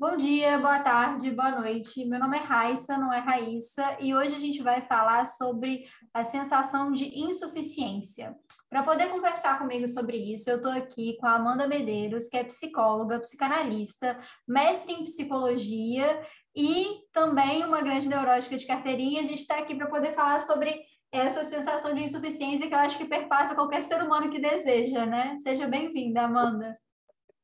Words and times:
Bom 0.00 0.16
dia, 0.16 0.56
boa 0.58 0.78
tarde, 0.78 1.28
boa 1.32 1.50
noite. 1.50 2.04
Meu 2.04 2.20
nome 2.20 2.36
é 2.36 2.40
Raissa, 2.40 2.96
não 2.96 3.12
é 3.12 3.18
Raíssa, 3.18 3.96
e 3.98 4.14
hoje 4.14 4.32
a 4.32 4.38
gente 4.38 4.62
vai 4.62 4.80
falar 4.86 5.26
sobre 5.26 5.88
a 6.14 6.22
sensação 6.22 6.92
de 6.92 7.18
insuficiência. 7.18 8.32
Para 8.70 8.84
poder 8.84 9.08
conversar 9.08 9.58
comigo 9.58 9.88
sobre 9.88 10.16
isso, 10.16 10.48
eu 10.48 10.58
estou 10.58 10.70
aqui 10.70 11.16
com 11.16 11.26
a 11.26 11.34
Amanda 11.34 11.66
Medeiros, 11.66 12.28
que 12.28 12.36
é 12.36 12.44
psicóloga, 12.44 13.18
psicanalista, 13.18 14.16
mestre 14.46 14.92
em 14.92 15.02
psicologia 15.02 16.22
e 16.54 17.00
também 17.12 17.64
uma 17.64 17.82
grande 17.82 18.08
neurótica 18.08 18.56
de 18.56 18.68
carteirinha. 18.68 19.22
A 19.22 19.26
gente 19.26 19.40
está 19.40 19.58
aqui 19.58 19.74
para 19.74 19.88
poder 19.88 20.14
falar 20.14 20.38
sobre 20.42 20.80
essa 21.10 21.42
sensação 21.42 21.92
de 21.92 22.04
insuficiência 22.04 22.68
que 22.68 22.74
eu 22.74 22.78
acho 22.78 22.96
que 22.96 23.04
perpassa 23.04 23.56
qualquer 23.56 23.82
ser 23.82 24.00
humano 24.00 24.30
que 24.30 24.38
deseja, 24.38 25.04
né? 25.06 25.36
Seja 25.38 25.66
bem-vinda, 25.66 26.22
Amanda 26.22 26.72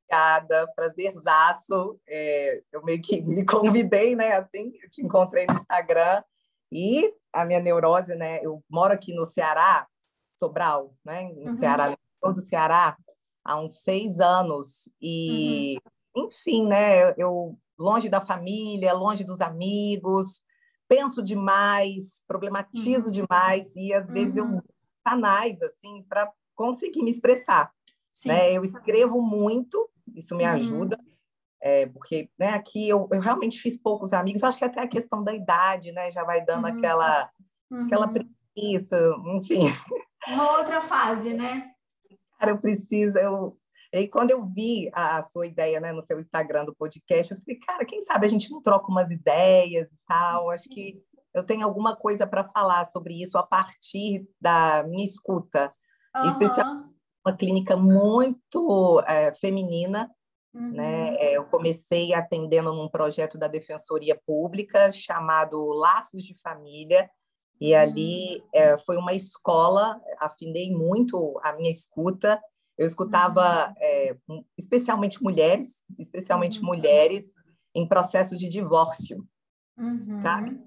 obrigada, 0.04 0.66
prazerzaço. 0.74 1.98
É, 2.08 2.62
eu 2.72 2.82
meio 2.84 3.00
que 3.00 3.22
me 3.22 3.44
convidei, 3.44 4.14
né? 4.14 4.32
Assim, 4.32 4.72
eu 4.82 4.88
te 4.88 5.02
encontrei 5.02 5.46
no 5.46 5.54
Instagram. 5.54 6.22
E 6.72 7.12
a 7.32 7.44
minha 7.44 7.60
neurose, 7.60 8.14
né? 8.14 8.40
Eu 8.42 8.62
moro 8.68 8.92
aqui 8.92 9.14
no 9.14 9.24
Ceará, 9.24 9.86
Sobral, 10.38 10.94
né? 11.04 11.32
No 11.34 11.50
uhum. 11.50 11.56
Ceará, 11.56 11.96
no 12.22 12.32
do 12.32 12.40
Ceará, 12.40 12.96
há 13.44 13.60
uns 13.60 13.82
seis 13.82 14.20
anos. 14.20 14.88
E, 15.00 15.76
uhum. 16.16 16.28
enfim, 16.28 16.66
né? 16.66 17.12
Eu 17.16 17.58
longe 17.78 18.08
da 18.08 18.20
família, 18.20 18.92
longe 18.92 19.24
dos 19.24 19.40
amigos, 19.40 20.42
penso 20.88 21.22
demais, 21.22 22.22
problematizo 22.26 23.06
uhum. 23.06 23.12
demais 23.12 23.74
e 23.74 23.92
às 23.92 24.10
vezes 24.10 24.36
eu 24.36 24.44
uhum. 24.44 24.62
canais 25.04 25.60
assim 25.60 26.04
para 26.08 26.30
conseguir 26.54 27.02
me 27.02 27.10
expressar. 27.10 27.72
Né? 28.24 28.52
Eu 28.52 28.64
escrevo 28.64 29.20
muito, 29.20 29.90
isso 30.14 30.34
me 30.36 30.44
uhum. 30.44 30.50
ajuda, 30.50 30.98
é, 31.62 31.86
porque 31.86 32.28
né, 32.38 32.50
aqui 32.50 32.88
eu, 32.88 33.08
eu 33.10 33.20
realmente 33.20 33.58
fiz 33.58 33.76
poucos 33.76 34.12
amigos, 34.12 34.42
eu 34.42 34.48
acho 34.48 34.58
que 34.58 34.64
até 34.64 34.82
a 34.82 34.88
questão 34.88 35.24
da 35.24 35.32
idade, 35.32 35.92
né, 35.92 36.12
já 36.12 36.22
vai 36.24 36.44
dando 36.44 36.66
uhum. 36.66 36.76
aquela, 36.76 37.30
uhum. 37.70 37.84
aquela 37.84 38.08
preguiça, 38.08 39.14
enfim. 39.36 39.64
Uma 40.28 40.58
outra 40.58 40.80
fase, 40.82 41.32
né? 41.32 41.70
Cara, 42.38 42.52
eu 42.52 42.58
preciso, 42.58 43.16
eu... 43.16 43.58
E 43.92 44.08
quando 44.08 44.32
eu 44.32 44.44
vi 44.44 44.90
a, 44.92 45.18
a 45.18 45.22
sua 45.22 45.46
ideia 45.46 45.78
né, 45.78 45.92
no 45.92 46.02
seu 46.02 46.18
Instagram 46.18 46.64
do 46.64 46.74
podcast, 46.74 47.32
eu 47.32 47.40
falei, 47.40 47.60
cara, 47.60 47.84
quem 47.84 48.02
sabe 48.02 48.26
a 48.26 48.28
gente 48.28 48.50
não 48.50 48.60
troca 48.60 48.90
umas 48.90 49.08
ideias 49.10 49.86
e 49.86 49.98
tal, 50.06 50.50
acho 50.50 50.68
que 50.68 51.00
eu 51.32 51.44
tenho 51.44 51.64
alguma 51.64 51.94
coisa 51.96 52.26
para 52.26 52.44
falar 52.48 52.84
sobre 52.86 53.22
isso 53.22 53.38
a 53.38 53.42
partir 53.42 54.26
da 54.40 54.84
minha 54.84 55.04
escuta, 55.04 55.72
uhum. 56.14 56.28
especialmente 56.28 56.93
uma 57.24 57.34
clínica 57.34 57.76
muito 57.76 59.02
é, 59.06 59.34
feminina. 59.34 60.10
Né? 60.52 60.60
Uhum. 60.60 60.72
Né? 60.72 61.34
Eu 61.34 61.44
comecei 61.46 62.14
atendendo 62.14 62.72
num 62.72 62.88
projeto 62.88 63.36
da 63.36 63.48
Defensoria 63.48 64.20
Pública 64.26 64.92
chamado 64.92 65.66
Laços 65.72 66.22
de 66.22 66.34
Família, 66.40 67.10
e 67.60 67.72
uhum. 67.74 67.80
ali 67.80 68.44
é, 68.52 68.76
foi 68.78 68.96
uma 68.96 69.14
escola, 69.14 70.00
afinei 70.20 70.72
muito 70.72 71.40
a 71.42 71.52
minha 71.54 71.70
escuta. 71.70 72.40
Eu 72.76 72.86
escutava 72.86 73.68
uhum. 73.68 73.74
é, 73.80 74.16
especialmente 74.58 75.22
mulheres, 75.22 75.82
especialmente 75.98 76.60
uhum. 76.60 76.66
mulheres 76.66 77.30
em 77.74 77.86
processo 77.86 78.36
de 78.36 78.48
divórcio, 78.48 79.26
uhum. 79.78 80.18
sabe? 80.18 80.60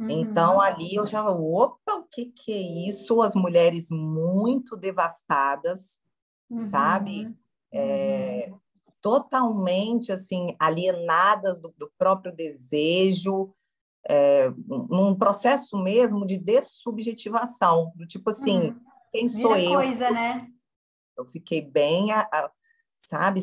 Então, 0.00 0.60
ali 0.60 0.94
eu 0.94 1.06
já, 1.06 1.24
opa, 1.30 1.94
o 1.94 2.04
que, 2.10 2.26
que 2.26 2.52
é 2.52 2.88
isso? 2.88 3.22
As 3.22 3.34
mulheres 3.34 3.86
muito 3.90 4.76
devastadas, 4.76 5.98
uhum. 6.54 6.62
sabe? 6.62 7.34
É, 7.72 8.48
uhum. 8.50 8.58
totalmente 9.00 10.12
assim 10.12 10.54
alienadas 10.58 11.60
do, 11.60 11.74
do 11.76 11.90
próprio 11.98 12.32
desejo, 12.32 13.52
é, 14.06 14.50
num 14.68 15.14
processo 15.14 15.76
mesmo 15.82 16.26
de 16.26 16.36
dessubjetivação, 16.38 17.92
do 17.96 18.06
tipo 18.06 18.30
assim, 18.30 18.70
uhum. 18.70 18.80
quem 19.10 19.28
sou 19.28 19.54
Vira 19.54 19.62
eu? 19.62 19.74
coisa, 19.74 20.10
né? 20.10 20.48
Eu 21.16 21.24
fiquei 21.24 21.62
bem, 21.62 22.12
a, 22.12 22.20
a, 22.32 22.50
sabe, 22.98 23.40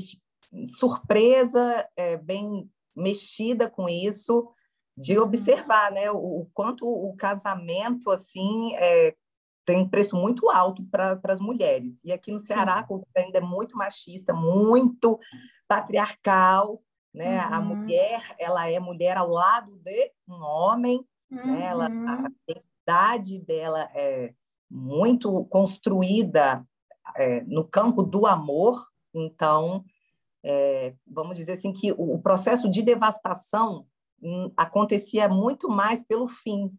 surpresa, 0.67 1.87
é, 1.95 2.17
bem 2.17 2.69
mexida 2.95 3.69
com 3.69 3.89
isso, 3.89 4.51
de 4.95 5.17
uhum. 5.17 5.23
observar, 5.23 5.91
né, 5.91 6.11
o, 6.11 6.17
o 6.17 6.49
quanto 6.53 6.85
o 6.85 7.15
casamento 7.15 8.11
assim 8.11 8.75
é, 8.75 9.15
tem 9.65 9.81
um 9.81 9.89
preço 9.89 10.15
muito 10.15 10.49
alto 10.49 10.83
para 10.85 11.19
as 11.25 11.39
mulheres. 11.39 11.99
E 12.03 12.11
aqui 12.11 12.31
no 12.31 12.39
Ceará 12.39 12.75
a 12.75 12.83
cultura 12.83 13.09
ainda 13.17 13.37
é 13.37 13.41
muito 13.41 13.77
machista, 13.77 14.33
muito 14.33 15.19
patriarcal, 15.67 16.81
né? 17.13 17.45
Uhum. 17.45 17.53
A 17.53 17.61
mulher, 17.61 18.35
ela 18.39 18.69
é 18.69 18.79
mulher 18.79 19.17
ao 19.17 19.29
lado 19.29 19.77
de 19.83 20.11
um 20.27 20.41
homem, 20.41 21.05
uhum. 21.29 21.57
né? 21.57 21.65
ela, 21.65 21.85
a 21.87 21.89
uhum. 21.89 22.25
identidade 22.47 23.39
dela 23.39 23.89
é 23.93 24.33
muito 24.69 25.43
construída 25.45 26.63
é, 27.15 27.41
no 27.41 27.65
campo 27.65 28.03
do 28.03 28.25
amor, 28.25 28.87
então, 29.13 29.83
é, 30.43 30.95
vamos 31.05 31.35
dizer 31.35 31.53
assim, 31.53 31.73
que 31.73 31.91
o, 31.91 32.15
o 32.15 32.21
processo 32.21 32.69
de 32.69 32.81
devastação 32.81 33.85
hum, 34.21 34.51
acontecia 34.55 35.27
muito 35.27 35.69
mais 35.69 36.03
pelo 36.03 36.27
fim, 36.27 36.71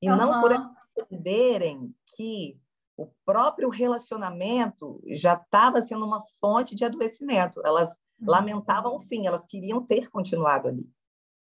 e 0.00 0.10
uhum. 0.10 0.16
não 0.16 0.40
por 0.40 0.52
entenderem 0.98 1.94
que 2.16 2.58
o 2.96 3.08
próprio 3.24 3.68
relacionamento 3.68 5.02
já 5.08 5.34
estava 5.34 5.82
sendo 5.82 6.06
uma 6.06 6.24
fonte 6.40 6.74
de 6.74 6.84
adoecimento. 6.84 7.60
Elas 7.64 7.90
uhum. 8.18 8.30
lamentavam 8.30 8.96
o 8.96 9.00
fim, 9.00 9.26
elas 9.26 9.46
queriam 9.46 9.84
ter 9.84 10.08
continuado 10.08 10.68
ali. 10.68 10.88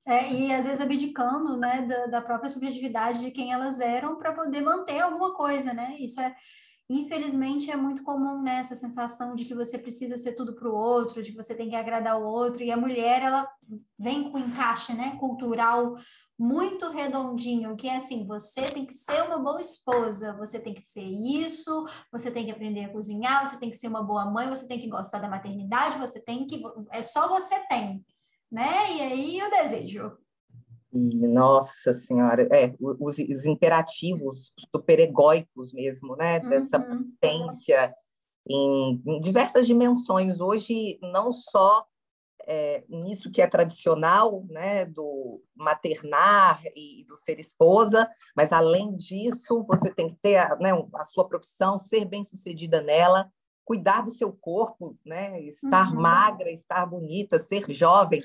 É, 0.05 0.33
e 0.33 0.53
às 0.53 0.65
vezes 0.65 0.81
abdicando 0.81 1.57
né, 1.57 1.83
da, 1.83 2.07
da 2.07 2.23
própria 2.23 2.49
subjetividade 2.49 3.21
de 3.21 3.33
quem 3.33 3.53
elas 3.53 3.81
eram 3.81 4.17
para 4.17 4.33
poder 4.33 4.61
manter 4.61 5.01
alguma 5.01 5.35
coisa, 5.35 5.75
né? 5.75 5.97
Isso 5.99 6.21
é, 6.21 6.35
infelizmente, 6.89 7.73
é 7.73 7.77
muito 7.77 8.05
comum 8.05 8.41
né, 8.41 8.59
essa 8.59 8.77
sensação 8.77 9.35
de 9.35 9.45
que 9.45 9.55
você 9.55 9.77
precisa 9.77 10.17
ser 10.17 10.35
tudo 10.35 10.55
para 10.55 10.69
o 10.69 10.75
outro, 10.75 11.25
de 11.25 11.33
que 11.33 11.37
você 11.37 11.57
tem 11.57 11.69
que 11.69 11.75
agradar 11.75 12.21
o 12.21 12.25
outro, 12.25 12.63
e 12.63 12.71
a 12.71 12.77
mulher, 12.77 13.21
ela 13.21 13.49
vem 13.99 14.31
com 14.31 14.39
encaixe 14.39 14.95
né, 14.95 15.17
cultural 15.19 15.97
muito 16.39 16.91
redondinho, 16.91 17.77
que 17.77 17.89
é 17.89 17.97
assim, 17.97 18.27
você 18.27 18.63
tem 18.63 18.85
que 18.85 18.95
ser 18.95 19.23
uma 19.23 19.39
boa 19.39 19.61
esposa, 19.61 20.37
você 20.37 20.59
tem 20.59 20.75
que 20.75 20.87
ser 20.87 21.05
isso, 21.05 21.87
você 22.13 22.31
tem 22.31 22.45
que 22.45 22.51
aprender 22.51 22.85
a 22.85 22.93
cozinhar, 22.93 23.47
você 23.47 23.59
tem 23.59 23.71
que 23.71 23.77
ser 23.77 23.89
uma 23.89 24.03
boa 24.03 24.31
mãe, 24.31 24.49
você 24.49 24.69
tem 24.69 24.79
que 24.79 24.89
gostar 24.89 25.19
da 25.19 25.31
maternidade, 25.31 25.99
você 25.99 26.21
tem 26.21 26.47
que 26.47 26.63
é 26.91 27.03
só 27.03 27.29
você 27.29 27.59
tem, 27.69 28.05
né? 28.53 28.97
E 28.97 29.01
aí 29.01 29.43
o 29.43 29.51
desejo. 29.51 30.13
E, 30.93 31.27
nossa 31.27 31.93
senhora, 31.95 32.49
é, 32.53 32.75
os, 32.81 33.19
os 33.19 33.45
imperativos 33.45 34.53
superegóicos 34.59 35.73
mesmo, 35.73 36.17
né? 36.17 36.41
Dessa 36.41 36.79
uhum. 36.79 37.05
potência 37.05 37.95
em, 38.49 39.03
em 39.07 39.21
diversas 39.21 39.67
dimensões. 39.67 40.41
Hoje, 40.41 40.99
não 41.03 41.33
só 41.33 41.85
é, 42.47 42.85
nisso 42.89 43.31
que 43.31 43.43
é 43.43 43.47
tradicional, 43.47 44.45
né, 44.49 44.85
do 44.85 45.43
maternar 45.55 46.63
e 46.77 47.05
do 47.09 47.17
ser 47.17 47.41
esposa, 47.41 48.09
mas 48.37 48.53
além 48.53 48.97
disso, 48.97 49.65
você 49.67 49.93
tem 49.93 50.11
que 50.11 50.17
ter 50.23 50.37
a, 50.37 50.57
né, 50.57 50.71
a 50.95 51.05
sua 51.05 51.27
profissão, 51.27 51.77
ser 51.77 52.05
bem 52.05 52.25
sucedida 52.25 52.81
nela, 52.81 53.31
cuidar 53.65 54.03
do 54.03 54.13
seu 54.13 54.33
corpo, 54.33 54.97
né, 55.05 55.41
estar 55.41 55.93
uhum. 55.93 56.01
magra, 56.01 56.51
estar 56.51 56.87
bonita, 56.87 57.39
ser 57.39 57.65
jovem, 57.73 58.23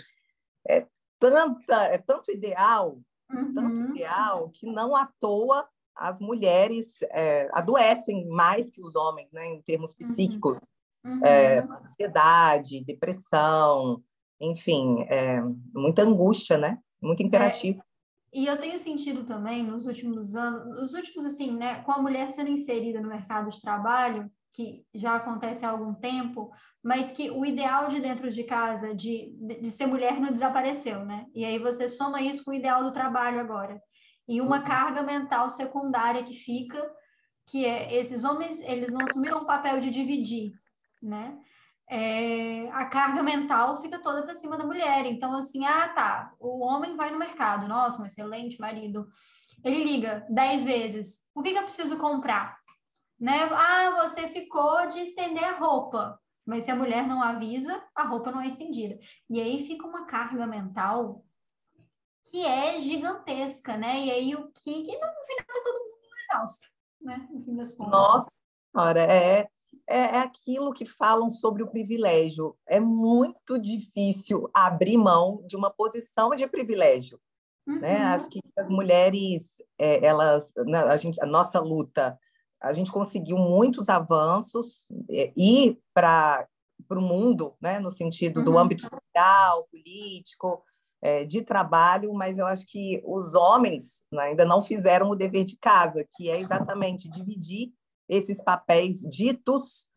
é 0.70 0.86
tanta, 1.20 1.86
é 1.86 1.98
tanto 1.98 2.32
ideal, 2.32 3.00
uhum. 3.32 3.54
tanto 3.54 3.82
ideal 3.90 4.50
que 4.50 4.68
não 4.68 4.96
à 4.96 5.10
toa 5.20 5.68
as 5.96 6.20
mulheres 6.20 7.02
é, 7.12 7.50
adoecem 7.52 8.28
mais 8.28 8.70
que 8.70 8.82
os 8.82 8.96
homens, 8.96 9.30
né, 9.32 9.48
em 9.48 9.62
termos 9.64 9.92
uhum. 9.92 9.98
psíquicos. 9.98 10.60
Uhum. 11.04 11.26
É, 11.26 11.60
ansiedade, 11.62 12.84
depressão, 12.86 14.04
enfim, 14.42 15.04
é, 15.08 15.42
muita 15.74 16.02
angústia, 16.02 16.58
né? 16.58 16.78
Muito 17.02 17.22
imperativo. 17.22 17.80
É, 17.80 18.40
e 18.40 18.46
eu 18.46 18.58
tenho 18.58 18.80
sentido 18.80 19.24
também 19.24 19.64
nos 19.64 19.86
últimos 19.86 20.36
anos, 20.36 20.66
nos 20.80 20.94
últimos 20.94 21.26
assim, 21.26 21.52
né, 21.52 21.82
com 21.82 21.92
a 21.92 22.02
mulher 22.02 22.32
sendo 22.32 22.50
inserida 22.50 23.02
no 23.02 23.10
mercado 23.10 23.50
de 23.50 23.62
trabalho, 23.62 24.32
que 24.54 24.86
já 24.94 25.16
acontece 25.16 25.66
há 25.66 25.70
algum 25.70 25.94
tempo, 25.94 26.52
mas 26.84 27.12
que 27.12 27.30
o 27.30 27.46
ideal 27.46 27.88
de 27.88 28.02
dentro 28.02 28.30
de 28.32 28.44
casa 28.44 28.94
de, 28.94 29.34
de 29.62 29.72
ser 29.72 29.86
mulher 29.86 30.20
não 30.20 30.32
desapareceu, 30.32 31.06
né? 31.06 31.26
E 31.34 31.46
aí 31.46 31.58
você 31.58 31.88
soma 31.88 32.22
isso 32.22 32.44
com 32.44 32.52
o 32.52 32.54
ideal 32.54 32.84
do 32.84 32.92
trabalho 32.92 33.40
agora. 33.40 33.82
E 34.28 34.42
uma 34.42 34.58
uhum. 34.58 34.64
carga 34.64 35.04
mental 35.04 35.50
secundária 35.50 36.24
que 36.24 36.34
fica, 36.34 36.90
que 37.48 37.66
é 37.66 37.94
esses 37.96 38.24
homens, 38.24 38.62
eles 38.62 38.92
não 38.92 39.02
assumiram 39.02 39.40
o 39.40 39.46
papel 39.46 39.80
de 39.80 39.90
dividir, 39.90 40.52
né? 41.02 41.38
É, 41.92 42.70
a 42.72 42.86
carga 42.86 43.22
mental 43.22 43.82
fica 43.82 44.00
toda 44.00 44.24
para 44.24 44.34
cima 44.34 44.58
da 44.58 44.66
mulher. 44.66 45.06
Então, 45.06 45.36
assim, 45.36 45.66
ah, 45.66 45.90
tá, 45.90 46.34
o 46.40 46.62
homem 46.62 46.96
vai 46.96 47.12
no 47.12 47.20
mercado, 47.20 47.68
nossa, 47.68 48.02
um 48.02 48.06
excelente 48.06 48.58
marido. 48.62 49.10
Ele 49.62 49.84
liga 49.84 50.26
dez 50.30 50.64
vezes, 50.64 51.20
o 51.36 51.42
que, 51.42 51.52
que 51.52 51.60
eu 51.60 51.64
preciso 51.64 51.98
comprar? 51.98 52.58
Né? 53.20 53.44
Ah, 53.52 54.04
você 54.04 54.30
ficou 54.30 54.88
de 54.88 55.00
estender 55.00 55.44
a 55.44 55.58
roupa. 55.58 56.18
Mas 56.46 56.64
se 56.64 56.72
a 56.72 56.76
mulher 56.76 57.06
não 57.06 57.22
avisa, 57.22 57.84
a 57.94 58.04
roupa 58.04 58.32
não 58.32 58.42
é 58.42 58.48
estendida. 58.48 58.98
E 59.30 59.40
aí 59.40 59.68
fica 59.68 59.86
uma 59.86 60.06
carga 60.06 60.48
mental 60.48 61.24
que 62.24 62.46
é 62.46 62.80
gigantesca, 62.80 63.78
né? 63.78 64.00
E 64.00 64.12
aí 64.12 64.36
o 64.36 64.50
que, 64.52 64.84
que 64.84 64.98
no 64.98 65.08
final 65.26 65.64
todo 65.64 65.84
mundo 65.84 66.16
exausto, 66.24 66.68
né? 67.02 67.28
No 67.30 67.44
fim 67.44 67.56
das 67.56 67.74
contas. 67.74 67.92
Nossa, 67.92 68.32
senhora, 68.74 69.02
é, 69.02 69.48
é, 69.88 69.98
é 69.98 70.18
aquilo 70.20 70.74
que 70.74 70.86
falam 70.86 71.30
sobre 71.30 71.64
o 71.64 71.68
privilégio. 71.68 72.56
É 72.68 72.80
muito 72.80 73.60
difícil 73.60 74.50
abrir 74.54 74.98
mão 74.98 75.44
de 75.48 75.56
uma 75.56 75.70
posição 75.70 76.32
de 76.32 76.48
privilégio. 76.48 77.20
Né? 77.68 77.74
Uhum. 77.74 77.80
Né? 77.82 77.98
Acho 78.06 78.30
que 78.30 78.40
as 78.58 78.70
mulheres, 78.70 79.48
é, 79.78 80.06
elas, 80.06 80.52
né, 80.66 80.80
a, 80.80 80.98
gente, 80.98 81.22
a 81.22 81.26
nossa 81.26 81.60
luta, 81.60 82.18
a 82.62 82.74
gente 82.74 82.92
conseguiu 82.92 83.38
muitos 83.38 83.90
avanços, 83.90 84.88
é, 85.10 85.34
ir 85.36 85.80
para 85.94 86.48
o 86.90 87.02
mundo, 87.02 87.56
né? 87.62 87.80
no 87.80 87.92
sentido 87.92 88.40
uhum. 88.40 88.46
do 88.46 88.58
âmbito 88.58 88.84
social, 88.84 89.68
político, 89.72 90.64
é, 91.02 91.26
de 91.26 91.42
trabalho, 91.42 92.14
mas 92.14 92.38
eu 92.38 92.46
acho 92.46 92.66
que 92.68 93.02
os 93.06 93.34
homens 93.34 94.04
né, 94.12 94.24
ainda 94.26 94.46
não 94.46 94.62
fizeram 94.62 95.10
o 95.10 95.16
dever 95.16 95.44
de 95.44 95.58
casa, 95.58 96.06
que 96.14 96.30
é 96.30 96.40
exatamente 96.40 97.10
dividir 97.10 97.74
esses 98.12 98.44
papéis 98.44 99.00
ditos 99.00 99.88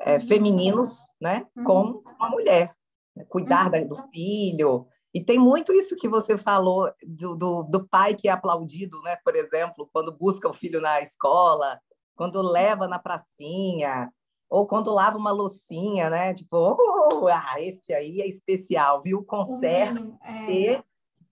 é, 0.00 0.14
uhum. 0.14 0.20
femininos 0.22 0.98
né, 1.20 1.46
uhum. 1.54 1.64
com 1.64 2.02
a 2.18 2.30
mulher, 2.30 2.74
né, 3.14 3.24
cuidar 3.28 3.70
uhum. 3.70 3.86
do 3.86 4.02
filho. 4.08 4.86
E 5.12 5.22
tem 5.22 5.38
muito 5.38 5.72
isso 5.72 5.94
que 5.94 6.08
você 6.08 6.38
falou 6.38 6.90
do, 7.06 7.36
do, 7.36 7.62
do, 7.64 7.86
pai 7.88 8.14
que 8.14 8.28
é 8.28 8.32
aplaudido, 8.32 9.00
né, 9.02 9.16
por 9.22 9.36
exemplo, 9.36 9.88
quando 9.92 10.10
busca 10.10 10.48
o 10.48 10.54
filho 10.54 10.80
na 10.80 11.02
escola, 11.02 11.78
quando 12.16 12.40
leva 12.40 12.88
na 12.88 12.98
pracinha, 12.98 14.10
ou 14.48 14.66
quando 14.66 14.90
lava 14.90 15.18
uma 15.18 15.30
loucinha, 15.30 16.08
né? 16.08 16.32
Tipo, 16.32 16.74
oh, 16.74 17.28
ah, 17.28 17.56
esse 17.58 17.92
aí 17.92 18.22
é 18.22 18.26
especial, 18.26 19.02
viu? 19.02 19.22
Conserva. 19.22 20.18
É. 20.24 20.82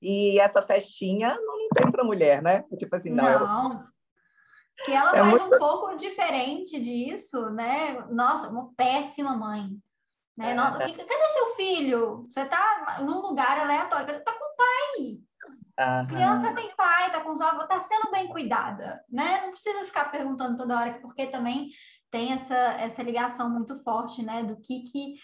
E, 0.03 0.39
essa 0.39 0.61
festinha 0.61 1.35
não 1.41 1.69
tem 1.75 1.91
para 1.91 2.05
mulher, 2.05 2.43
né? 2.43 2.63
Tipo 2.77 2.95
assim, 2.95 3.09
não. 3.09 3.25
não. 3.25 3.96
Se 4.81 4.93
ela 4.93 5.17
é 5.17 5.21
faz 5.21 5.41
muito... 5.41 5.57
um 5.57 5.59
pouco 5.59 5.97
diferente 5.97 6.81
disso, 6.81 7.51
né? 7.51 8.05
Nossa, 8.11 8.49
uma 8.49 8.73
péssima 8.77 9.37
mãe. 9.37 9.71
Né? 10.37 10.51
É. 10.51 10.55
Nossa, 10.55 10.79
cadê 10.79 11.29
seu 11.33 11.55
filho? 11.57 12.27
Você 12.29 12.45
tá 12.45 12.99
num 13.01 13.21
lugar 13.21 13.59
aleatório, 13.59 14.23
tá 14.23 14.33
com 14.33 14.45
o 14.45 14.57
pai. 14.57 15.19
Uhum. 15.79 16.07
Criança 16.07 16.55
tem 16.55 16.75
pai, 16.75 17.11
tá 17.11 17.21
com 17.21 17.33
os 17.33 17.41
avós, 17.41 17.69
tá 17.69 17.79
sendo 17.81 18.11
bem 18.11 18.29
cuidada, 18.29 19.05
né? 19.11 19.43
Não 19.43 19.51
precisa 19.51 19.85
ficar 19.85 20.11
perguntando 20.11 20.57
toda 20.57 20.79
hora, 20.79 20.99
porque 21.01 21.27
também 21.27 21.69
tem 22.11 22.33
essa, 22.33 22.55
essa 22.55 23.03
ligação 23.03 23.51
muito 23.51 23.77
forte, 23.83 24.23
né? 24.23 24.43
Do 24.43 24.57
que 24.57 24.81
que 24.81 25.17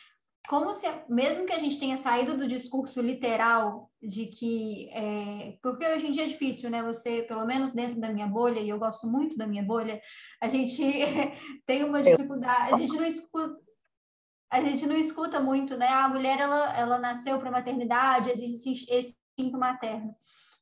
como 0.49 0.75
se, 0.75 0.87
mesmo 1.09 1.47
que 1.47 1.53
a 1.53 1.59
gente 1.59 1.79
tenha 1.79 1.97
saído 1.97 2.37
do 2.37 2.49
discurso 2.49 3.00
literal 3.00 3.91
de 4.03 4.27
que, 4.27 4.91
é, 4.93 5.56
porque 5.62 5.87
hoje 5.87 6.09
em 6.09 6.12
dia 6.12 6.25
é 6.25 6.29
difícil, 6.29 6.69
né? 6.69 6.83
Você, 6.83 7.23
pelo 7.23 7.47
menos 7.47 7.71
dentro 7.71 8.00
da 8.00 8.12
minha 8.12 8.27
bolha, 8.27 8.61
e 8.61 8.69
eu 8.69 8.79
gosto 8.79 9.06
muito 9.06 9.37
da 9.37 9.47
minha 9.47 9.62
bolha, 9.62 10.00
a 10.41 10.49
gente 10.49 10.83
tem 11.65 11.85
uma 11.85 12.03
dificuldade, 12.03 12.75
a 12.75 12.77
gente 12.77 12.94
não 12.94 13.06
escuta, 13.06 13.56
a 14.50 14.62
gente 14.62 14.87
não 14.87 14.97
escuta 14.97 15.41
muito, 15.41 15.77
né? 15.77 15.89
A 15.89 16.09
mulher, 16.09 16.41
ela, 16.41 16.77
ela 16.77 16.99
nasceu 16.99 17.38
para 17.38 17.50
maternidade, 17.50 18.31
existe 18.31 18.93
esse 18.93 19.17
instinto 19.38 19.59
materno 19.59 20.15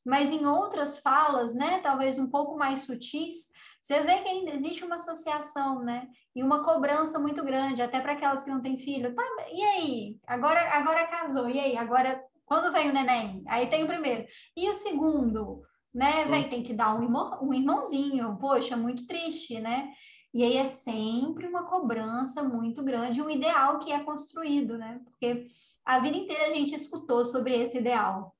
mas 0.05 0.31
em 0.31 0.45
outras 0.45 0.97
falas, 0.97 1.53
né, 1.53 1.79
talvez 1.79 2.17
um 2.17 2.27
pouco 2.27 2.57
mais 2.57 2.81
sutis, 2.81 3.47
você 3.81 4.01
vê 4.01 4.19
que 4.19 4.29
ainda 4.29 4.51
existe 4.51 4.83
uma 4.83 4.95
associação, 4.95 5.83
né, 5.83 6.07
e 6.35 6.43
uma 6.43 6.63
cobrança 6.63 7.19
muito 7.19 7.43
grande, 7.43 7.81
até 7.81 7.99
para 7.99 8.13
aquelas 8.13 8.43
que 8.43 8.51
não 8.51 8.61
têm 8.61 8.77
filho. 8.77 9.13
Tá, 9.15 9.23
e 9.51 9.61
aí? 9.61 10.19
Agora, 10.25 10.59
agora 10.75 11.07
casou, 11.07 11.49
e 11.49 11.59
aí? 11.59 11.77
Agora, 11.77 12.23
quando 12.45 12.71
vem 12.71 12.89
o 12.89 12.93
neném? 12.93 13.43
Aí 13.47 13.67
tem 13.67 13.83
o 13.83 13.87
primeiro. 13.87 14.25
E 14.55 14.69
o 14.69 14.73
segundo? 14.73 15.61
Né, 15.93 16.23
vem, 16.25 16.49
tem 16.49 16.63
que 16.63 16.73
dar 16.73 16.95
um, 16.97 17.03
irmão, 17.03 17.37
um 17.41 17.53
irmãozinho, 17.53 18.37
poxa, 18.39 18.77
muito 18.77 19.05
triste, 19.05 19.59
né? 19.59 19.91
E 20.33 20.41
aí 20.43 20.55
é 20.55 20.63
sempre 20.63 21.45
uma 21.45 21.63
cobrança 21.63 22.41
muito 22.41 22.81
grande, 22.81 23.21
um 23.21 23.29
ideal 23.29 23.77
que 23.77 23.91
é 23.91 24.01
construído, 24.01 24.77
né? 24.77 25.01
Porque 25.03 25.47
a 25.83 25.99
vida 25.99 26.15
inteira 26.15 26.45
a 26.45 26.53
gente 26.53 26.73
escutou 26.73 27.25
sobre 27.25 27.53
esse 27.53 27.79
ideal 27.79 28.33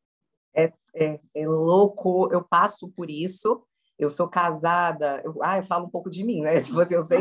é, 0.95 1.19
é, 1.35 1.47
louco, 1.47 2.29
eu 2.31 2.43
passo 2.43 2.89
por 2.89 3.09
isso. 3.09 3.63
Eu 3.97 4.09
sou 4.09 4.27
casada, 4.27 5.21
eu, 5.23 5.35
ah, 5.43 5.57
eu 5.57 5.63
falo 5.63 5.85
um 5.85 5.89
pouco 5.89 6.09
de 6.09 6.23
mim, 6.23 6.41
né? 6.41 6.59
Se 6.61 6.71
você 6.71 6.95
eu 6.95 7.03
sei 7.03 7.19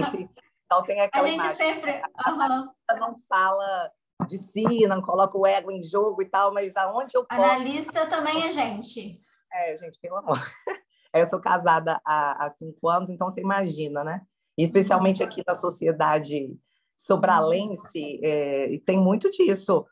então 0.71 0.85
tem 0.85 1.01
aquela 1.01 1.27
a 1.27 1.29
gente 1.29 1.41
imagem, 1.41 1.57
sempre 1.57 2.01
uhum. 2.29 2.99
não 3.01 3.17
fala 3.29 3.91
de 4.29 4.37
si, 4.37 4.87
não 4.87 5.03
coloca 5.03 5.37
o 5.37 5.45
ego 5.45 5.73
em 5.73 5.83
jogo 5.83 6.23
e 6.23 6.27
tal, 6.27 6.55
mas 6.55 6.77
aonde 6.77 7.17
eu 7.17 7.27
posso... 7.27 7.43
Analista 7.43 8.07
também 8.07 8.47
é 8.47 8.53
gente. 8.53 9.21
É, 9.53 9.77
gente, 9.77 9.99
pelo 10.01 10.19
amor. 10.19 10.39
Eu 11.13 11.29
sou 11.29 11.41
casada 11.41 12.01
há, 12.07 12.47
há 12.47 12.51
cinco 12.53 12.89
anos, 12.89 13.11
então 13.11 13.29
você 13.29 13.41
imagina, 13.41 14.05
né? 14.05 14.21
E 14.57 14.63
especialmente 14.63 15.25
aqui 15.25 15.43
na 15.45 15.57
sociedade 15.57 16.57
sobralense, 16.97 18.21
é, 18.23 18.79
tem 18.87 18.99
muito 18.99 19.29
disso. 19.31 19.85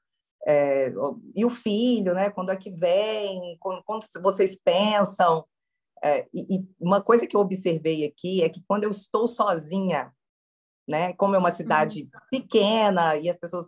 É, 0.47 0.93
e 1.35 1.45
o 1.45 1.51
filho, 1.51 2.15
né? 2.15 2.31
Quando 2.31 2.51
é 2.51 2.57
que 2.57 2.71
vem? 2.71 3.57
Quando, 3.61 3.83
quando 3.85 4.07
vocês 4.23 4.57
pensam? 4.57 5.45
É, 6.03 6.27
e, 6.33 6.57
e, 6.57 6.69
uma 6.81 7.03
coisa 7.03 7.27
que 7.27 7.37
eu 7.37 7.41
observei 7.41 8.05
aqui 8.05 8.43
é 8.43 8.49
que 8.49 8.63
quando 8.67 8.85
eu 8.85 8.91
estou 8.91 9.27
sozinha, 9.27 10.13
né? 10.87 11.13
Como 11.15 11.35
é 11.35 11.39
uma 11.39 11.53
cidade 11.53 12.03
uhum. 12.03 12.21
pequena 12.31 13.17
e 13.17 13.29
as 13.29 13.39
pessoas 13.39 13.67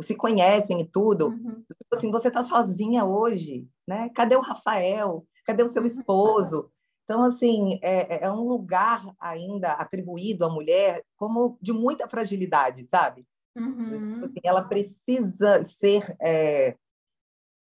se 0.00 0.14
conhecem 0.14 0.80
e 0.80 0.84
tudo, 0.86 1.28
uhum. 1.28 1.62
tipo 1.66 1.94
assim, 1.94 2.10
você 2.10 2.28
está 2.28 2.42
sozinha 2.42 3.04
hoje, 3.04 3.68
né? 3.86 4.08
Cadê 4.14 4.34
o 4.34 4.40
Rafael? 4.40 5.26
Cadê 5.44 5.62
o 5.62 5.68
seu 5.68 5.82
uhum. 5.82 5.88
esposo? 5.88 6.70
Então, 7.04 7.24
assim, 7.24 7.78
é, 7.82 8.14
é, 8.14 8.24
é 8.26 8.30
um 8.30 8.46
lugar 8.46 9.04
ainda 9.18 9.72
atribuído 9.72 10.44
à 10.44 10.48
mulher 10.48 11.04
como 11.16 11.58
de 11.60 11.72
muita 11.72 12.08
fragilidade, 12.08 12.86
sabe? 12.86 13.26
Uhum. 13.56 14.00
Tipo 14.00 14.24
assim, 14.26 14.40
ela 14.44 14.62
precisa 14.62 15.64
ser 15.64 16.16
é, 16.20 16.76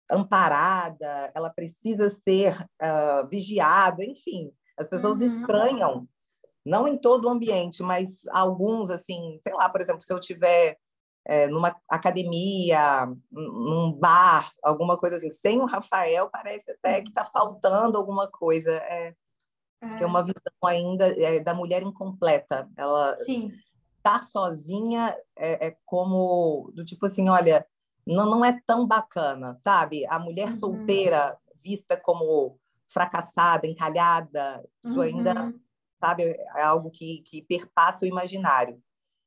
amparada, 0.09 1.31
ela 1.33 1.50
precisa 1.50 2.09
ser 2.24 2.59
uh, 2.81 3.27
vigiada, 3.30 4.03
enfim. 4.03 4.51
As 4.77 4.88
pessoas 4.88 5.19
uhum. 5.19 5.25
estranham, 5.25 6.07
não 6.65 6.88
em 6.88 6.97
todo 6.97 7.25
o 7.25 7.30
ambiente, 7.30 7.83
mas 7.83 8.25
alguns, 8.30 8.89
assim, 8.89 9.39
sei 9.44 9.53
lá, 9.53 9.69
por 9.69 9.81
exemplo, 9.81 10.01
se 10.01 10.13
eu 10.13 10.19
tiver 10.19 10.77
é, 11.25 11.48
numa 11.48 11.75
academia, 11.89 13.05
num 13.31 13.93
bar, 13.93 14.51
alguma 14.62 14.98
coisa 14.98 15.17
assim, 15.17 15.29
sem 15.29 15.62
o 15.62 15.65
Rafael, 15.65 16.29
parece 16.29 16.72
até 16.72 17.01
que 17.01 17.10
está 17.10 17.25
faltando 17.25 17.98
alguma 17.98 18.27
coisa. 18.29 18.72
É, 18.72 19.13
Acho 19.81 19.98
que 19.98 20.03
é 20.03 20.08
uma 20.08 20.22
é. 20.22 20.24
visão 20.24 20.53
ainda 20.65 21.08
é, 21.22 21.39
da 21.41 21.53
mulher 21.53 21.84
incompleta. 21.84 22.69
Ela, 22.77 23.17
Sim 23.22 23.51
estar 24.03 24.22
sozinha 24.22 25.15
é, 25.38 25.67
é, 25.67 25.77
como 25.86 26.69
do 26.75 26.83
tipo 26.83 27.05
assim, 27.05 27.29
olha, 27.29 27.65
não, 28.05 28.29
não 28.29 28.43
é 28.43 28.62
tão 28.67 28.86
bacana, 28.86 29.55
sabe? 29.55 30.05
A 30.07 30.19
mulher 30.19 30.48
uhum. 30.48 30.53
solteira 30.53 31.38
vista 31.63 31.95
como 31.95 32.60
fracassada, 32.86 33.65
encalhada, 33.65 34.62
isso 34.83 34.95
uhum. 34.95 35.01
ainda, 35.01 35.53
sabe, 36.03 36.24
é 36.24 36.62
algo 36.62 36.91
que, 36.91 37.24
que 37.25 37.41
perpassa 37.41 38.05
o 38.05 38.07
imaginário. 38.07 38.81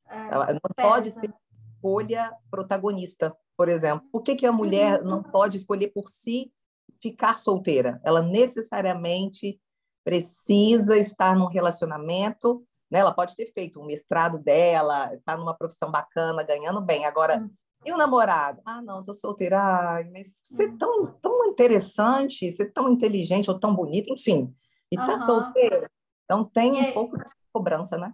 É, 0.07 0.53
não 0.53 0.61
pode 0.75 1.09
ser 1.09 1.33
escolha 1.73 2.31
protagonista, 2.49 3.35
por 3.57 3.67
exemplo. 3.67 4.07
Por 4.11 4.21
que, 4.21 4.35
que 4.35 4.45
a 4.45 4.51
mulher 4.51 5.01
uhum. 5.01 5.09
não 5.09 5.23
pode 5.23 5.57
escolher 5.57 5.87
por 5.87 6.09
si 6.09 6.53
ficar 7.01 7.39
solteira? 7.39 7.99
Ela 8.05 8.21
necessariamente 8.21 9.59
precisa 10.05 10.97
estar 10.97 11.35
num 11.35 11.47
relacionamento 11.47 12.63
né? 12.89 12.99
Ela 12.99 13.13
pode 13.13 13.35
ter 13.35 13.51
feito 13.53 13.79
um 13.79 13.85
mestrado 13.85 14.37
dela, 14.37 15.13
está 15.13 15.37
numa 15.37 15.55
profissão 15.55 15.91
bacana, 15.91 16.43
ganhando 16.43 16.81
bem. 16.81 17.05
Agora, 17.05 17.39
hum. 17.39 17.49
e 17.85 17.91
o 17.91 17.97
namorado? 17.97 18.61
Ah, 18.65 18.81
não, 18.81 18.99
estou 18.99 19.13
solteira. 19.13 19.59
Ai, 19.59 20.05
mas 20.05 20.35
você 20.43 20.65
é 20.65 20.67
hum. 20.67 20.77
tão, 20.77 21.05
tão 21.21 21.45
interessante, 21.45 22.51
você 22.51 22.63
é 22.63 22.71
tão 22.71 22.89
inteligente 22.89 23.49
ou 23.49 23.59
tão 23.59 23.75
bonita, 23.75 24.11
enfim. 24.11 24.53
E 24.91 24.99
está 24.99 25.13
uhum. 25.13 25.19
solteira. 25.19 25.89
Então, 26.23 26.45
tem 26.45 26.79
e, 26.79 26.89
um 26.89 26.93
pouco 26.93 27.17
de 27.17 27.25
cobrança, 27.51 27.97
né? 27.97 28.13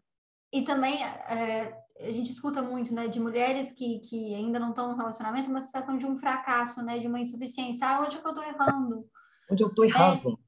E 0.52 0.64
também, 0.64 1.04
é, 1.04 1.76
a 2.00 2.12
gente 2.12 2.32
escuta 2.32 2.62
muito, 2.62 2.94
né, 2.94 3.08
de 3.08 3.20
mulheres 3.20 3.72
que, 3.72 4.00
que 4.00 4.36
ainda 4.36 4.60
não 4.60 4.70
estão 4.70 4.92
no 4.92 4.98
relacionamento, 4.98 5.50
uma 5.50 5.62
sensação 5.62 5.98
de 5.98 6.06
um 6.06 6.16
fracasso, 6.16 6.84
né, 6.84 7.00
de 7.00 7.08
uma 7.08 7.20
insuficiência. 7.20 7.88
Ah, 7.88 8.02
onde 8.02 8.18
é 8.18 8.20
que 8.22 8.28
eu 8.28 8.32
estou 8.32 8.44
errando? 8.44 9.08
Onde 9.52 9.64
eu 9.64 9.68
estou 9.68 9.86
errando? 9.86 10.40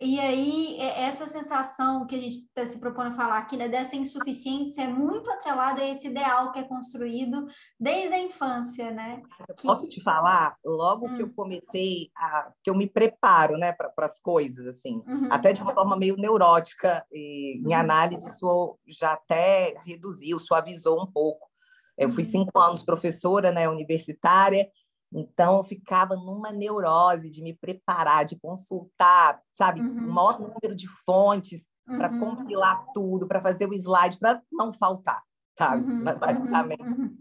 É, 0.00 0.06
e 0.06 0.20
aí, 0.20 0.80
essa 0.80 1.26
sensação 1.26 2.06
que 2.06 2.14
a 2.14 2.20
gente 2.20 2.38
está 2.38 2.66
se 2.66 2.78
propondo 2.78 3.08
a 3.08 3.14
falar 3.14 3.38
aqui, 3.38 3.56
né, 3.56 3.68
dessa 3.68 3.96
insuficiência, 3.96 4.82
é 4.82 4.88
muito 4.88 5.30
atrelada 5.30 5.82
a 5.82 5.88
esse 5.88 6.08
ideal 6.08 6.52
que 6.52 6.58
é 6.58 6.64
construído 6.64 7.46
desde 7.78 8.14
a 8.14 8.18
infância, 8.18 8.90
né? 8.90 9.22
Eu 9.48 9.54
posso 9.56 9.88
te 9.88 10.02
falar, 10.02 10.56
logo 10.64 11.06
hum. 11.06 11.14
que 11.14 11.22
eu 11.22 11.26
hum. 11.26 11.32
comecei 11.34 12.10
a... 12.16 12.52
que 12.62 12.70
eu 12.70 12.74
me 12.74 12.88
preparo, 12.88 13.56
né, 13.56 13.72
para 13.72 13.92
as 13.98 14.20
coisas, 14.20 14.66
assim, 14.66 15.02
uhum. 15.06 15.28
até 15.30 15.52
de 15.52 15.62
uma 15.62 15.72
forma 15.72 15.96
meio 15.96 16.16
neurótica, 16.16 17.04
e 17.12 17.58
em 17.58 17.66
uhum. 17.66 17.74
análise 17.74 18.26
isso 18.26 18.78
já 18.86 19.12
até 19.12 19.74
reduziu, 19.86 20.38
suavizou 20.38 21.02
um 21.02 21.06
pouco. 21.06 21.48
Eu 21.96 22.10
fui 22.10 22.24
uhum. 22.24 22.30
cinco 22.30 22.58
anos 22.58 22.82
professora, 22.82 23.52
né, 23.52 23.68
universitária, 23.68 24.68
então 25.14 25.58
eu 25.58 25.64
ficava 25.64 26.16
numa 26.16 26.50
neurose 26.50 27.30
de 27.30 27.40
me 27.40 27.54
preparar, 27.54 28.24
de 28.24 28.36
consultar, 28.36 29.40
sabe, 29.52 29.80
uhum. 29.80 30.08
o 30.08 30.12
maior 30.12 30.40
número 30.40 30.74
de 30.74 30.88
fontes 31.06 31.62
para 31.86 32.10
uhum. 32.10 32.20
compilar 32.20 32.84
tudo, 32.92 33.28
para 33.28 33.40
fazer 33.40 33.68
o 33.68 33.74
slide, 33.74 34.18
para 34.18 34.42
não 34.50 34.72
faltar, 34.72 35.22
sabe, 35.56 35.88
uhum. 35.88 36.02
basicamente. 36.02 36.98
Uhum. 36.98 37.16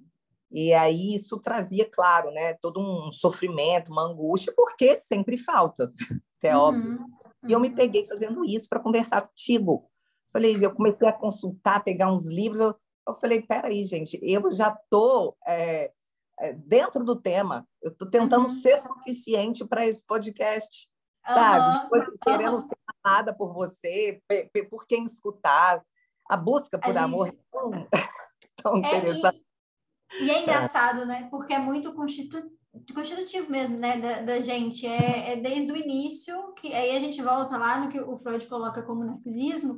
E 0.52 0.74
aí 0.74 1.16
isso 1.16 1.40
trazia, 1.40 1.88
claro, 1.90 2.32
né, 2.32 2.54
todo 2.56 2.80
um 2.80 3.12
sofrimento, 3.12 3.92
uma 3.92 4.04
angústia, 4.04 4.54
porque 4.56 4.96
sempre 4.96 5.38
falta, 5.38 5.90
isso 5.96 6.44
é 6.44 6.58
óbvio. 6.58 7.00
E 7.48 7.52
eu 7.52 7.60
me 7.60 7.70
peguei 7.70 8.08
fazendo 8.08 8.44
isso 8.46 8.68
para 8.70 8.80
conversar 8.80 9.22
contigo. 9.22 9.90
Falei, 10.32 10.58
eu 10.60 10.74
comecei 10.74 11.08
a 11.08 11.14
consultar, 11.14 11.84
pegar 11.84 12.12
uns 12.12 12.26
livros. 12.28 12.60
Eu, 12.60 12.76
eu 13.08 13.16
falei, 13.16 13.42
peraí, 13.42 13.84
gente, 13.84 14.18
eu 14.24 14.50
já 14.52 14.70
estou 14.70 15.36
é, 15.46 15.92
dentro 16.66 17.04
do 17.04 17.16
tema. 17.16 17.68
Eu 17.82 17.92
estou 17.92 18.10
tentando 18.10 18.44
uhum. 18.44 18.50
ser 18.50 18.78
suficiente 18.78 19.66
para 19.66 19.86
esse 19.86 20.06
podcast, 20.06 20.88
uhum. 21.28 21.34
sabe? 21.34 21.80
Depois, 21.84 22.06
querendo 22.24 22.60
ser 22.60 22.78
amada 23.04 23.34
por 23.34 23.54
você, 23.54 24.22
por 24.70 24.86
quem 24.88 25.04
escutar. 25.04 25.84
A 26.30 26.38
busca 26.38 26.80
por 26.80 26.98
a 26.98 27.04
amor 27.04 27.26
gente... 27.26 27.38
é 27.38 28.62
tão, 28.62 28.76
é, 28.76 28.80
interessante. 28.80 29.44
E, 30.14 30.24
e 30.24 30.32
é 30.32 30.42
engraçado, 30.42 31.06
né? 31.06 31.28
Porque 31.30 31.54
é 31.54 31.60
muito 31.60 31.94
constitutivo 31.94 32.50
constitutivo 32.94 33.52
mesmo, 33.52 33.78
né, 33.78 33.98
da, 33.98 34.22
da 34.22 34.42
gente, 34.42 34.86
é, 34.86 35.34
é, 35.34 35.36
desde 35.36 35.72
o 35.72 35.78
início, 35.78 36.54
que 36.54 36.74
aí 36.74 36.96
a 36.96 37.00
gente 37.00 37.22
volta 37.22 37.56
lá 37.56 37.80
no 37.80 37.90
que 37.90 38.00
o 38.00 38.18
Freud 38.18 38.48
coloca 38.48 38.82
como 38.82 39.04
narcisismo, 39.04 39.78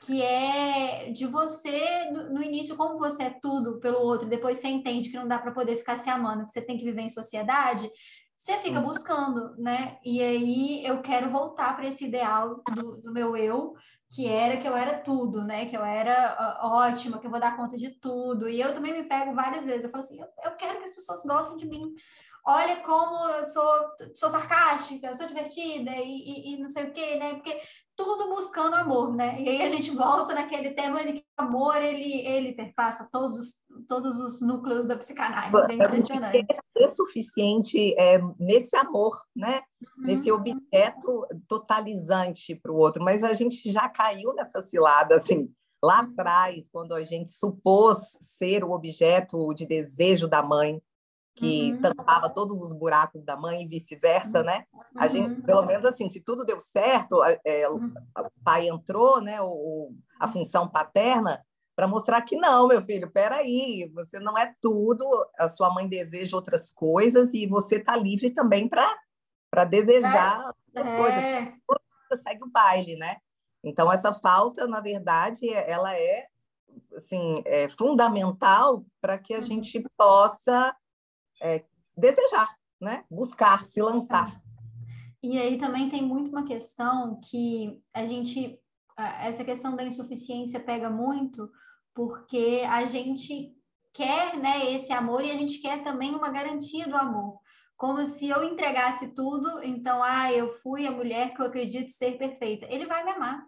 que 0.00 0.22
é 0.22 1.10
de 1.12 1.26
você, 1.26 2.10
no 2.10 2.42
início, 2.42 2.76
como 2.76 2.98
você 2.98 3.24
é 3.24 3.30
tudo 3.30 3.78
pelo 3.80 3.98
outro, 3.98 4.28
depois 4.28 4.58
você 4.58 4.68
entende 4.68 5.10
que 5.10 5.16
não 5.16 5.28
dá 5.28 5.38
para 5.38 5.52
poder 5.52 5.76
ficar 5.76 5.98
se 5.98 6.08
amando, 6.08 6.44
que 6.44 6.50
você 6.50 6.62
tem 6.62 6.78
que 6.78 6.84
viver 6.84 7.02
em 7.02 7.10
sociedade, 7.10 7.90
você 8.34 8.56
fica 8.56 8.80
buscando, 8.80 9.54
né? 9.58 9.98
E 10.02 10.22
aí 10.22 10.86
eu 10.86 11.02
quero 11.02 11.30
voltar 11.30 11.76
para 11.76 11.86
esse 11.86 12.06
ideal 12.06 12.62
do, 12.74 12.96
do, 13.02 13.12
meu 13.12 13.36
eu, 13.36 13.74
que 14.08 14.26
era 14.26 14.56
que 14.56 14.66
eu 14.66 14.74
era 14.74 14.98
tudo, 14.98 15.44
né? 15.44 15.66
Que 15.66 15.76
eu 15.76 15.84
era 15.84 16.58
uh, 16.62 16.66
ótima, 16.68 17.18
que 17.18 17.26
eu 17.26 17.30
vou 17.30 17.38
dar 17.38 17.54
conta 17.54 17.76
de 17.76 17.90
tudo. 18.00 18.48
E 18.48 18.58
eu 18.58 18.72
também 18.72 18.94
me 18.94 19.02
pego 19.02 19.34
várias 19.34 19.66
vezes, 19.66 19.84
eu 19.84 19.90
falo 19.90 20.02
assim, 20.02 20.18
eu, 20.18 20.26
eu 20.42 20.52
quero 20.52 20.78
que 20.78 20.84
as 20.84 20.94
pessoas 20.94 21.22
gostem 21.22 21.58
de 21.58 21.66
mim 21.66 21.94
olha 22.46 22.76
como 22.76 23.28
eu 23.30 23.44
sou, 23.44 23.80
sou 24.14 24.30
sarcástica, 24.30 25.14
sou 25.14 25.26
divertida 25.26 25.90
e, 25.96 26.08
e, 26.08 26.54
e, 26.54 26.58
não 26.58 26.68
sei 26.68 26.84
o 26.84 26.92
quê, 26.92 27.16
né? 27.16 27.34
Porque 27.34 27.60
tudo 27.96 28.34
buscando 28.34 28.76
amor, 28.76 29.14
né? 29.14 29.40
E 29.40 29.48
aí 29.48 29.62
a 29.62 29.70
gente 29.70 29.90
volta 29.90 30.34
naquele 30.34 30.70
tema 30.70 31.04
de 31.04 31.14
que 31.14 31.24
o 31.38 31.42
amor, 31.42 31.82
ele, 31.82 32.26
ele 32.26 32.52
perpassa 32.52 33.08
todos 33.12 33.38
os, 33.38 33.54
todos 33.86 34.18
os 34.18 34.40
núcleos 34.40 34.86
da 34.86 34.96
psicanálise. 34.96 35.72
É 35.72 35.74
impressionante. 35.74 36.46
Ser 36.76 36.88
suficiente 36.88 37.94
é, 37.98 38.18
nesse 38.38 38.74
amor, 38.76 39.20
né? 39.36 39.60
Uhum. 39.98 40.04
Nesse 40.06 40.32
objeto 40.32 41.26
totalizante 41.46 42.54
para 42.54 42.72
o 42.72 42.76
outro. 42.76 43.02
Mas 43.04 43.22
a 43.22 43.34
gente 43.34 43.70
já 43.70 43.86
caiu 43.88 44.32
nessa 44.32 44.62
cilada, 44.62 45.16
assim, 45.16 45.52
lá 45.82 46.00
uhum. 46.00 46.10
atrás, 46.12 46.70
quando 46.70 46.94
a 46.94 47.02
gente 47.02 47.30
supôs 47.30 48.16
ser 48.18 48.64
o 48.64 48.72
objeto 48.72 49.52
de 49.52 49.66
desejo 49.66 50.26
da 50.26 50.42
mãe, 50.42 50.80
que 51.34 51.72
uhum. 51.72 51.80
tampava 51.80 52.28
todos 52.28 52.60
os 52.60 52.72
buracos 52.72 53.24
da 53.24 53.36
mãe 53.36 53.62
e 53.62 53.68
vice-versa, 53.68 54.42
né? 54.42 54.64
A 54.96 55.08
gente, 55.08 55.30
uhum. 55.30 55.42
pelo 55.42 55.64
menos 55.64 55.84
assim, 55.84 56.08
se 56.08 56.20
tudo 56.20 56.44
deu 56.44 56.60
certo, 56.60 57.22
é, 57.44 57.68
uhum. 57.68 57.92
o 58.18 58.44
pai 58.44 58.68
entrou, 58.68 59.20
né? 59.20 59.40
O, 59.40 59.92
a 60.18 60.28
função 60.28 60.68
paterna 60.68 61.42
para 61.80 61.88
mostrar 61.88 62.20
que 62.20 62.36
não, 62.36 62.68
meu 62.68 62.82
filho, 62.82 63.10
peraí, 63.10 63.90
você 63.94 64.20
não 64.20 64.36
é 64.36 64.54
tudo, 64.60 65.02
a 65.38 65.48
sua 65.48 65.72
mãe 65.72 65.88
deseja 65.88 66.36
outras 66.36 66.70
coisas 66.70 67.32
e 67.32 67.46
você 67.46 67.76
está 67.76 67.96
livre 67.96 68.28
também 68.30 68.68
para 68.68 69.64
desejar 69.64 70.52
é. 70.74 70.78
outras 70.78 70.86
é. 70.86 70.96
coisas. 70.96 72.22
Segue 72.22 72.44
o 72.44 72.50
baile, 72.50 72.96
né? 72.96 73.16
Então, 73.64 73.90
essa 73.90 74.12
falta, 74.12 74.66
na 74.66 74.80
verdade, 74.80 75.48
ela 75.48 75.96
é, 75.96 76.26
assim, 76.96 77.42
é 77.46 77.68
fundamental 77.68 78.84
para 79.00 79.16
que 79.16 79.32
a 79.32 79.38
uhum. 79.38 79.42
gente 79.42 79.82
possa 79.96 80.76
é, 81.40 81.64
desejar, 81.96 82.48
né? 82.80 83.04
buscar, 83.10 83.64
se 83.64 83.80
lançar. 83.80 84.40
E 85.22 85.38
aí 85.38 85.58
também 85.58 85.90
tem 85.90 86.02
muito 86.02 86.30
uma 86.30 86.44
questão 86.44 87.20
que 87.20 87.82
a 87.92 88.06
gente, 88.06 88.58
essa 88.96 89.44
questão 89.44 89.76
da 89.76 89.84
insuficiência 89.84 90.58
pega 90.58 90.88
muito, 90.88 91.50
porque 91.94 92.62
a 92.68 92.86
gente 92.86 93.54
quer 93.92 94.36
né, 94.38 94.72
esse 94.72 94.92
amor 94.92 95.24
e 95.24 95.30
a 95.30 95.36
gente 95.36 95.60
quer 95.60 95.82
também 95.82 96.14
uma 96.14 96.30
garantia 96.30 96.86
do 96.86 96.96
amor. 96.96 97.38
Como 97.76 98.04
se 98.06 98.28
eu 98.28 98.44
entregasse 98.44 99.08
tudo, 99.08 99.62
então, 99.62 100.02
ah, 100.02 100.32
eu 100.32 100.52
fui 100.60 100.86
a 100.86 100.90
mulher 100.90 101.34
que 101.34 101.40
eu 101.40 101.46
acredito 101.46 101.90
ser 101.90 102.18
perfeita. 102.18 102.66
Ele 102.68 102.86
vai 102.86 103.04
me 103.04 103.10
amar. 103.10 103.46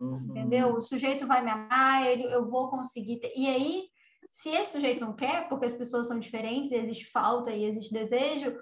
Uhum. 0.00 0.28
Entendeu? 0.30 0.74
O 0.74 0.82
sujeito 0.82 1.26
vai 1.26 1.42
me 1.42 1.50
amar, 1.50 2.06
ele, 2.06 2.24
eu 2.24 2.48
vou 2.48 2.68
conseguir. 2.68 3.18
Ter... 3.18 3.32
E 3.36 3.48
aí, 3.48 3.88
se 4.36 4.50
esse 4.50 4.72
sujeito 4.72 5.00
não 5.00 5.14
quer, 5.14 5.48
porque 5.48 5.64
as 5.64 5.72
pessoas 5.72 6.08
são 6.08 6.18
diferentes, 6.18 6.70
existe 6.70 7.10
falta 7.10 7.50
e 7.50 7.64
existe 7.64 7.90
desejo, 7.90 8.54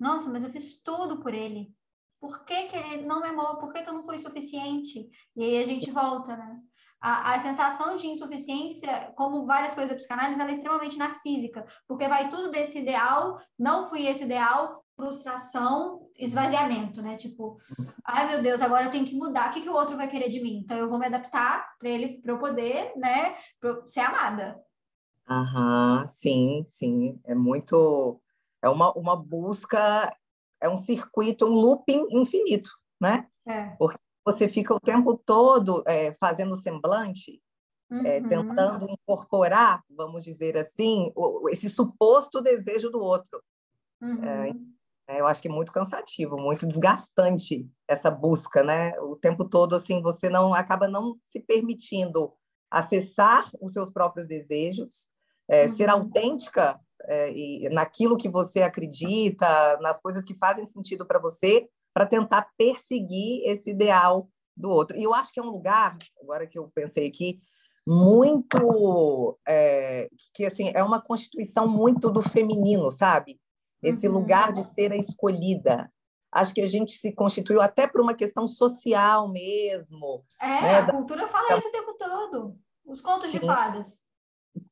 nossa, 0.00 0.30
mas 0.30 0.42
eu 0.42 0.48
fiz 0.48 0.80
tudo 0.82 1.20
por 1.20 1.34
ele. 1.34 1.70
Por 2.18 2.46
que, 2.46 2.62
que 2.68 2.74
ele 2.74 3.04
não 3.04 3.20
me 3.20 3.28
amou? 3.28 3.58
Por 3.58 3.70
que, 3.70 3.82
que 3.82 3.90
eu 3.90 3.92
não 3.92 4.02
fui 4.02 4.18
suficiente? 4.18 5.06
E 5.36 5.44
aí 5.44 5.62
a 5.62 5.66
gente 5.66 5.90
volta, 5.90 6.34
né? 6.34 6.58
A, 6.98 7.34
a 7.34 7.40
sensação 7.40 7.94
de 7.94 8.06
insuficiência, 8.06 9.12
como 9.16 9.44
várias 9.44 9.74
coisas 9.74 9.90
da 9.90 9.96
psicanálise, 9.96 10.40
ela 10.40 10.50
é 10.50 10.54
extremamente 10.54 10.96
narcísica, 10.96 11.62
porque 11.86 12.08
vai 12.08 12.30
tudo 12.30 12.50
desse 12.50 12.78
ideal, 12.78 13.38
não 13.58 13.86
fui 13.90 14.06
esse 14.06 14.24
ideal, 14.24 14.82
frustração, 14.96 16.08
esvaziamento, 16.16 17.02
né? 17.02 17.16
Tipo, 17.16 17.58
ai 18.02 18.28
meu 18.30 18.42
Deus, 18.42 18.62
agora 18.62 18.86
eu 18.86 18.90
tenho 18.90 19.04
que 19.04 19.14
mudar, 19.14 19.50
o 19.50 19.52
que, 19.52 19.60
que 19.60 19.68
o 19.68 19.74
outro 19.74 19.94
vai 19.94 20.08
querer 20.08 20.30
de 20.30 20.40
mim? 20.40 20.62
Então 20.64 20.78
eu 20.78 20.88
vou 20.88 20.98
me 20.98 21.04
adaptar 21.04 21.68
para 21.78 21.90
ele, 21.90 22.22
para 22.22 22.32
eu 22.32 22.38
poder, 22.38 22.94
né, 22.96 23.36
ser 23.84 24.00
amada. 24.00 24.58
Aham, 25.28 26.08
sim, 26.10 26.64
sim. 26.68 27.20
É 27.24 27.34
muito. 27.34 28.20
É 28.62 28.68
uma, 28.68 28.92
uma 28.92 29.14
busca, 29.14 30.14
é 30.60 30.68
um 30.68 30.76
circuito, 30.76 31.46
um 31.46 31.50
looping 31.50 32.06
infinito, 32.10 32.70
né? 33.00 33.28
É. 33.46 33.76
Porque 33.78 33.98
você 34.24 34.48
fica 34.48 34.74
o 34.74 34.80
tempo 34.80 35.16
todo 35.16 35.82
é, 35.86 36.12
fazendo 36.14 36.56
semblante, 36.56 37.40
é, 37.90 37.94
uhum. 37.94 38.06
é, 38.06 38.20
tentando 38.20 38.86
incorporar, 38.90 39.82
vamos 39.88 40.24
dizer 40.24 40.56
assim, 40.56 41.12
o, 41.14 41.48
esse 41.48 41.68
suposto 41.68 42.40
desejo 42.40 42.90
do 42.90 43.00
outro. 43.00 43.42
É, 44.02 44.04
uhum. 44.04 44.74
É, 45.08 45.20
eu 45.20 45.26
acho 45.26 45.40
que 45.40 45.48
é 45.48 45.50
muito 45.50 45.72
cansativo, 45.72 46.36
muito 46.36 46.66
desgastante 46.66 47.66
essa 47.88 48.10
busca, 48.10 48.62
né? 48.62 48.98
O 49.00 49.16
tempo 49.16 49.48
todo, 49.48 49.74
assim, 49.74 50.02
você 50.02 50.28
não 50.28 50.52
acaba 50.52 50.86
não 50.86 51.18
se 51.24 51.40
permitindo 51.40 52.32
acessar 52.70 53.50
os 53.60 53.72
seus 53.72 53.90
próprios 53.90 54.26
desejos, 54.26 55.10
é, 55.48 55.62
uhum. 55.66 55.74
ser 55.74 55.88
autêntica 55.88 56.78
é, 57.04 57.32
e 57.32 57.68
naquilo 57.70 58.16
que 58.16 58.28
você 58.28 58.60
acredita, 58.60 59.78
nas 59.80 60.00
coisas 60.00 60.24
que 60.24 60.34
fazem 60.34 60.66
sentido 60.66 61.06
para 61.06 61.18
você, 61.18 61.68
para 61.94 62.06
tentar 62.06 62.48
perseguir 62.56 63.42
esse 63.44 63.70
ideal 63.70 64.28
do 64.56 64.68
outro. 64.68 64.96
E 64.96 65.02
eu 65.02 65.14
acho 65.14 65.32
que 65.32 65.40
é 65.40 65.42
um 65.42 65.50
lugar, 65.50 65.96
agora 66.20 66.46
que 66.46 66.58
eu 66.58 66.70
pensei 66.74 67.06
aqui, 67.06 67.40
muito 67.86 69.38
é, 69.48 70.08
que 70.34 70.44
assim 70.44 70.70
é 70.74 70.82
uma 70.82 71.00
constituição 71.00 71.66
muito 71.66 72.10
do 72.10 72.20
feminino, 72.20 72.90
sabe? 72.90 73.40
Esse 73.82 74.06
uhum. 74.06 74.14
lugar 74.14 74.52
de 74.52 74.62
ser 74.64 74.92
a 74.92 74.96
escolhida. 74.96 75.90
Acho 76.30 76.52
que 76.52 76.60
a 76.60 76.66
gente 76.66 76.92
se 76.92 77.10
constituiu 77.12 77.62
até 77.62 77.86
por 77.86 78.02
uma 78.02 78.12
questão 78.12 78.46
social 78.46 79.28
mesmo. 79.32 80.22
É, 80.38 80.46
né? 80.46 80.78
a 80.80 80.92
cultura 80.92 81.26
fala 81.26 81.48
da... 81.48 81.56
isso 81.56 81.68
o 81.68 81.72
tempo 81.72 81.94
todo. 81.94 82.56
Os 82.84 83.00
contos 83.00 83.30
Sim. 83.30 83.38
de 83.38 83.46
fadas 83.46 84.07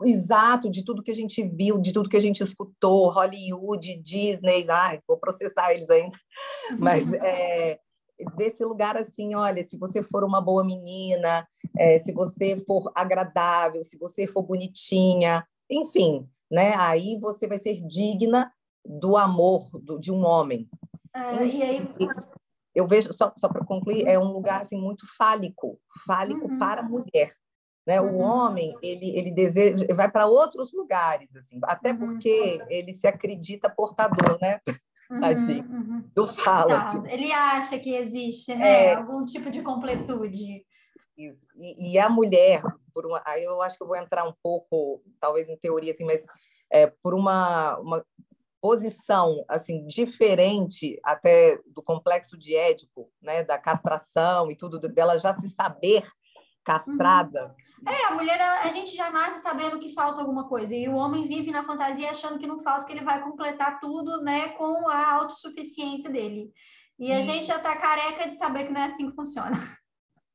exato 0.02 0.70
de 0.70 0.84
tudo 0.84 1.02
que 1.02 1.10
a 1.10 1.14
gente 1.14 1.42
viu, 1.42 1.78
de 1.78 1.92
tudo 1.92 2.08
que 2.08 2.16
a 2.16 2.20
gente 2.20 2.42
escutou, 2.42 3.10
Hollywood, 3.10 3.96
Disney, 3.96 4.66
ai, 4.68 5.00
vou 5.06 5.16
processar 5.16 5.72
eles 5.72 5.88
ainda, 5.88 6.16
mas 6.78 7.12
é, 7.12 7.78
desse 8.36 8.64
lugar 8.64 8.96
assim, 8.96 9.34
olha, 9.34 9.66
se 9.66 9.76
você 9.76 10.02
for 10.02 10.24
uma 10.24 10.40
boa 10.40 10.64
menina, 10.64 11.46
é, 11.76 11.98
se 11.98 12.12
você 12.12 12.56
for 12.66 12.90
agradável, 12.94 13.82
se 13.84 13.98
você 13.98 14.26
for 14.26 14.42
bonitinha, 14.42 15.46
enfim, 15.70 16.28
né? 16.50 16.74
Aí 16.76 17.18
você 17.20 17.46
vai 17.46 17.58
ser 17.58 17.80
digna 17.86 18.50
do 18.84 19.16
amor 19.16 19.68
do, 19.80 19.98
de 19.98 20.12
um 20.12 20.24
homem. 20.24 20.68
É, 21.14 21.44
e 21.44 21.62
aí 21.62 21.88
eu 22.74 22.86
vejo 22.86 23.12
só, 23.12 23.32
só 23.38 23.48
para 23.48 23.64
concluir 23.64 24.06
é 24.06 24.18
um 24.18 24.32
lugar 24.32 24.62
assim 24.62 24.76
muito 24.76 25.06
fálico, 25.16 25.78
fálico 26.06 26.46
uhum. 26.46 26.58
para 26.58 26.82
a 26.82 26.84
mulher. 26.84 27.32
Né? 27.86 28.00
O 28.00 28.06
uhum. 28.06 28.20
homem 28.20 28.74
ele, 28.82 29.16
ele 29.16 29.30
deseja, 29.30 29.86
vai 29.94 30.10
para 30.10 30.26
outros 30.26 30.72
lugares, 30.72 31.34
assim, 31.36 31.60
até 31.62 31.92
uhum. 31.92 31.98
porque 31.98 32.60
ele 32.68 32.92
se 32.92 33.06
acredita 33.06 33.70
portador, 33.70 34.38
né? 34.40 34.58
Uhum, 35.08 35.20
Tadinho. 35.20 35.64
Uhum. 35.64 36.04
Eu 36.16 36.26
falo 36.26 36.70
tá. 36.70 36.88
assim. 36.88 37.02
Ele 37.06 37.32
acha 37.32 37.78
que 37.78 37.94
existe 37.94 38.54
né? 38.54 38.86
É... 38.86 38.94
algum 38.94 39.24
tipo 39.24 39.50
de 39.50 39.62
completude. 39.62 40.64
E, 41.18 41.92
e, 41.92 41.98
a 41.98 42.10
mulher 42.10 42.62
por 42.92 43.06
uma, 43.06 43.22
aí 43.26 43.42
eu 43.44 43.62
acho 43.62 43.76
que 43.76 43.82
eu 43.82 43.86
vou 43.86 43.96
entrar 43.96 44.28
um 44.28 44.34
pouco, 44.42 45.02
talvez 45.20 45.48
em 45.48 45.56
teoria 45.56 45.92
assim, 45.92 46.04
mas 46.04 46.24
é, 46.70 46.86
por 46.86 47.14
uma, 47.14 47.78
uma 47.78 48.04
posição 48.60 49.44
assim 49.48 49.86
diferente 49.86 50.98
até 51.02 51.58
do 51.66 51.82
complexo 51.82 52.36
de 52.36 52.54
Édipo, 52.54 53.10
né, 53.20 53.42
da 53.42 53.58
castração 53.58 54.50
e 54.50 54.56
tudo 54.56 54.78
dela 54.80 55.18
já 55.18 55.34
se 55.34 55.48
saber 55.48 56.06
castrada. 56.66 57.54
Uhum. 57.80 57.92
É, 57.92 58.06
a 58.06 58.10
mulher 58.10 58.40
a 58.40 58.68
gente 58.72 58.96
já 58.96 59.08
nasce 59.10 59.40
sabendo 59.40 59.78
que 59.78 59.94
falta 59.94 60.20
alguma 60.20 60.48
coisa 60.48 60.74
e 60.74 60.88
o 60.88 60.96
homem 60.96 61.28
vive 61.28 61.52
na 61.52 61.62
fantasia 61.62 62.10
achando 62.10 62.38
que 62.38 62.46
não 62.46 62.58
falta, 62.58 62.84
que 62.84 62.92
ele 62.92 63.04
vai 63.04 63.22
completar 63.22 63.78
tudo, 63.78 64.20
né, 64.22 64.48
com 64.48 64.88
a 64.88 65.12
autossuficiência 65.12 66.10
dele. 66.10 66.50
E 66.98 67.12
a 67.12 67.22
gente 67.22 67.46
já 67.46 67.58
está 67.58 67.76
careca 67.76 68.28
de 68.28 68.36
saber 68.36 68.64
que 68.64 68.72
não 68.72 68.80
é 68.80 68.86
assim 68.86 69.08
que 69.08 69.14
funciona. 69.14 69.56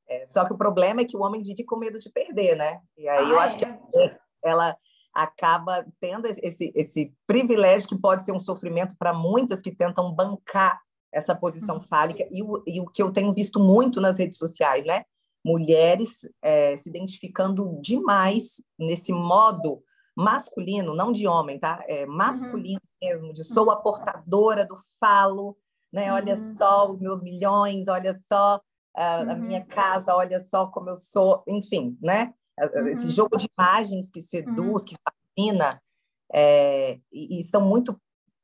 É, 0.08 0.26
só 0.28 0.46
que 0.46 0.54
o 0.54 0.58
problema 0.58 1.02
é 1.02 1.06
que 1.06 1.18
o 1.18 1.22
homem 1.22 1.42
vive 1.42 1.66
com 1.66 1.78
medo 1.78 2.00
de 2.00 2.10
perder, 2.10 2.56
né? 2.56 2.80
E 2.98 3.10
aí 3.10 3.26
ah, 3.26 3.30
eu 3.30 3.40
acho 3.40 3.58
é. 3.58 3.60
que 3.60 3.80
ela 4.44 4.78
acaba 5.14 5.86
tendo 6.00 6.28
esse, 6.28 6.72
esse 6.76 7.14
privilégio 7.28 7.90
que 7.90 7.98
pode 7.98 8.24
ser 8.24 8.32
um 8.32 8.40
sofrimento 8.40 8.96
para 8.98 9.14
muitas 9.14 9.62
que 9.62 9.76
tentam 9.76 10.14
bancar 10.14 10.80
essa 11.12 11.36
posição 11.36 11.76
uhum. 11.76 11.82
fálica 11.82 12.26
e 12.32 12.42
o, 12.42 12.64
e 12.66 12.80
o 12.80 12.86
que 12.86 13.02
eu 13.02 13.12
tenho 13.12 13.34
visto 13.34 13.60
muito 13.60 14.00
nas 14.00 14.18
redes 14.18 14.38
sociais, 14.38 14.86
né? 14.86 15.04
Mulheres 15.44 16.28
é, 16.42 16.78
se 16.78 16.90
identificando 16.90 17.80
demais 17.82 18.62
nesse 18.78 19.12
modo 19.12 19.84
masculino, 20.16 20.94
não 20.94 21.12
de 21.12 21.28
homem, 21.28 21.60
tá? 21.60 21.84
É 21.88 22.06
masculino 22.06 22.80
uhum. 23.02 23.10
mesmo, 23.10 23.34
de 23.34 23.44
sou 23.44 23.72
a 23.72 23.78
portadora 23.78 24.66
do 24.66 24.78
falo, 25.00 25.58
né? 25.92 26.12
Uhum. 26.12 26.18
Olha 26.18 26.38
só 26.58 26.90
os 26.90 27.02
meus 27.02 27.22
milhões, 27.22 27.88
olha 27.88 28.14
só 28.14 28.62
a, 28.96 29.22
a 29.22 29.36
minha 29.36 29.62
uhum. 29.62 29.68
casa, 29.68 30.16
olha 30.16 30.40
só 30.40 30.68
como 30.68 30.90
eu 30.90 30.96
sou, 30.96 31.44
enfim, 31.48 31.98
né? 32.02 32.34
Uhum. 32.60 32.88
Esse 32.88 33.10
jogo 33.10 33.38
de 33.38 33.48
imagens 33.58 34.10
que 34.10 34.22
seduz, 34.22 34.82
uhum. 34.82 34.88
que 34.88 34.96
fascina, 35.04 35.82
é, 36.34 37.00
e, 37.12 37.40
e, 37.40 37.44
são 37.44 37.62
muito 37.62 38.00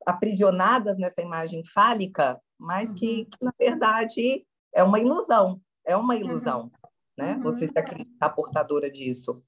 aprisionadas 0.06 0.98
nessa 0.98 1.22
imagem 1.22 1.62
fálica, 1.64 2.40
mas 2.58 2.92
que, 2.92 3.20
uhum. 3.20 3.24
que, 3.24 3.44
na 3.44 3.52
verdade, 3.58 4.46
é 4.74 4.82
uma 4.82 4.98
ilusão. 4.98 5.60
É 5.86 5.96
uma 5.96 6.14
uhum. 6.14 6.20
ilusão, 6.20 6.70
né? 7.18 7.38
Você 7.42 7.66
se 7.66 7.78
acreditar 7.78 8.30
portadora 8.30 8.90
disso. 8.90 9.42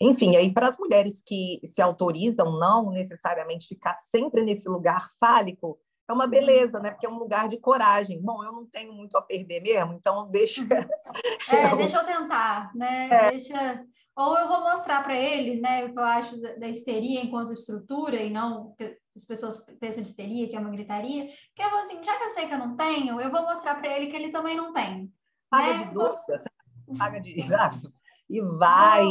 Enfim, 0.00 0.36
aí 0.36 0.52
para 0.52 0.68
as 0.68 0.76
mulheres 0.76 1.22
que 1.24 1.60
se 1.64 1.80
autorizam 1.80 2.58
não 2.58 2.90
necessariamente 2.90 3.68
ficar 3.68 3.94
sempre 4.10 4.42
nesse 4.42 4.68
lugar 4.68 5.08
fálico, 5.18 5.78
é 6.08 6.12
uma 6.12 6.26
beleza, 6.26 6.78
né? 6.78 6.90
Porque 6.90 7.06
é 7.06 7.08
um 7.08 7.18
lugar 7.18 7.48
de 7.48 7.58
coragem. 7.58 8.20
Bom, 8.20 8.44
eu 8.44 8.52
não 8.52 8.66
tenho 8.66 8.92
muito 8.92 9.16
a 9.16 9.22
perder 9.22 9.60
mesmo, 9.60 9.94
então 9.94 10.28
deixa. 10.30 10.62
É, 11.50 11.72
eu... 11.72 11.76
deixa 11.76 11.96
eu 11.96 12.04
tentar, 12.04 12.74
né? 12.74 13.08
É. 13.10 13.30
Deixa. 13.30 13.84
Ou 14.14 14.36
eu 14.36 14.48
vou 14.48 14.60
mostrar 14.60 15.02
para 15.02 15.16
ele, 15.16 15.60
né, 15.60 15.84
o 15.84 15.92
que 15.92 15.98
eu 15.98 16.04
acho 16.04 16.40
da, 16.40 16.68
histeria 16.68 17.22
enquanto 17.22 17.52
estrutura, 17.52 18.16
e 18.16 18.30
não 18.30 18.74
as 19.14 19.24
pessoas 19.24 19.58
pensam 19.78 20.02
de 20.02 20.08
histeria, 20.08 20.48
que 20.48 20.56
é 20.56 20.58
uma 20.58 20.70
gritaria, 20.70 21.28
que 21.54 21.62
eu 21.62 21.70
vou 21.70 21.78
assim, 21.78 22.02
já 22.02 22.16
que 22.16 22.24
eu 22.24 22.30
sei 22.30 22.46
que 22.46 22.54
eu 22.54 22.58
não 22.58 22.76
tenho, 22.76 23.20
eu 23.20 23.30
vou 23.30 23.42
mostrar 23.42 23.74
para 23.76 23.94
ele 23.94 24.10
que 24.10 24.16
ele 24.16 24.30
também 24.30 24.56
não 24.56 24.72
tem. 24.72 25.12
Paga 25.50 25.68
né? 25.68 25.84
de 25.84 25.94
dúvida, 25.94 26.38
paga 26.98 27.20
de. 27.20 27.36
E 28.28 28.40
vai. 28.40 29.06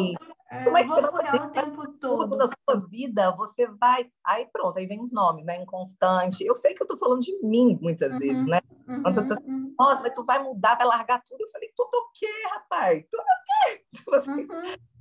É, 0.51 0.63
Como 0.65 0.77
é 0.77 0.83
que 0.83 0.89
você 0.89 1.01
vai 1.01 1.11
fazer 1.11 1.41
o 1.41 1.49
tempo 1.49 1.89
todo 1.99 2.35
na 2.35 2.47
sua 2.47 2.85
vida? 2.89 3.31
Você 3.37 3.67
vai. 3.79 4.09
Aí 4.25 4.45
pronto, 4.51 4.77
aí 4.77 4.85
vem 4.85 5.01
os 5.01 5.11
nomes, 5.11 5.45
né? 5.45 5.61
Inconstante. 5.61 6.45
Eu 6.45 6.55
sei 6.55 6.73
que 6.73 6.83
eu 6.83 6.87
tô 6.87 6.97
falando 6.97 7.21
de 7.21 7.33
mim 7.41 7.79
muitas 7.81 8.11
uhum, 8.11 8.19
vezes, 8.19 8.45
né? 8.45 8.59
Uhum, 8.87 9.01
Quantas 9.01 9.27
pessoas. 9.27 9.47
Uhum. 9.47 9.73
Nossa, 9.79 10.01
mas 10.01 10.13
tu 10.13 10.25
vai 10.25 10.43
mudar, 10.43 10.75
vai 10.75 10.85
largar 10.85 11.21
tudo. 11.23 11.41
Eu 11.41 11.47
falei, 11.49 11.71
tudo 11.75 11.95
o 11.95 12.11
quê, 12.13 12.27
rapaz? 12.51 13.05
Tudo 13.09 13.21
o 13.21 13.67
quê? 13.67 13.85
Assim, 14.15 14.47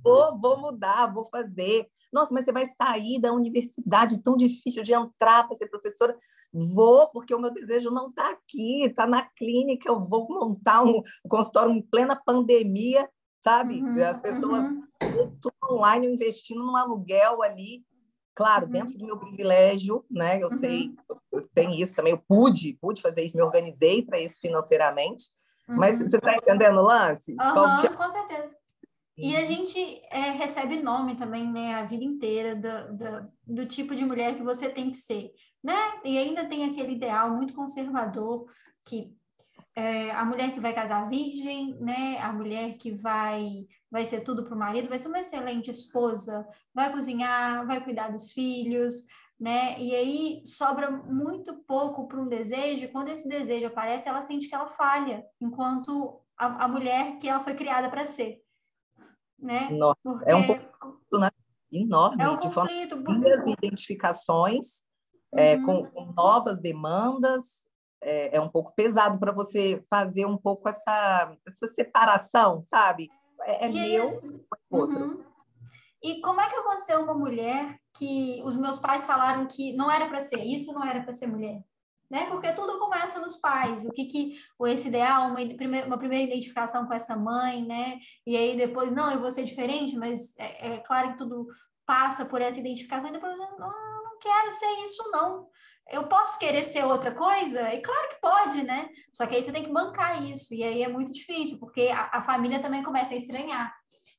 vou, 0.03 0.39
vou 0.39 0.57
mudar, 0.59 1.07
vou 1.07 1.27
fazer. 1.29 1.89
Nossa, 2.11 2.33
mas 2.33 2.45
você 2.45 2.53
vai 2.53 2.65
sair 2.65 3.19
da 3.19 3.33
universidade 3.33 4.21
tão 4.23 4.37
difícil 4.37 4.83
de 4.83 4.93
entrar 4.93 5.45
para 5.45 5.55
ser 5.55 5.67
professora? 5.67 6.17
Vou, 6.73 7.09
porque 7.09 7.35
o 7.35 7.39
meu 7.39 7.51
desejo 7.51 7.91
não 7.91 8.09
está 8.09 8.29
aqui, 8.29 8.83
está 8.83 9.05
na 9.05 9.23
clínica. 9.23 9.89
Eu 9.89 9.99
vou 9.99 10.27
montar 10.27 10.83
um 10.83 11.01
consultório 11.27 11.71
em 11.71 11.81
plena 11.81 12.15
pandemia 12.15 13.09
sabe? 13.45 13.79
Uhum, 13.79 14.03
As 14.03 14.19
pessoas 14.19 14.63
uhum. 14.63 15.37
tudo 15.39 15.53
online 15.71 16.07
investindo 16.07 16.65
num 16.65 16.75
aluguel 16.75 17.43
ali, 17.43 17.85
claro, 18.33 18.65
uhum. 18.65 18.71
dentro 18.71 18.97
do 18.97 19.05
meu 19.05 19.19
privilégio, 19.19 20.03
né? 20.09 20.41
Eu 20.41 20.49
sei, 20.49 20.95
uhum. 21.07 21.17
eu 21.33 21.49
tenho 21.53 21.69
isso 21.71 21.95
também, 21.95 22.13
eu 22.13 22.23
pude, 22.27 22.75
pude 22.81 23.03
fazer 23.03 23.23
isso, 23.23 23.37
me 23.37 23.43
organizei 23.43 24.01
para 24.01 24.19
isso 24.19 24.39
financeiramente. 24.41 25.25
Mas 25.67 25.99
uhum. 25.99 26.07
você 26.07 26.17
está 26.17 26.35
entendendo 26.35 26.79
o 26.79 26.83
lance? 26.83 27.35
Uhum, 27.39 27.85
é? 27.85 27.89
Com 27.89 28.09
certeza. 28.09 28.55
E 29.17 29.35
a 29.35 29.45
gente 29.45 29.79
é, 30.11 30.31
recebe 30.31 30.81
nome 30.81 31.15
também, 31.15 31.49
né, 31.49 31.75
a 31.75 31.85
vida 31.85 32.03
inteira 32.03 32.53
do, 32.53 32.97
do, 32.97 33.31
do, 33.45 33.65
tipo 33.65 33.95
de 33.95 34.03
mulher 34.03 34.35
que 34.35 34.43
você 34.43 34.67
tem 34.67 34.91
que 34.91 34.97
ser, 34.97 35.31
né? 35.65 35.99
E 36.03 36.15
ainda 36.15 36.45
tem 36.45 36.63
aquele 36.63 36.93
ideal 36.93 37.31
muito 37.31 37.55
conservador 37.55 38.45
que 38.85 39.11
é, 39.75 40.11
a 40.11 40.23
mulher 40.23 40.53
que 40.53 40.59
vai 40.59 40.71
casar 40.73 41.09
virgem, 41.09 41.75
né? 41.79 42.19
A 42.19 42.31
mulher 42.31 42.77
que 42.77 42.91
vai 42.91 43.65
vai 43.89 44.05
ser 44.05 44.21
tudo 44.21 44.43
para 44.43 44.53
o 44.53 44.59
marido, 44.59 44.87
vai 44.87 44.99
ser 44.99 45.07
uma 45.07 45.19
excelente 45.19 45.71
esposa, 45.71 46.47
vai 46.71 46.91
cozinhar, 46.91 47.65
vai 47.65 47.83
cuidar 47.83 48.09
dos 48.09 48.31
filhos, 48.31 49.07
né? 49.39 49.75
E 49.79 49.95
aí 49.95 50.43
sobra 50.45 50.91
muito 50.91 51.55
pouco 51.63 52.07
para 52.07 52.21
um 52.21 52.27
desejo. 52.27 52.91
Quando 52.91 53.09
esse 53.09 53.27
desejo 53.27 53.65
aparece, 53.65 54.07
ela 54.07 54.21
sente 54.21 54.47
que 54.47 54.53
ela 54.53 54.67
falha, 54.67 55.25
enquanto 55.41 56.21
a, 56.37 56.65
a 56.65 56.67
mulher 56.67 57.17
que 57.17 57.27
ela 57.27 57.43
foi 57.43 57.55
criada 57.55 57.89
para 57.89 58.05
ser, 58.05 58.39
né? 59.39 59.67
Nossa, 59.71 59.97
Porque... 60.03 60.29
É 60.29 60.35
um 60.35 60.45
conflito 60.45 61.19
né? 61.19 61.29
enorme 61.71 62.21
é 62.21 62.29
um 62.29 62.37
de 62.37 62.53
conflito, 62.53 63.03
porque... 63.03 63.55
identificações 63.65 64.85
é, 65.35 65.55
uhum. 65.55 65.63
com, 65.63 65.85
com 65.85 66.13
novas 66.13 66.59
demandas 66.59 67.65
é, 68.05 68.37
é 68.37 68.41
um 68.41 68.49
pouco 68.49 68.73
pesado 68.75 69.17
para 69.17 69.31
você 69.31 69.83
fazer 69.89 70.25
um 70.25 70.37
pouco 70.37 70.69
essa, 70.69 71.35
essa 71.45 71.67
separação, 71.67 72.61
sabe? 72.61 73.09
É, 73.41 73.65
é 73.65 73.69
meu, 73.69 74.05
assim, 74.05 74.39
outro. 74.69 74.99
Uhum. 74.99 75.23
E 76.03 76.21
como 76.21 76.39
é 76.39 76.47
que 76.47 76.55
eu 76.55 76.63
vou 76.63 76.77
ser 76.77 76.97
uma 76.97 77.15
mulher 77.15 77.79
que 77.97 78.41
os 78.45 78.55
meus 78.55 78.77
pais 78.77 79.05
falaram 79.05 79.47
que 79.47 79.73
não 79.73 79.89
era 79.89 80.07
para 80.07 80.21
ser 80.21 80.43
isso, 80.43 80.71
não 80.71 80.85
era 80.85 81.01
para 81.01 81.13
ser 81.13 81.25
mulher? 81.25 81.63
Né? 82.07 82.27
Porque 82.27 82.51
tudo 82.53 82.77
começa 82.77 83.19
nos 83.19 83.37
pais. 83.37 83.83
O 83.83 83.91
que 83.91 84.05
que 84.05 84.35
esse 84.67 84.89
ideal, 84.89 85.29
uma, 85.29 85.39
uma 85.87 85.97
primeira 85.97 86.23
identificação 86.23 86.85
com 86.85 86.93
essa 86.93 87.15
mãe, 87.15 87.65
né? 87.65 87.97
E 88.27 88.37
aí 88.37 88.55
depois 88.55 88.91
não, 88.91 89.11
eu 89.11 89.19
vou 89.19 89.31
ser 89.31 89.43
diferente, 89.43 89.95
mas 89.95 90.37
é, 90.37 90.75
é 90.75 90.77
claro 90.77 91.13
que 91.13 91.17
tudo 91.17 91.47
passa 91.87 92.25
por 92.25 92.39
essa 92.39 92.59
identificação 92.59 93.09
e 93.09 93.13
depois 93.13 93.35
não, 93.35 93.57
não 94.15 94.19
quero 94.19 94.51
ser 94.51 94.85
isso 94.85 95.11
não. 95.11 95.47
Eu 95.91 96.07
posso 96.07 96.39
querer 96.39 96.63
ser 96.63 96.83
outra 96.83 97.11
coisa? 97.11 97.73
E 97.73 97.81
claro 97.81 98.09
que 98.09 98.19
pode, 98.19 98.63
né? 98.63 98.89
Só 99.13 99.27
que 99.27 99.35
aí 99.35 99.43
você 99.43 99.51
tem 99.51 99.63
que 99.63 99.71
bancar 99.71 100.23
isso. 100.23 100.53
E 100.53 100.63
aí 100.63 100.81
é 100.81 100.87
muito 100.87 101.13
difícil, 101.13 101.59
porque 101.59 101.89
a, 101.89 102.09
a 102.13 102.23
família 102.23 102.59
também 102.59 102.81
começa 102.81 103.13
a 103.13 103.17
estranhar. 103.17 103.73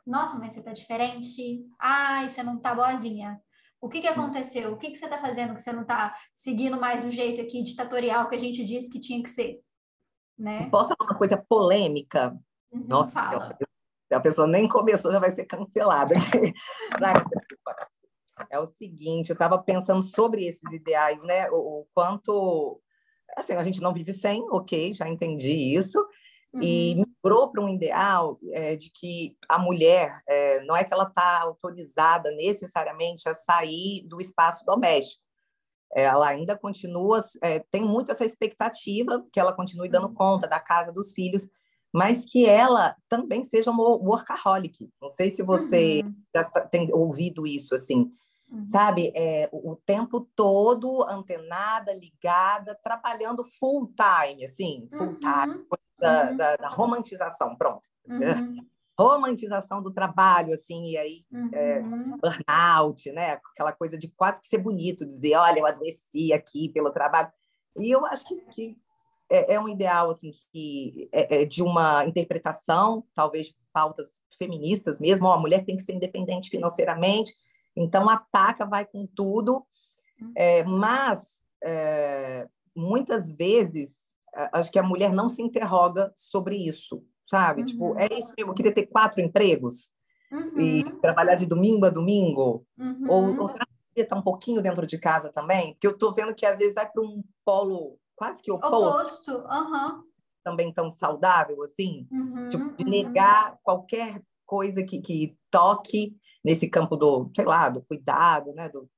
Nossa, 0.07 0.39
mas 0.39 0.53
você 0.53 0.63
tá 0.63 0.73
diferente. 0.73 1.65
Ai, 1.81 2.29
você 2.29 2.43
não 2.43 2.61
tá 2.61 2.75
boazinha. 2.75 3.41
O 3.81 3.89
que, 3.89 4.01
que 4.01 4.07
aconteceu? 4.07 4.73
O 4.73 4.79
que, 4.79 4.91
que 4.91 4.97
você 4.97 5.09
tá 5.09 5.19
fazendo 5.19 5.55
que 5.55 5.63
você 5.63 5.73
não 5.73 5.85
tá 5.85 6.17
seguindo 6.35 6.79
mais 6.79 7.05
o 7.05 7.11
jeito 7.11 7.41
aqui 7.41 7.63
ditatorial 7.63 8.29
que 8.29 8.37
a 8.37 8.39
gente 8.39 8.65
disse 8.65 8.91
que 8.91 9.01
tinha 9.01 9.23
que 9.23 9.29
ser? 9.29 9.61
Né? 10.39 10.69
Posso 10.71 10.95
falar 10.97 11.11
uma 11.11 11.19
coisa 11.19 11.37
polêmica? 11.49 12.37
Uhum, 12.71 12.87
Nossa, 12.89 13.11
fala. 13.11 13.59
a 14.13 14.21
pessoa 14.21 14.47
nem 14.47 14.69
começou, 14.69 15.11
já 15.11 15.19
vai 15.19 15.31
ser 15.33 15.47
cancelada. 15.47 16.15
é 18.51 18.59
o 18.59 18.67
seguinte, 18.67 19.31
eu 19.31 19.35
estava 19.35 19.59
pensando 19.59 20.03
sobre 20.03 20.47
esses 20.47 20.73
ideais, 20.73 21.21
né? 21.23 21.51
O, 21.51 21.81
o, 21.81 21.87
quanto 21.95 22.81
assim, 23.37 23.53
a 23.55 23.63
gente 23.63 23.81
não 23.81 23.93
vive 23.93 24.13
sem, 24.13 24.43
ok, 24.51 24.95
já 24.95 25.09
entendi 25.09 25.77
isso, 25.77 25.99
uhum. 26.53 26.63
e 26.63 26.95
migrou 26.95 27.51
para 27.51 27.63
um 27.63 27.69
ideal 27.69 28.39
é, 28.53 28.77
de 28.77 28.91
que 28.91 29.37
a 29.49 29.59
mulher 29.59 30.23
é, 30.29 30.63
não 30.65 30.77
é 30.77 30.85
que 30.85 30.93
ela 30.93 31.05
está 31.05 31.43
autorizada 31.43 32.31
necessariamente 32.33 33.29
a 33.29 33.35
sair 33.35 34.07
do 34.07 34.21
espaço 34.21 34.65
doméstico. 34.65 35.23
Ela 35.95 36.29
ainda 36.29 36.59
continua, 36.59 37.21
é, 37.43 37.61
tem 37.71 37.83
muito 37.83 38.11
essa 38.11 38.25
expectativa 38.25 39.25
que 39.33 39.39
ela 39.39 39.53
continue 39.53 39.89
dando 39.89 40.09
uhum. 40.09 40.15
conta 40.15 40.49
da 40.49 40.61
casa 40.61 40.93
dos 40.93 41.13
filhos, 41.13 41.49
mas 41.93 42.25
que 42.27 42.47
ela 42.47 42.95
também 43.09 43.45
seja 43.45 43.71
uma 43.71 43.85
workaholic. 43.85 44.91
Não 45.01 45.09
sei 45.09 45.31
se 45.31 45.43
você 45.43 46.03
uhum. 46.05 46.15
já 46.35 46.45
tá, 46.45 46.67
tem 46.67 46.93
ouvido 46.93 47.47
isso 47.47 47.75
assim. 47.75 48.11
Uhum. 48.51 48.67
Sabe? 48.69 49.13
É, 49.15 49.49
o, 49.53 49.73
o, 49.73 49.77
tempo 49.77 50.21
todo 50.37 51.03
antenada, 51.03 51.93
ligada, 51.93 52.79
trabalhando 52.83 53.45
full 53.59 53.93
time, 53.95 54.45
assim, 54.45 54.89
full 54.93 55.09
uhum. 55.09 55.19
time, 55.19 55.67
da, 55.99 56.31
uhum. 56.31 56.37
da, 56.37 56.57
da, 56.57 56.69
romantização, 56.69 57.57
pronto. 57.57 57.89
Uhum. 58.09 58.65
Romantização 58.99 59.83
do 59.83 59.93
trabalho, 59.93 60.55
assim, 60.55 60.93
e 60.93 60.97
aí 60.97 61.25
é, 61.53 61.81
uhum. 61.81 62.17
burnout, 62.17 63.13
né? 63.13 63.33
Aquela 63.53 63.73
coisa 63.73 63.99
de 63.99 64.09
quase 64.09 64.41
que 64.41 64.47
ser 64.47 64.59
bonito, 64.59 65.05
dizer, 65.05 65.37
olha, 65.37 65.59
eu 65.59 65.67
adoeci 65.67 66.33
aqui 66.33 66.71
pelo 66.71 66.91
trabalho. 66.91 67.31
E 67.79 67.91
eu 67.91 68.07
acho 68.07 68.27
que, 68.27 68.37
que 68.47 68.79
é, 69.31 69.55
é 69.55 69.61
um 69.61 69.69
ideal 69.69 70.11
assim 70.11 70.31
que 70.53 71.09
é, 71.13 71.43
é 71.43 71.45
de 71.45 71.63
uma 71.63 72.05
interpretação, 72.07 73.05
talvez 73.15 73.55
pautas 73.73 74.09
feministas 74.39 75.01
mesmo. 75.01 75.27
Ó, 75.27 75.33
a 75.33 75.41
mulher 75.41 75.65
tem 75.65 75.77
que 75.77 75.83
ser 75.83 75.93
independente 75.93 76.49
financeiramente, 76.49 77.35
então 77.77 78.09
ataca, 78.09 78.65
vai 78.65 78.87
com 78.87 79.07
tudo. 79.07 79.65
Uhum. 80.21 80.33
É, 80.37 80.65
mas 80.65 81.29
é, 81.63 82.49
muitas 82.75 83.35
vezes 83.35 83.95
acho 84.53 84.71
que 84.71 84.79
a 84.79 84.83
mulher 84.83 85.13
não 85.13 85.29
se 85.29 85.43
interroga 85.43 86.13
sobre 86.15 86.57
isso, 86.57 87.03
sabe? 87.29 87.61
Uhum. 87.61 87.67
Tipo, 87.67 87.99
é 87.99 88.07
isso 88.13 88.35
mesmo, 88.37 88.53
eu 88.53 88.55
queria 88.55 88.75
ter 88.75 88.87
quatro 88.87 89.21
empregos 89.21 89.91
uhum. 90.31 90.61
e 90.61 90.85
trabalhar 91.01 91.35
de 91.35 91.47
domingo 91.47 91.87
a 91.87 91.91
domingo, 91.91 92.67
uhum. 92.79 93.07
ou, 93.09 93.41
ou 93.41 93.47
será 93.47 93.65
que 93.65 93.73
eu 93.73 93.89
queria 93.89 94.05
estar 94.05 94.17
um 94.17 94.23
pouquinho 94.23 94.63
dentro 94.63 94.87
de 94.87 94.99
casa 94.99 95.31
também? 95.33 95.73
Porque 95.73 95.87
eu 95.87 95.93
estou 95.93 96.13
vendo 96.13 96.35
que 96.35 96.45
às 96.45 96.59
vezes 96.59 96.75
vai 96.75 96.89
para 96.89 97.03
um 97.03 97.23
polo 97.45 97.99
quase 98.15 98.43
que 98.43 98.53
oposto. 98.53 98.77
Oposto, 98.77 99.31
uhum. 99.33 100.03
Também 100.45 100.73
tão 100.73 100.91
saudável, 100.91 101.63
assim. 101.63 102.07
Uhum, 102.11 102.49
tipo, 102.49 102.77
de 102.77 102.85
uhum. 102.85 102.91
negar 102.91 103.59
qualquer 103.63 104.23
coisa 104.45 104.83
que, 104.85 105.01
que 105.01 105.37
toque 105.51 106.17
nesse 106.47 106.69
campo 106.69 106.97
do, 106.97 107.29
sei 107.35 107.45
lá, 107.45 107.69
do 107.69 107.83
cuidado, 107.83 108.55
né? 108.55 108.69
Do, 108.69 108.89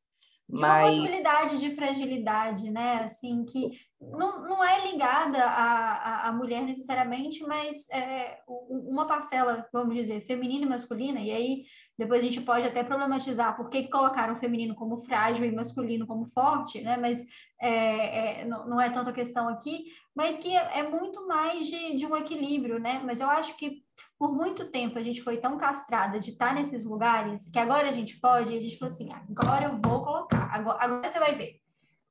de 0.47 0.61
mas... 0.61 0.95
uma 0.95 1.03
possibilidade 1.03 1.59
de 1.59 1.75
fragilidade, 1.75 2.71
né? 2.71 3.03
Assim, 3.05 3.43
que 3.47 3.71
não, 3.99 4.43
não 4.47 4.63
é 4.63 4.87
ligada 4.91 5.43
à, 5.43 6.29
à, 6.29 6.33
mulher 6.33 6.63
necessariamente, 6.63 7.43
mas 7.47 7.89
é 7.91 8.39
uma 8.47 9.07
parcela, 9.07 9.67
vamos 9.73 9.95
dizer, 9.95 10.27
feminina 10.27 10.67
e 10.67 10.69
masculina, 10.69 11.21
e 11.21 11.31
aí 11.31 11.65
depois 11.99 12.21
a 12.21 12.25
gente 12.25 12.43
pode 12.43 12.67
até 12.67 12.85
problematizar 12.85 13.57
por 13.57 13.71
que, 13.71 13.89
colocaram 13.89 14.35
o 14.35 14.39
feminino 14.39 14.75
como 14.75 14.99
frágil 14.99 15.45
e 15.45 15.51
masculino 15.51 16.07
como 16.07 16.27
forte, 16.27 16.83
né? 16.83 16.99
Mas 16.99 17.25
é, 17.61 18.41
é, 18.43 18.45
não, 18.45 18.69
não, 18.69 18.81
é 18.81 18.91
tanta 18.91 19.13
questão 19.13 19.49
aqui, 19.49 19.87
mas 20.15 20.39
que 20.39 20.55
é, 20.55 20.81
é 20.81 20.83
muito 20.89 21.27
mais 21.27 21.67
de, 21.67 21.97
de, 21.97 22.07
um 22.07 22.15
equilíbrio, 22.15 22.79
né? 22.79 23.01
Mas 23.05 23.21
eu 23.21 23.29
acho 23.29 23.57
que 23.57 23.83
por 24.19 24.33
muito 24.33 24.71
tempo 24.71 24.99
a 24.99 25.03
gente 25.03 25.23
foi 25.23 25.37
tão 25.37 25.57
castrada 25.57 26.19
de 26.19 26.31
estar 26.31 26.53
nesses 26.53 26.85
lugares 26.85 27.49
que 27.51 27.59
agora 27.59 27.89
a 27.89 27.93
gente 27.93 28.19
pode, 28.19 28.57
a 28.57 28.61
gente 28.61 28.77
falou 28.77 28.93
assim, 28.93 29.13
agora 29.13 29.67
eu 29.67 29.81
vou 29.81 30.05
colocar, 30.05 30.51
agora, 30.53 30.79
agora 30.85 31.09
você 31.09 31.21
vai 31.21 31.35
ver. 31.35 31.61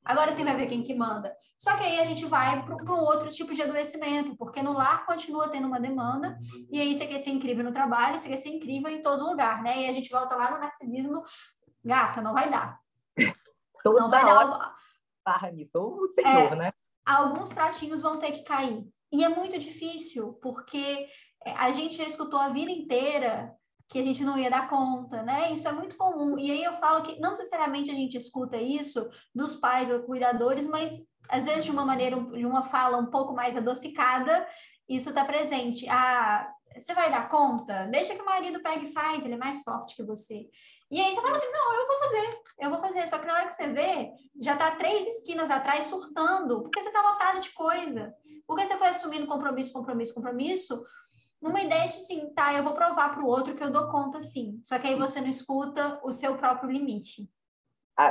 Agora 0.05 0.31
você 0.31 0.41
vai 0.41 0.55
ver 0.55 0.67
quem 0.67 0.83
que 0.83 0.95
manda. 0.95 1.35
Só 1.59 1.75
que 1.75 1.83
aí 1.83 1.99
a 1.99 2.05
gente 2.05 2.23
vai 2.25 2.63
para 2.63 2.93
um 2.93 2.99
outro 2.99 3.29
tipo 3.29 3.53
de 3.53 3.61
adoecimento, 3.61 4.37
porque 4.37 4.61
no 4.61 4.71
lar 4.71 5.05
continua 5.05 5.49
tendo 5.49 5.67
uma 5.67 5.81
demanda, 5.81 6.37
e 6.71 6.79
aí 6.79 6.95
você 6.95 7.05
quer 7.05 7.19
ser 7.19 7.31
incrível 7.31 7.65
no 7.65 7.73
trabalho, 7.73 8.17
você 8.17 8.29
quer 8.29 8.37
ser 8.37 8.49
incrível 8.49 8.89
em 8.89 9.01
todo 9.01 9.27
lugar, 9.27 9.61
né? 9.61 9.81
E 9.81 9.89
a 9.89 9.91
gente 9.91 10.09
volta 10.09 10.33
lá 10.35 10.51
no 10.51 10.59
narcisismo, 10.59 11.23
gata, 11.83 12.21
não 12.21 12.33
vai 12.33 12.49
dar. 12.49 12.79
Toda 13.83 13.99
não 13.99 14.09
vai 14.09 14.23
dar. 14.23 14.75
Barra 15.25 15.51
nisso, 15.51 15.77
o 15.77 16.07
senhor, 16.13 16.53
é, 16.53 16.55
né? 16.55 16.71
Alguns 17.05 17.51
pratinhos 17.51 18.01
vão 18.01 18.17
ter 18.17 18.31
que 18.31 18.43
cair. 18.43 18.87
E 19.11 19.25
é 19.25 19.29
muito 19.29 19.59
difícil, 19.59 20.33
porque 20.41 21.09
a 21.57 21.71
gente 21.71 21.95
já 21.95 22.03
escutou 22.03 22.39
a 22.39 22.49
vida 22.49 22.71
inteira 22.71 23.55
que 23.89 23.99
a 23.99 24.03
gente 24.03 24.23
não 24.23 24.37
ia 24.37 24.49
dar 24.49 24.69
conta, 24.69 25.23
né? 25.23 25.51
Isso 25.53 25.67
é 25.67 25.71
muito 25.71 25.95
comum. 25.95 26.37
E 26.37 26.51
aí 26.51 26.63
eu 26.63 26.73
falo 26.73 27.03
que 27.03 27.19
não 27.19 27.31
necessariamente 27.31 27.89
a 27.89 27.93
gente 27.93 28.17
escuta 28.17 28.57
isso 28.57 29.09
dos 29.33 29.55
pais 29.55 29.89
ou 29.89 30.03
cuidadores, 30.03 30.65
mas 30.65 31.07
às 31.29 31.45
vezes 31.45 31.63
de 31.63 31.71
uma 31.71 31.85
maneira, 31.85 32.19
de 32.19 32.45
uma 32.45 32.63
fala 32.63 32.97
um 32.97 33.05
pouco 33.05 33.33
mais 33.33 33.55
adocicada, 33.55 34.45
isso 34.89 35.09
está 35.09 35.23
presente. 35.23 35.87
Ah, 35.89 36.51
você 36.75 36.93
vai 36.93 37.09
dar 37.09 37.29
conta? 37.29 37.87
Deixa 37.87 38.13
que 38.13 38.21
o 38.21 38.25
marido 38.25 38.61
pegue 38.61 38.87
e 38.87 38.93
faz, 38.93 39.23
ele 39.23 39.33
é 39.35 39.37
mais 39.37 39.63
forte 39.63 39.95
que 39.95 40.03
você. 40.03 40.47
E 40.89 41.01
aí 41.01 41.13
você 41.13 41.21
fala 41.21 41.35
assim, 41.35 41.51
não, 41.51 41.73
eu 41.73 41.87
vou 41.87 41.97
fazer, 41.97 42.41
eu 42.59 42.69
vou 42.69 42.79
fazer. 42.79 43.07
Só 43.07 43.17
que 43.17 43.25
na 43.25 43.33
hora 43.33 43.47
que 43.47 43.53
você 43.53 43.67
vê, 43.67 44.11
já 44.39 44.53
está 44.53 44.71
três 44.71 45.07
esquinas 45.15 45.49
atrás 45.49 45.85
surtando, 45.85 46.61
porque 46.61 46.81
você 46.81 46.89
está 46.89 47.01
lotada 47.01 47.39
de 47.39 47.51
coisa. 47.51 48.13
Porque 48.45 48.65
você 48.65 48.77
foi 48.77 48.87
assumindo 48.87 49.27
compromisso, 49.27 49.73
compromisso, 49.73 50.13
compromisso, 50.13 50.85
numa 51.41 51.61
ideia 51.61 51.87
de 51.87 51.99
sim, 51.99 52.29
tá, 52.35 52.53
eu 52.53 52.63
vou 52.63 52.73
provar 52.73 53.09
para 53.09 53.23
o 53.23 53.27
outro 53.27 53.55
que 53.55 53.63
eu 53.63 53.71
dou 53.71 53.89
conta 53.89 54.21
sim. 54.21 54.59
Só 54.63 54.79
que 54.79 54.87
aí 54.87 54.95
você 54.95 55.21
não 55.21 55.29
escuta 55.29 55.99
o 56.03 56.11
seu 56.11 56.35
próprio 56.35 56.69
limite. 56.69 57.29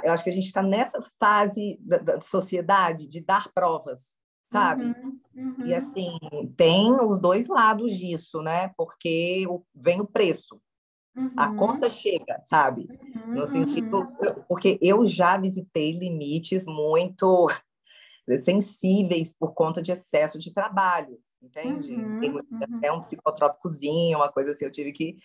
Eu 0.05 0.12
acho 0.12 0.25
que 0.25 0.31
a 0.31 0.33
gente 0.33 0.47
está 0.47 0.62
nessa 0.62 1.01
fase 1.21 1.79
da, 1.81 1.99
da, 1.99 2.21
sociedade 2.21 3.07
de 3.07 3.21
dar 3.21 3.53
provas, 3.53 4.17
sabe? 4.53 4.87
Uhum, 4.87 5.21
uhum. 5.35 5.57
E 5.65 5.75
assim, 5.75 6.19
tem 6.57 6.91
os 6.93 7.21
dois 7.21 7.47
lados 7.47 7.97
disso, 7.97 8.43
né? 8.43 8.73
Porque 8.77 9.45
vem 9.75 10.01
o 10.01 10.07
preço. 10.07 10.61
Uhum. 11.17 11.33
A 11.37 11.55
conta 11.55 11.89
chega, 11.89 12.43
sabe? 12.45 12.89
Uhum, 12.91 13.35
no 13.35 13.47
sentido. 13.47 14.01
Uhum. 14.01 14.45
Porque 14.49 14.77
eu 14.83 15.07
já 15.07 15.39
visitei 15.39 15.93
limites 15.93 16.65
muito 16.67 17.47
sensíveis 18.43 19.33
por 19.33 19.55
conta 19.55 19.81
de 19.81 19.93
excesso 19.93 20.37
de 20.37 20.53
trabalho 20.53 21.17
entende? 21.42 21.94
Uhum, 21.94 22.20
uhum. 22.20 22.77
Até 22.77 22.92
um 22.92 23.01
psicotrópicozinho, 23.01 24.18
uma 24.18 24.31
coisa 24.31 24.51
assim, 24.51 24.64
eu 24.64 24.70
tive 24.70 24.92
que. 24.92 25.18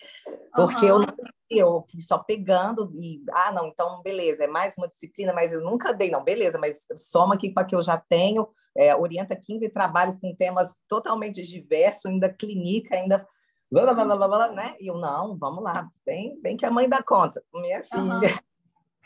Porque 0.54 0.90
uhum. 0.90 1.02
eu, 1.02 1.58
eu 1.58 1.86
fui 1.90 2.00
só 2.00 2.18
pegando 2.18 2.90
e. 2.94 3.22
Ah, 3.32 3.52
não, 3.52 3.68
então 3.68 4.02
beleza, 4.02 4.44
é 4.44 4.46
mais 4.46 4.74
uma 4.76 4.88
disciplina, 4.88 5.32
mas 5.32 5.52
eu 5.52 5.60
nunca 5.60 5.92
dei, 5.92 6.10
não, 6.10 6.22
beleza, 6.22 6.58
mas 6.58 6.86
soma 6.96 7.34
aqui 7.34 7.52
com 7.52 7.60
a 7.60 7.64
que 7.64 7.74
eu 7.74 7.82
já 7.82 7.96
tenho, 7.96 8.48
é, 8.76 8.94
orienta 8.94 9.36
15 9.36 9.68
trabalhos 9.70 10.18
com 10.18 10.34
temas 10.34 10.70
totalmente 10.88 11.42
diversos, 11.42 12.06
ainda 12.06 12.32
clínica, 12.32 12.96
ainda. 12.96 13.26
Blá, 13.70 13.94
blá, 13.94 14.04
blá, 14.04 14.28
blá, 14.28 14.52
né? 14.52 14.76
E 14.78 14.88
eu, 14.88 14.98
não, 14.98 15.36
vamos 15.38 15.64
lá, 15.64 15.88
bem, 16.04 16.38
bem 16.42 16.58
que 16.58 16.66
a 16.66 16.70
mãe 16.70 16.88
dá 16.88 17.02
conta, 17.02 17.42
minha 17.54 17.82
filha. 17.82 18.20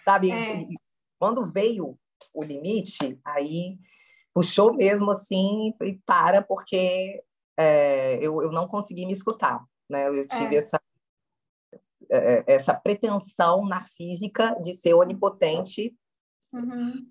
Sabe? 0.05 0.31
É. 0.31 0.57
E, 0.63 0.77
quando 1.19 1.51
veio 1.53 1.99
o 2.35 2.43
limite, 2.43 3.19
aí 3.25 3.79
puxou 4.37 4.75
mesmo 4.75 5.11
assim 5.11 5.75
e 5.81 5.95
para, 6.05 6.43
porque 6.43 7.25
é, 7.57 8.19
eu, 8.21 8.43
eu 8.43 8.53
não 8.53 8.69
consegui 8.69 9.07
me 9.07 9.15
escutar. 9.15 9.65
Né? 9.89 10.07
Eu 10.09 10.29
tive 10.29 10.57
é. 10.57 10.59
essa, 10.59 10.79
é, 12.11 12.19
é, 12.19 12.45
essa 12.47 12.75
pretensão 12.75 13.65
narcísica 13.65 14.55
de 14.61 14.75
ser 14.75 14.93
onipotente. 14.93 15.97
Uhum. 16.53 17.09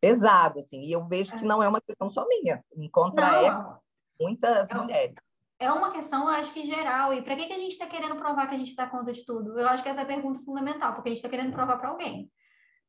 Pesado, 0.00 0.60
assim. 0.60 0.82
E 0.82 0.92
eu 0.92 1.04
vejo 1.04 1.32
que 1.32 1.44
é. 1.44 1.48
não 1.48 1.60
é 1.60 1.66
uma 1.66 1.80
questão 1.80 2.08
só 2.08 2.24
minha. 2.28 2.64
Encontra 2.76 3.80
muitas 4.20 4.70
é 4.70 4.74
mulheres. 4.76 5.16
É 5.58 5.72
uma 5.72 5.90
questão, 5.90 6.28
eu 6.28 6.36
acho 6.36 6.52
que 6.52 6.64
geral. 6.64 7.12
E 7.12 7.22
para 7.22 7.34
que, 7.34 7.46
que 7.46 7.54
a 7.54 7.58
gente 7.58 7.72
está 7.72 7.88
querendo 7.88 8.14
provar 8.14 8.46
que 8.46 8.54
a 8.54 8.58
gente 8.58 8.76
dá 8.76 8.86
conta 8.86 9.12
de 9.12 9.26
tudo? 9.26 9.58
Eu 9.58 9.66
acho 9.66 9.82
que 9.82 9.88
essa 9.88 10.02
é 10.02 10.04
a 10.04 10.06
pergunta 10.06 10.38
fundamental, 10.44 10.94
porque 10.94 11.08
a 11.08 11.10
gente 11.10 11.18
está 11.24 11.28
querendo 11.28 11.52
provar 11.52 11.76
para 11.76 11.88
alguém 11.88 12.30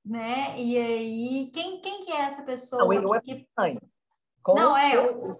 né? 0.05 0.59
E 0.59 0.77
aí, 0.77 1.49
quem, 1.51 1.81
quem 1.81 2.05
que 2.05 2.11
é 2.11 2.21
essa 2.21 2.43
pessoa? 2.43 2.83
Não, 2.83 2.93
eu 2.93 3.21
que... 3.21 3.31
é 3.31 3.45
mãe. 3.57 3.79
Com 4.43 4.53
não, 4.53 4.77
é. 4.77 4.99
O... 4.99 5.39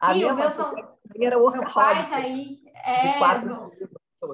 A 0.00 0.14
minha 0.14 0.32
mãe 0.32 0.50
são... 0.50 0.74
era 1.20 1.38
o 1.38 1.50
Meu 1.50 1.72
pai 1.72 2.08
tá 2.08 2.16
aí. 2.16 2.62
É... 2.74 3.18
Quatro 3.18 3.70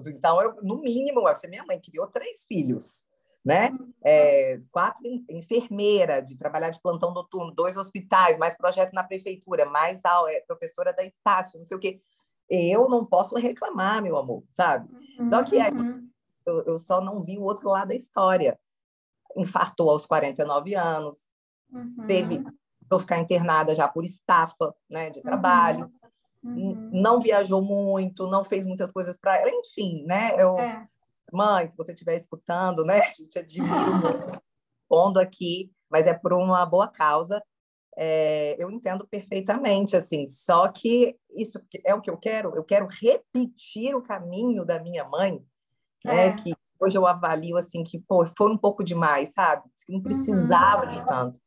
então, 0.07 0.43
eu, 0.43 0.55
no 0.63 0.81
mínimo, 0.81 1.23
você 1.23 1.49
minha 1.49 1.65
mãe 1.65 1.81
criou 1.81 2.07
três 2.07 2.45
filhos, 2.45 3.05
né? 3.45 3.71
Uhum. 3.71 3.93
É, 4.05 4.59
quatro 4.71 5.03
enfermeira 5.31 6.21
de 6.21 6.37
trabalhar 6.37 6.71
de 6.71 6.81
plantão 6.81 7.13
noturno, 7.13 7.55
dois 7.55 7.77
hospitais, 7.77 8.37
mais 8.37 8.55
projeto 8.57 8.93
na 8.93 9.03
prefeitura, 9.03 9.65
mais 9.65 10.05
a, 10.05 10.23
é, 10.29 10.41
professora 10.41 10.93
da 10.93 11.05
Estácio, 11.05 11.59
não 11.59 11.65
sei 11.65 11.77
o 11.77 11.81
quê. 11.81 12.01
Eu 12.51 12.89
não 12.89 13.05
posso 13.05 13.35
reclamar, 13.37 14.03
meu 14.03 14.17
amor, 14.17 14.45
sabe? 14.49 14.89
Só 15.29 15.43
que 15.43 15.59
aí, 15.59 15.73
uhum. 15.73 16.07
eu, 16.47 16.65
eu 16.65 16.79
só 16.79 17.01
não 17.01 17.23
vi 17.23 17.39
o 17.39 17.43
outro 17.43 17.69
lado 17.71 17.89
da 17.89 17.95
história 17.95 18.59
infartou 19.39 19.91
aos 19.91 20.07
49 20.07 20.75
anos, 20.75 21.17
uhum. 21.73 22.07
teve 22.07 22.43
que 22.43 22.99
ficar 22.99 23.19
internada 23.19 23.75
já 23.75 23.87
por 23.87 24.05
estafa 24.05 24.75
né, 24.89 25.11
de 25.11 25.21
trabalho, 25.21 25.91
uhum. 26.43 26.71
uhum. 26.73 26.91
não 26.93 27.21
viajou 27.21 27.63
muito, 27.63 28.27
não 28.27 28.45
fez 28.45 28.65
muitas 28.67 28.91
coisas 28.93 29.19
para 29.19 29.37
ela, 29.37 29.51
enfim, 29.51 30.05
né? 30.05 30.33
Eu, 30.39 30.59
é. 30.59 30.89
Mãe, 31.33 31.69
se 31.69 31.77
você 31.77 31.93
estiver 31.93 32.17
escutando, 32.17 32.85
né? 32.85 33.01
A 33.03 33.13
gente 33.13 33.39
admira 33.39 33.91
muito, 33.91 34.43
pondo 34.89 35.21
aqui, 35.21 35.71
mas 35.91 36.07
é 36.07 36.15
por 36.15 36.33
uma 36.33 36.65
boa 36.65 36.89
causa. 36.89 37.43
É, 38.01 38.55
eu 38.63 38.71
entendo 38.71 39.07
perfeitamente, 39.09 39.97
assim, 39.97 40.25
só 40.27 40.69
que 40.69 41.17
isso 41.35 41.61
é 41.85 41.93
o 41.93 42.01
que 42.01 42.09
eu 42.09 42.17
quero, 42.17 42.55
eu 42.55 42.63
quero 42.63 42.87
repetir 42.87 43.93
o 43.97 44.03
caminho 44.03 44.65
da 44.65 44.81
minha 44.81 45.05
mãe, 45.05 45.45
né, 46.05 46.29
é. 46.29 46.33
que 46.33 46.53
hoje 46.81 46.97
eu 46.97 47.07
avalio 47.07 47.57
assim 47.57 47.83
que 47.83 47.99
pô, 47.99 48.25
foi 48.37 48.51
um 48.51 48.57
pouco 48.57 48.85
demais, 48.85 49.33
sabe? 49.33 49.69
Que 49.87 49.93
não 49.93 50.01
precisava 50.01 50.85
uhum. 50.85 50.89
de 50.89 51.07
tanto. 51.07 51.41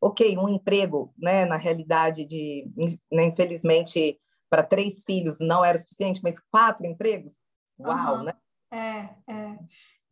Ok, 0.00 0.36
um 0.38 0.48
emprego, 0.48 1.12
né? 1.18 1.44
Na 1.44 1.56
realidade 1.56 2.24
de, 2.24 2.68
né, 3.10 3.24
infelizmente, 3.24 4.18
para 4.48 4.62
três 4.62 5.02
filhos 5.04 5.38
não 5.40 5.64
era 5.64 5.76
o 5.76 5.80
suficiente, 5.80 6.20
mas 6.22 6.38
quatro 6.50 6.86
empregos, 6.86 7.34
uau, 7.78 8.18
uhum. 8.18 8.24
né? 8.24 8.32
É, 8.72 9.32
é. 9.32 9.58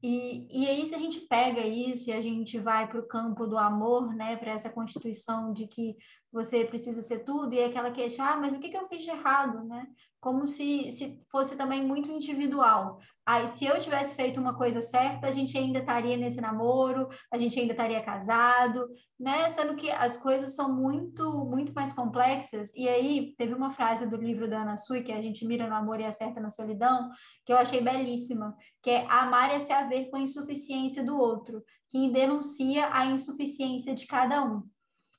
E, 0.02 0.48
e 0.64 0.66
aí, 0.68 0.86
se 0.86 0.94
a 0.94 0.98
gente 0.98 1.20
pega 1.20 1.62
isso 1.62 2.10
e 2.10 2.12
a 2.12 2.20
gente 2.20 2.58
vai 2.58 2.86
para 2.86 3.00
o 3.00 3.06
campo 3.06 3.46
do 3.46 3.56
amor, 3.56 4.14
né, 4.14 4.36
para 4.36 4.52
essa 4.52 4.68
constituição 4.68 5.50
de 5.50 5.66
que 5.66 5.96
você 6.30 6.62
precisa 6.66 7.00
ser 7.00 7.20
tudo, 7.20 7.54
e 7.54 7.58
é 7.58 7.66
aquela 7.66 7.90
queixa, 7.90 8.22
ah, 8.22 8.36
mas 8.36 8.52
o 8.52 8.58
que, 8.58 8.68
que 8.68 8.76
eu 8.76 8.86
fiz 8.86 9.02
de 9.02 9.10
errado, 9.10 9.64
né? 9.64 9.86
como 10.24 10.46
se, 10.46 10.90
se 10.90 11.20
fosse 11.30 11.54
também 11.54 11.84
muito 11.84 12.10
individual. 12.10 12.98
Aí, 13.26 13.48
se 13.48 13.64
eu 13.64 13.80
tivesse 13.80 14.14
feito 14.14 14.38
uma 14.38 14.54
coisa 14.54 14.82
certa, 14.82 15.26
a 15.26 15.32
gente 15.32 15.56
ainda 15.56 15.78
estaria 15.78 16.16
nesse 16.16 16.42
namoro, 16.42 17.08
a 17.32 17.38
gente 17.38 17.58
ainda 17.58 17.72
estaria 17.72 18.02
casado, 18.02 18.86
né? 19.18 19.48
Sendo 19.48 19.74
que 19.76 19.90
as 19.90 20.18
coisas 20.18 20.54
são 20.54 20.74
muito, 20.74 21.44
muito 21.46 21.72
mais 21.72 21.92
complexas. 21.92 22.70
E 22.74 22.86
aí, 22.86 23.34
teve 23.38 23.54
uma 23.54 23.70
frase 23.70 24.06
do 24.06 24.16
livro 24.16 24.48
da 24.48 24.60
Ana 24.60 24.76
Sui, 24.76 25.02
que 25.02 25.10
é 25.10 25.16
a 25.16 25.22
gente 25.22 25.46
mira 25.46 25.66
no 25.66 25.74
amor 25.74 26.00
e 26.00 26.04
acerta 26.04 26.38
na 26.38 26.50
solidão, 26.50 27.10
que 27.46 27.52
eu 27.52 27.56
achei 27.56 27.80
belíssima, 27.80 28.54
que 28.82 28.90
é 28.90 29.06
amar 29.08 29.50
é 29.50 29.58
se 29.58 29.72
haver 29.72 30.10
com 30.10 30.16
a 30.16 30.20
insuficiência 30.20 31.02
do 31.02 31.16
outro, 31.16 31.62
que 31.88 32.10
denuncia 32.10 32.90
a 32.92 33.06
insuficiência 33.06 33.94
de 33.94 34.06
cada 34.06 34.44
um. 34.44 34.62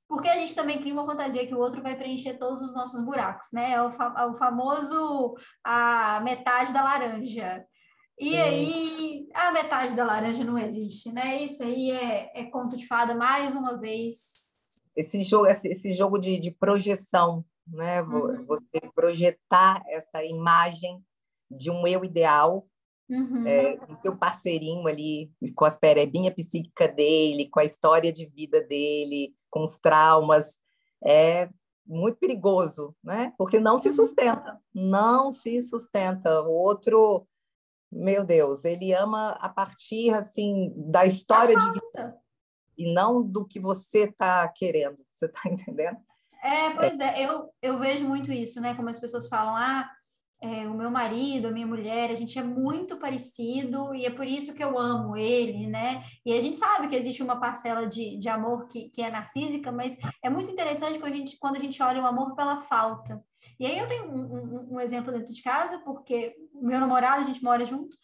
Porque 0.07 0.29
a 0.29 0.37
gente 0.37 0.53
também 0.53 0.79
cria 0.79 0.93
uma 0.93 1.05
fantasia 1.05 1.47
que 1.47 1.55
o 1.55 1.59
outro 1.59 1.81
vai 1.81 1.95
preencher 1.95 2.35
todos 2.35 2.69
os 2.69 2.75
nossos 2.75 3.03
buracos, 3.03 3.47
né? 3.51 3.71
É 3.71 3.81
o, 3.81 3.91
fa 3.91 4.13
é 4.17 4.25
o 4.25 4.35
famoso 4.35 5.33
a 5.63 6.21
metade 6.21 6.71
da 6.71 6.83
laranja. 6.83 7.65
E 8.19 8.37
aí, 8.37 9.27
a 9.33 9.51
metade 9.51 9.93
da 9.93 10.05
laranja 10.05 10.43
não 10.43 10.57
existe, 10.57 11.11
né? 11.11 11.43
Isso 11.43 11.63
aí 11.63 11.91
é, 11.91 12.31
é 12.33 12.45
conto 12.45 12.77
de 12.77 12.87
fada 12.87 13.13
mais 13.13 13.53
uma 13.53 13.77
vez. 13.77 14.35
Esse 14.95 15.21
jogo, 15.21 15.47
esse, 15.47 15.91
jogo 15.91 16.17
de, 16.17 16.39
de 16.39 16.51
projeção, 16.51 17.43
né? 17.67 18.01
Uhum. 18.01 18.45
Você 18.45 18.79
projetar 18.93 19.83
essa 19.87 20.23
imagem 20.23 21.03
de 21.51 21.69
um 21.69 21.85
eu 21.85 22.05
ideal 22.05 22.65
Uhum. 23.09 23.45
É, 23.45 23.77
seu 24.01 24.17
parceirinho 24.17 24.87
ali, 24.87 25.31
com 25.55 25.65
as 25.65 25.77
perebinhas 25.77 26.33
psíquicas 26.33 26.93
dele, 26.95 27.49
com 27.49 27.59
a 27.59 27.65
história 27.65 28.11
de 28.11 28.25
vida 28.25 28.61
dele, 28.61 29.33
com 29.49 29.63
os 29.63 29.77
traumas, 29.77 30.57
é 31.05 31.47
muito 31.85 32.17
perigoso, 32.17 32.95
né? 33.03 33.31
Porque 33.37 33.59
não 33.59 33.77
se 33.77 33.89
uhum. 33.89 33.95
sustenta, 33.95 34.59
não 34.73 35.31
se 35.31 35.61
sustenta. 35.61 36.41
O 36.41 36.51
outro, 36.51 37.27
meu 37.95 38.25
Deus, 38.25 38.65
ele 38.65 38.93
ama 38.93 39.31
a 39.39 39.47
partir 39.47 40.13
assim 40.13 40.73
da 40.75 41.05
história 41.05 41.55
de 41.55 41.71
vida 41.71 42.17
e 42.77 42.93
não 42.93 43.21
do 43.21 43.45
que 43.45 43.59
você 43.59 43.99
está 43.99 44.47
querendo. 44.49 44.97
Você 45.09 45.25
está 45.27 45.41
entendendo? 45.49 45.97
É, 46.43 46.69
pois 46.71 46.99
é. 46.99 47.21
é, 47.21 47.25
eu, 47.25 47.49
eu 47.61 47.79
vejo 47.79 48.05
muito 48.05 48.31
isso, 48.31 48.59
né? 48.59 48.75
Como 48.75 48.89
as 48.89 48.99
pessoas 48.99 49.27
falam, 49.27 49.55
ah, 49.55 49.89
é, 50.41 50.67
o 50.67 50.73
meu 50.75 50.91
marido, 50.91 51.47
a 51.47 51.51
minha 51.51 51.65
mulher, 51.65 52.11
a 52.11 52.15
gente 52.15 52.37
é 52.37 52.43
muito 52.43 52.97
parecido 52.97 53.95
e 53.95 54.05
é 54.05 54.11
por 54.11 54.27
isso 54.27 54.53
que 54.53 54.63
eu 54.63 54.77
amo 54.77 55.15
ele, 55.15 55.65
né? 55.65 56.03
E 56.25 56.33
a 56.33 56.41
gente 56.41 56.57
sabe 56.57 56.87
que 56.87 56.95
existe 56.95 57.23
uma 57.23 57.39
parcela 57.39 57.87
de, 57.87 58.17
de 58.17 58.29
amor 58.29 58.67
que, 58.67 58.89
que 58.89 59.01
é 59.01 59.09
narcísica, 59.09 59.71
mas 59.71 59.97
é 60.21 60.29
muito 60.29 60.51
interessante 60.51 60.99
quando 60.99 61.13
a, 61.13 61.17
gente, 61.17 61.37
quando 61.37 61.55
a 61.55 61.59
gente 61.59 61.81
olha 61.81 62.03
o 62.03 62.05
amor 62.05 62.35
pela 62.35 62.61
falta. 62.61 63.23
E 63.59 63.65
aí 63.65 63.79
eu 63.79 63.87
tenho 63.87 64.11
um, 64.11 64.35
um, 64.35 64.73
um 64.73 64.79
exemplo 64.79 65.11
dentro 65.11 65.33
de 65.33 65.41
casa, 65.41 65.79
porque 65.79 66.35
meu 66.61 66.79
namorado, 66.79 67.23
a 67.23 67.25
gente 67.25 67.43
mora 67.43 67.65
junto, 67.65 67.95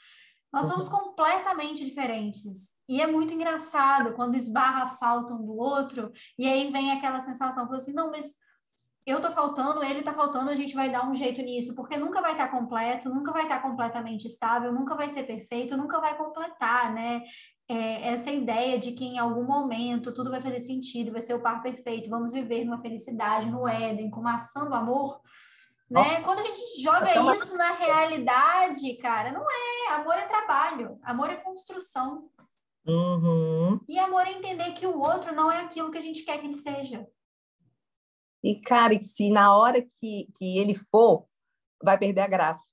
nós 0.52 0.66
somos 0.66 0.88
uhum. 0.88 1.00
completamente 1.00 1.86
diferentes. 1.86 2.72
E 2.88 3.02
é 3.02 3.08
muito 3.08 3.34
engraçado 3.34 4.14
quando 4.14 4.36
esbarra 4.36 4.84
a 4.84 4.98
falta 4.98 5.34
um 5.34 5.46
do 5.46 5.56
outro, 5.56 6.12
e 6.38 6.48
aí 6.48 6.70
vem 6.72 6.92
aquela 6.92 7.22
sensação, 7.22 7.72
assim, 7.74 7.94
não, 7.94 8.12
mas 8.12 8.36
eu 9.06 9.20
tô 9.20 9.32
faltando, 9.32 9.84
ele 9.84 10.04
tá 10.04 10.14
faltando, 10.14 10.50
a 10.52 10.56
gente 10.56 10.76
vai 10.76 10.90
dar 10.90 11.10
um 11.10 11.16
jeito 11.16 11.42
nisso, 11.42 11.74
porque 11.74 11.98
nunca 11.98 12.22
vai 12.22 12.34
estar 12.34 12.48
tá 12.48 12.58
completo, 12.58 13.10
nunca 13.10 13.32
vai 13.32 13.44
estar 13.44 13.58
tá 13.58 13.68
completamente 13.68 14.28
estável, 14.28 14.72
nunca 14.72 14.96
vai 14.96 15.10
ser 15.10 15.24
perfeito, 15.24 15.76
nunca 15.76 16.00
vai 16.00 16.16
completar, 16.16 16.94
né? 16.94 17.24
É, 17.68 18.10
essa 18.10 18.30
ideia 18.30 18.78
de 18.78 18.92
que 18.92 19.06
em 19.06 19.18
algum 19.18 19.44
momento 19.44 20.14
tudo 20.14 20.30
vai 20.30 20.42
fazer 20.42 20.60
sentido, 20.60 21.14
vai 21.14 21.22
ser 21.22 21.34
o 21.34 21.42
par 21.42 21.64
perfeito, 21.64 22.10
vamos 22.10 22.34
viver 22.34 22.66
numa 22.66 22.82
felicidade, 22.82 23.50
no 23.50 23.68
Éden, 23.68 24.12
com 24.12 24.20
uma 24.20 24.36
ação 24.36 24.68
do 24.68 24.76
amor, 24.76 25.22
né? 25.92 26.22
Quando 26.24 26.40
a 26.40 26.44
gente 26.44 26.82
joga 26.82 27.10
então, 27.10 27.34
isso 27.34 27.58
na 27.58 27.74
realidade, 27.74 28.96
cara, 28.98 29.32
não 29.32 29.46
é. 29.50 29.94
Amor 29.94 30.16
é 30.16 30.26
trabalho, 30.26 31.00
amor 31.04 31.30
é 31.30 31.36
construção. 31.36 32.30
Uhum. 32.88 33.80
E 33.88 34.00
amor 34.00 34.26
é 34.26 34.32
entender 34.32 34.72
que 34.72 34.88
o 34.88 35.00
outro 35.00 35.36
não 35.36 35.52
é 35.52 35.60
aquilo 35.60 35.92
que 35.92 35.98
a 35.98 36.02
gente 36.02 36.24
quer 36.24 36.40
que 36.40 36.48
ele 36.48 36.56
seja. 36.56 37.06
E, 38.44 38.60
cara, 38.60 38.98
se 39.04 39.32
na 39.32 39.56
hora 39.56 39.82
que, 39.82 40.28
que 40.34 40.58
ele 40.58 40.74
for, 40.76 41.28
vai 41.84 41.98
perder 41.98 42.22
a 42.22 42.28
graça. 42.28 42.68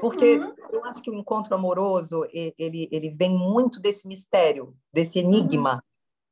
Porque 0.00 0.38
uhum. 0.38 0.54
eu 0.72 0.84
acho 0.84 1.02
que 1.02 1.10
o 1.10 1.14
encontro 1.14 1.54
amoroso, 1.54 2.26
ele, 2.32 2.88
ele 2.92 3.10
vem 3.10 3.36
muito 3.36 3.80
desse 3.80 4.06
mistério, 4.06 4.76
desse 4.92 5.18
enigma. 5.18 5.74
Uhum. 5.74 5.80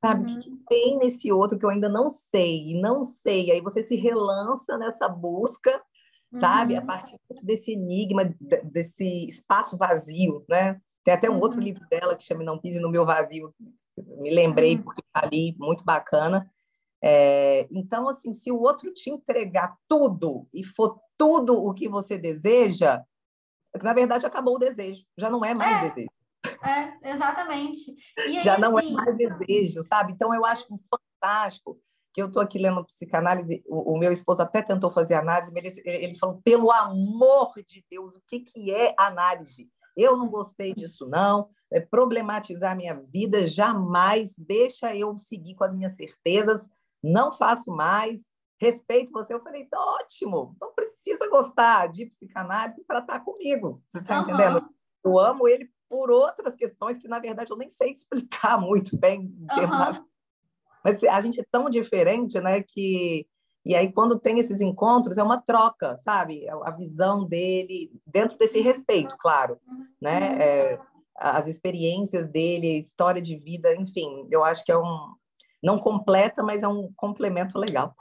Sabe? 0.04 0.31
Uhum. 0.31 0.37
O 0.37 0.40
que, 0.40 0.57
tem 0.68 0.98
nesse 0.98 1.33
outro 1.33 1.59
que 1.59 1.64
eu 1.64 1.70
ainda 1.70 1.88
não 1.88 2.09
sei, 2.09 2.70
e 2.70 2.81
não 2.81 3.02
sei. 3.02 3.50
Aí 3.50 3.61
você 3.61 3.83
se 3.83 3.96
relança 3.96 4.76
nessa 4.76 5.09
busca, 5.09 5.83
sabe? 6.34 6.76
A 6.76 6.80
uhum. 6.80 6.86
partir 6.86 7.16
desse 7.42 7.72
enigma, 7.72 8.24
desse 8.64 9.28
espaço 9.28 9.76
vazio, 9.76 10.44
né? 10.48 10.80
Tem 11.04 11.14
até 11.14 11.30
um 11.30 11.40
outro 11.40 11.58
uhum. 11.58 11.64
livro 11.64 11.86
dela 11.88 12.14
que 12.14 12.24
chama 12.24 12.44
Não 12.44 12.58
Pise 12.58 12.80
no 12.80 12.90
Meu 12.90 13.06
Vazio. 13.06 13.54
Me 13.96 14.30
lembrei 14.30 14.76
uhum. 14.76 14.82
porque 14.82 15.02
tá 15.12 15.22
ali, 15.24 15.56
muito 15.58 15.84
bacana. 15.84 16.50
É, 17.02 17.66
então, 17.70 18.08
assim, 18.08 18.32
se 18.32 18.50
o 18.50 18.60
outro 18.60 18.92
te 18.92 19.10
entregar 19.10 19.76
tudo 19.88 20.48
e 20.52 20.64
for 20.64 21.00
tudo 21.16 21.54
o 21.54 21.72
que 21.72 21.88
você 21.88 22.18
deseja, 22.18 23.02
na 23.82 23.92
verdade 23.92 24.26
acabou 24.26 24.56
o 24.56 24.58
desejo, 24.58 25.04
já 25.16 25.30
não 25.30 25.44
é 25.44 25.54
mais 25.54 25.84
é, 25.84 25.88
desejo. 25.88 26.10
É, 26.64 27.10
exatamente. 27.10 27.94
Aí, 28.18 28.40
já 28.40 28.58
não 28.58 28.78
é 28.78 28.82
assim... 28.82 28.92
é 28.92 28.94
mais 28.94 29.16
desejo, 29.16 29.82
sabe? 29.84 30.12
Então, 30.12 30.34
eu 30.34 30.44
acho 30.44 30.66
fantástico 31.20 31.80
que 32.18 32.22
eu 32.22 32.26
estou 32.26 32.42
aqui 32.42 32.59
lendo 32.59 32.85
psicanálise, 32.85 33.62
o, 33.68 33.94
o, 33.94 33.98
meu 33.98 34.11
esposo 34.11 34.42
até 34.42 34.61
tentou 34.61 34.90
fazer 34.90 35.14
análise, 35.14 35.52
mas 35.52 35.78
ele, 35.78 35.83
ele 35.85 36.18
falou, 36.18 36.40
pelo 36.42 36.72
amor 36.72 37.52
de 37.64 37.85
Deus, 37.88 38.16
o 38.16 38.22
que, 38.26 38.40
que 38.40 38.74
é 38.74 38.92
análise? 38.98 39.68
Eu 39.96 40.16
não 40.16 40.28
gostei 40.28 40.74
disso, 40.74 41.07
não. 41.07 41.48
É 41.72 41.81
problematizar 41.81 42.76
minha 42.76 43.00
vida, 43.12 43.46
jamais. 43.46 44.35
Deixa 44.37 44.94
eu 44.96 45.16
seguir 45.16 45.54
com 45.54 45.64
as 45.64 45.74
minhas 45.74 45.94
certezas 45.94 46.68
não 47.02 47.33
faço 47.33 47.70
mais, 47.70 48.20
respeito 48.61 49.12
você. 49.12 49.33
Eu 49.33 49.42
falei, 49.42 49.66
tá 49.66 49.78
ótimo, 49.78 50.57
não 50.61 50.74
precisa 50.74 51.31
gostar 51.31 51.87
de 51.87 52.07
psicanálise 52.07 52.83
para 52.85 52.98
estar 53.00 53.18
tá 53.18 53.24
comigo. 53.24 53.83
Você 53.88 53.98
está 53.98 54.18
uhum. 54.18 54.24
entendendo? 54.24 54.68
Eu 55.04 55.18
amo 55.18 55.46
ele 55.46 55.70
por 55.88 56.11
outras 56.11 56.54
questões 56.54 56.98
que, 56.98 57.09
na 57.09 57.18
verdade, 57.18 57.52
eu 57.52 57.57
nem 57.57 57.70
sei 57.70 57.92
explicar 57.92 58.61
muito 58.61 58.98
bem. 58.98 59.20
Uhum. 59.20 60.09
Mas 60.88 61.03
a 61.05 61.20
gente 61.20 61.40
é 61.40 61.44
tão 61.51 61.68
diferente, 61.68 62.40
né, 62.40 62.62
que... 62.62 63.27
E 63.64 63.74
aí, 63.74 63.92
quando 63.92 64.18
tem 64.18 64.38
esses 64.38 64.61
encontros, 64.61 65.18
é 65.18 65.22
uma 65.22 65.42
troca, 65.42 65.98
sabe? 65.98 66.46
A 66.48 66.70
visão 66.70 67.27
dele, 67.27 67.90
dentro 68.07 68.38
desse 68.38 68.61
respeito, 68.61 69.14
claro, 69.18 69.59
né? 70.01 70.31
Uhum. 70.31 70.40
É, 70.40 70.81
as 71.18 71.46
experiências 71.48 72.29
dele, 72.29 72.79
história 72.79 73.20
de 73.20 73.37
vida, 73.37 73.74
enfim, 73.74 74.27
eu 74.31 74.42
acho 74.44 74.64
que 74.64 74.72
é 74.72 74.79
um, 74.79 75.12
não 75.62 75.79
completa, 75.79 76.42
mas 76.42 76.62
é 76.62 76.68
um 76.68 76.90
complemento 76.96 77.59
legal. 77.59 77.94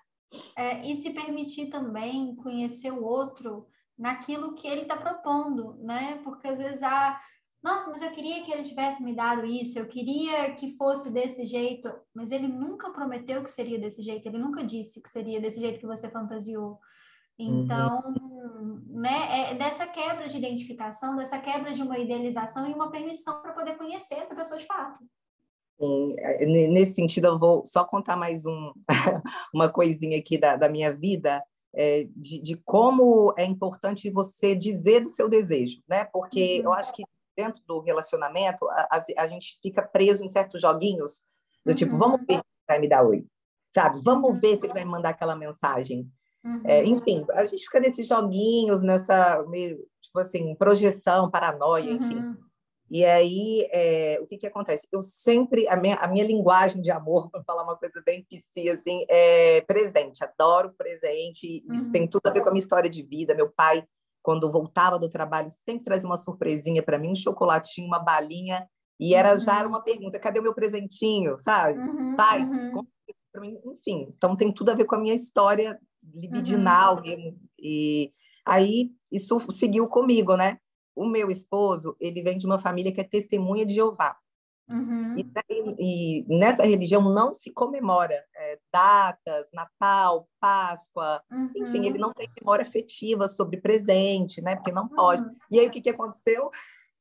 É, 0.56 0.82
e 0.86 0.96
se 0.96 1.10
permitir 1.10 1.68
também 1.68 2.36
conhecer 2.36 2.92
o 2.92 3.04
outro 3.04 3.68
naquilo 3.98 4.54
que 4.54 4.68
ele 4.68 4.82
está 4.82 4.96
propondo, 4.96 5.76
né? 5.80 6.20
Porque 6.24 6.48
às 6.48 6.60
vezes 6.60 6.84
ah, 6.84 7.20
nossa, 7.68 7.92
mas 7.92 8.02
eu 8.02 8.12
queria 8.12 8.42
que 8.44 8.52
ele 8.52 8.64
tivesse 8.64 9.04
me 9.04 9.14
dado 9.14 9.46
isso, 9.46 9.78
eu 9.78 9.88
queria 9.88 10.54
que 10.56 10.78
fosse 10.78 11.12
desse 11.12 11.46
jeito, 11.46 11.92
mas 12.16 12.32
ele 12.32 12.48
nunca 12.48 12.90
prometeu 12.92 13.44
que 13.44 13.52
seria 13.52 13.78
desse 13.78 14.02
jeito, 14.02 14.26
ele 14.26 14.38
nunca 14.38 14.64
disse 14.64 15.02
que 15.02 15.10
seria 15.10 15.42
desse 15.42 15.60
jeito 15.60 15.80
que 15.80 15.86
você 15.86 16.10
fantasiou. 16.10 16.80
Então, 17.38 18.02
uhum. 18.08 18.82
né, 18.88 19.52
é 19.52 19.56
dessa 19.56 19.86
quebra 19.86 20.30
de 20.30 20.38
identificação, 20.38 21.18
dessa 21.18 21.40
quebra 21.40 21.74
de 21.74 21.84
uma 21.84 22.00
idealização 22.00 22.68
e 22.68 22.74
uma 22.74 22.90
permissão 22.90 23.42
para 23.42 23.52
poder 23.52 23.78
conhecer 23.78 24.16
essa 24.16 24.34
pessoa 24.34 24.58
de 24.58 24.66
fato. 24.66 25.00
É, 25.80 26.46
nesse 26.46 26.96
sentido, 26.96 27.28
eu 27.28 27.38
vou 27.38 27.64
só 27.66 27.84
contar 27.84 28.16
mais 28.16 28.46
um, 28.46 28.72
uma 29.54 29.68
coisinha 29.70 30.18
aqui 30.18 30.38
da, 30.38 30.56
da 30.56 30.70
minha 30.70 30.92
vida, 30.96 31.44
é, 31.76 32.08
de, 32.16 32.42
de, 32.42 32.56
como 32.66 33.34
é 33.38 33.46
importante 33.46 34.10
você 34.10 34.56
dizer 34.56 35.02
do 35.02 35.10
seu 35.10 35.30
desejo, 35.30 35.82
né? 35.88 36.06
Porque 36.06 36.60
uhum. 36.60 36.64
eu 36.64 36.74
acho 36.74 36.94
que 36.94 37.04
dentro 37.38 37.62
do 37.68 37.80
relacionamento, 37.80 38.68
a, 38.68 39.02
a, 39.20 39.28
gente 39.28 39.60
fica 39.62 39.84
preso 39.84 40.24
em 40.24 40.28
certos 40.28 40.60
joguinhos, 40.60 41.22
do 41.64 41.76
tipo, 41.76 41.94
uhum. 41.94 42.00
vamos 42.00 42.20
ver 42.22 42.40
se 42.40 42.44
ele 42.44 42.66
vai 42.68 42.80
me 42.80 42.90
dar 42.90 43.06
oi, 43.06 43.26
sabe? 43.74 44.02
Vamos 44.04 44.40
ver 44.40 44.58
se 44.58 44.66
ele 44.66 44.74
vai 44.74 44.84
me 44.84 44.92
mandar 44.92 45.10
aquela 45.10 45.36
mensagem. 45.36 46.10
É, 46.64 46.82
uhum. 46.82 46.96
enfim, 46.96 47.26
a 47.32 47.46
gente 47.46 47.64
fica 47.64 47.80
nesses 47.80 48.08
joguinhos, 48.08 48.82
nessa, 48.82 49.44
meio, 49.50 49.78
tipo 50.02 50.18
assim, 50.20 50.56
projeção, 50.56 51.30
paranoia, 51.30 51.92
enfim. 51.92 52.18
Uhum. 52.18 52.38
E 52.90 53.04
aí, 53.04 53.68
é, 53.70 54.18
o 54.22 54.26
que, 54.26 54.38
que 54.38 54.48
acontece? 54.48 54.88
Eu 54.92 55.02
sempre, 55.02 55.68
a 55.68 55.76
minha, 55.76 55.96
a 55.96 56.08
minha 56.08 56.26
linguagem 56.26 56.82
de 56.82 56.90
amor, 56.90 57.30
para 57.32 57.44
falar 57.44 57.64
uma 57.64 57.76
coisa 57.76 58.02
bem 58.06 58.26
psi, 58.30 58.70
assim, 58.70 59.04
é 59.10 59.62
presente, 59.62 60.24
adoro 60.24 60.74
presente, 60.78 61.66
isso 61.72 61.88
uhum. 61.88 61.92
tem 61.92 62.08
tudo 62.08 62.28
a 62.28 62.32
ver 62.32 62.42
com 62.42 62.50
a 62.50 62.52
minha 62.52 62.62
história 62.62 62.90
de 62.90 63.04
vida. 63.04 63.36
Meu 63.36 63.52
pai, 63.52 63.84
quando 64.28 64.52
voltava 64.52 65.00
do 65.00 65.10
trabalho, 65.10 65.48
sempre 65.64 65.86
trazia 65.86 66.06
uma 66.06 66.18
surpresinha 66.18 66.84
para 66.84 67.00
mim, 67.00 67.12
um 67.12 67.16
chocolatinho, 67.16 67.88
uma 67.88 68.00
balinha, 68.00 68.68
e 69.00 69.16
era 69.16 69.34
uhum. 69.34 69.40
já 69.40 69.60
era 69.60 69.68
uma 69.68 69.82
pergunta, 69.82 70.20
cadê 70.20 70.42
o 70.42 70.44
meu 70.44 70.54
presentinho, 70.54 71.38
sabe? 71.40 71.80
Uhum, 71.80 72.16
pai, 72.18 72.44
uhum. 72.44 72.86
para 73.32 73.40
mim, 73.40 73.58
enfim, 73.66 74.14
então 74.18 74.36
tem 74.36 74.52
tudo 74.52 74.72
a 74.72 74.76
ver 74.76 74.84
com 74.84 74.96
a 74.96 75.00
minha 75.00 75.16
história 75.16 75.80
libidinal 76.14 76.98
uhum. 76.98 77.02
mesmo, 77.04 77.40
e 77.58 78.12
Aí 78.48 78.92
isso 79.12 79.40
seguiu 79.52 79.88
comigo, 79.88 80.38
né? 80.38 80.58
O 80.96 81.06
meu 81.06 81.30
esposo, 81.30 81.96
ele 82.00 82.24
vem 82.24 82.38
de 82.38 82.46
uma 82.46 82.58
família 82.58 82.94
que 82.94 83.02
é 83.02 83.04
testemunha 83.04 83.66
de 83.66 83.74
Jeová. 83.74 84.16
Uhum. 84.74 85.16
E, 85.18 85.26
e, 85.80 86.26
nessa 86.28 86.66
religião 86.66 87.02
não 87.14 87.34
se 87.34 87.52
comemora 87.52 88.22
é, 88.36 88.60
datas, 88.72 89.48
Natal, 89.54 90.28
Páscoa, 90.40 91.22
uhum. 91.32 91.52
enfim, 91.56 91.86
ele 91.86 91.98
não 91.98 92.14
tem 92.14 92.30
memória 92.40 92.64
afetiva 92.64 93.28
sobre 93.28 93.62
presente, 93.62 94.42
né? 94.42 94.56
Porque 94.56 94.72
não 94.72 94.88
pode. 94.88 95.22
Uhum. 95.24 95.36
E 95.50 95.60
aí 95.60 95.68
o 95.68 95.72
que, 95.72 95.82
que 95.82 95.90
aconteceu? 95.90 96.52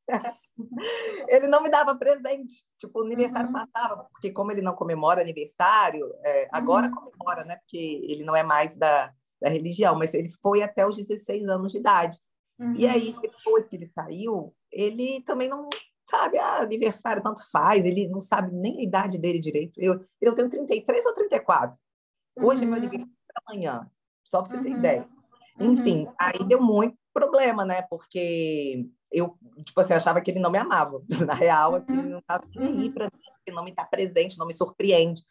ele 1.29 1.49
não 1.49 1.63
me 1.63 1.69
dava 1.69 1.97
presente. 1.97 2.65
Tipo, 2.79 3.01
o 3.01 3.05
aniversário 3.05 3.49
uhum. 3.49 3.53
passava, 3.53 4.07
porque 4.13 4.31
como 4.31 4.53
ele 4.53 4.63
não 4.63 4.75
comemora 4.75 5.21
aniversário, 5.21 6.13
é, 6.25 6.49
agora 6.53 6.87
uhum. 6.87 6.95
comemora, 6.95 7.45
né? 7.45 7.57
Porque 7.57 8.01
ele 8.05 8.25
não 8.25 8.37
é 8.37 8.45
mais 8.45 8.77
da, 8.77 9.13
da 9.41 9.49
religião, 9.49 9.97
mas 9.97 10.15
ele 10.15 10.31
foi 10.41 10.63
até 10.63 10.87
os 10.87 10.97
16 10.97 11.49
anos 11.49 11.73
de 11.73 11.79
idade. 11.79 12.19
Uhum. 12.59 12.75
E 12.77 12.87
aí, 12.87 13.11
uhum. 13.11 13.21
depois 13.21 13.67
que 13.67 13.77
ele 13.77 13.87
saiu, 13.87 14.55
ele 14.73 15.21
também 15.23 15.49
não 15.49 15.69
sabe, 16.09 16.39
ah, 16.39 16.61
aniversário 16.61 17.23
tanto 17.23 17.43
faz, 17.51 17.85
ele 17.85 18.09
não 18.09 18.21
sabe 18.21 18.55
nem 18.55 18.79
a 18.79 18.83
idade 18.83 19.19
dele 19.19 19.41
direito. 19.41 19.79
Eu, 19.79 20.05
eu 20.21 20.35
tenho 20.35 20.49
33 20.49 21.05
ou 21.05 21.13
34. 21.13 21.79
Hoje 22.37 22.63
é 22.63 22.67
meu 22.67 22.75
uhum. 22.75 22.83
aniversário 22.83 23.17
amanhã, 23.47 23.91
só 24.25 24.43
para 24.43 24.51
você 24.57 24.63
ter 24.63 24.71
ideia. 24.71 25.09
Enfim, 25.59 26.07
aí 26.19 26.39
deu 26.47 26.63
muito 26.63 26.97
problema, 27.13 27.65
né? 27.65 27.83
Porque 27.83 28.87
eu, 29.11 29.37
tipo 29.65 29.81
assim, 29.81 29.95
achava 29.95 30.21
que 30.21 30.31
ele 30.31 30.41
não 30.41 30.51
me 30.51 30.59
amava. 30.59 31.03
Na 31.27 31.35
real, 31.35 31.75
assim, 31.75 31.93
uhum. 31.93 32.11
não 32.11 32.19
estava 32.19 32.45
nem 32.55 32.69
aí 32.69 32.87
uhum. 32.87 32.93
para 32.93 33.05
mim, 33.07 33.23
porque 33.37 33.53
não 33.53 33.65
me 33.65 33.71
está 33.71 33.85
presente, 33.85 34.39
não 34.39 34.47
me 34.47 34.55
surpreende. 34.55 35.23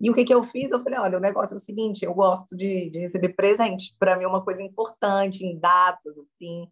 E 0.00 0.10
o 0.10 0.14
que, 0.14 0.24
que 0.24 0.34
eu 0.34 0.42
fiz? 0.44 0.70
Eu 0.70 0.82
falei, 0.82 0.98
olha, 0.98 1.18
o 1.18 1.20
negócio 1.20 1.54
é 1.54 1.56
o 1.56 1.60
seguinte, 1.60 2.04
eu 2.04 2.14
gosto 2.14 2.56
de, 2.56 2.90
de 2.90 2.98
receber 3.00 3.30
presente. 3.30 3.94
Para 3.98 4.16
mim 4.16 4.24
é 4.24 4.28
uma 4.28 4.42
coisa 4.42 4.62
importante, 4.62 5.44
em 5.44 5.58
datas, 5.58 6.14
assim. 6.16 6.68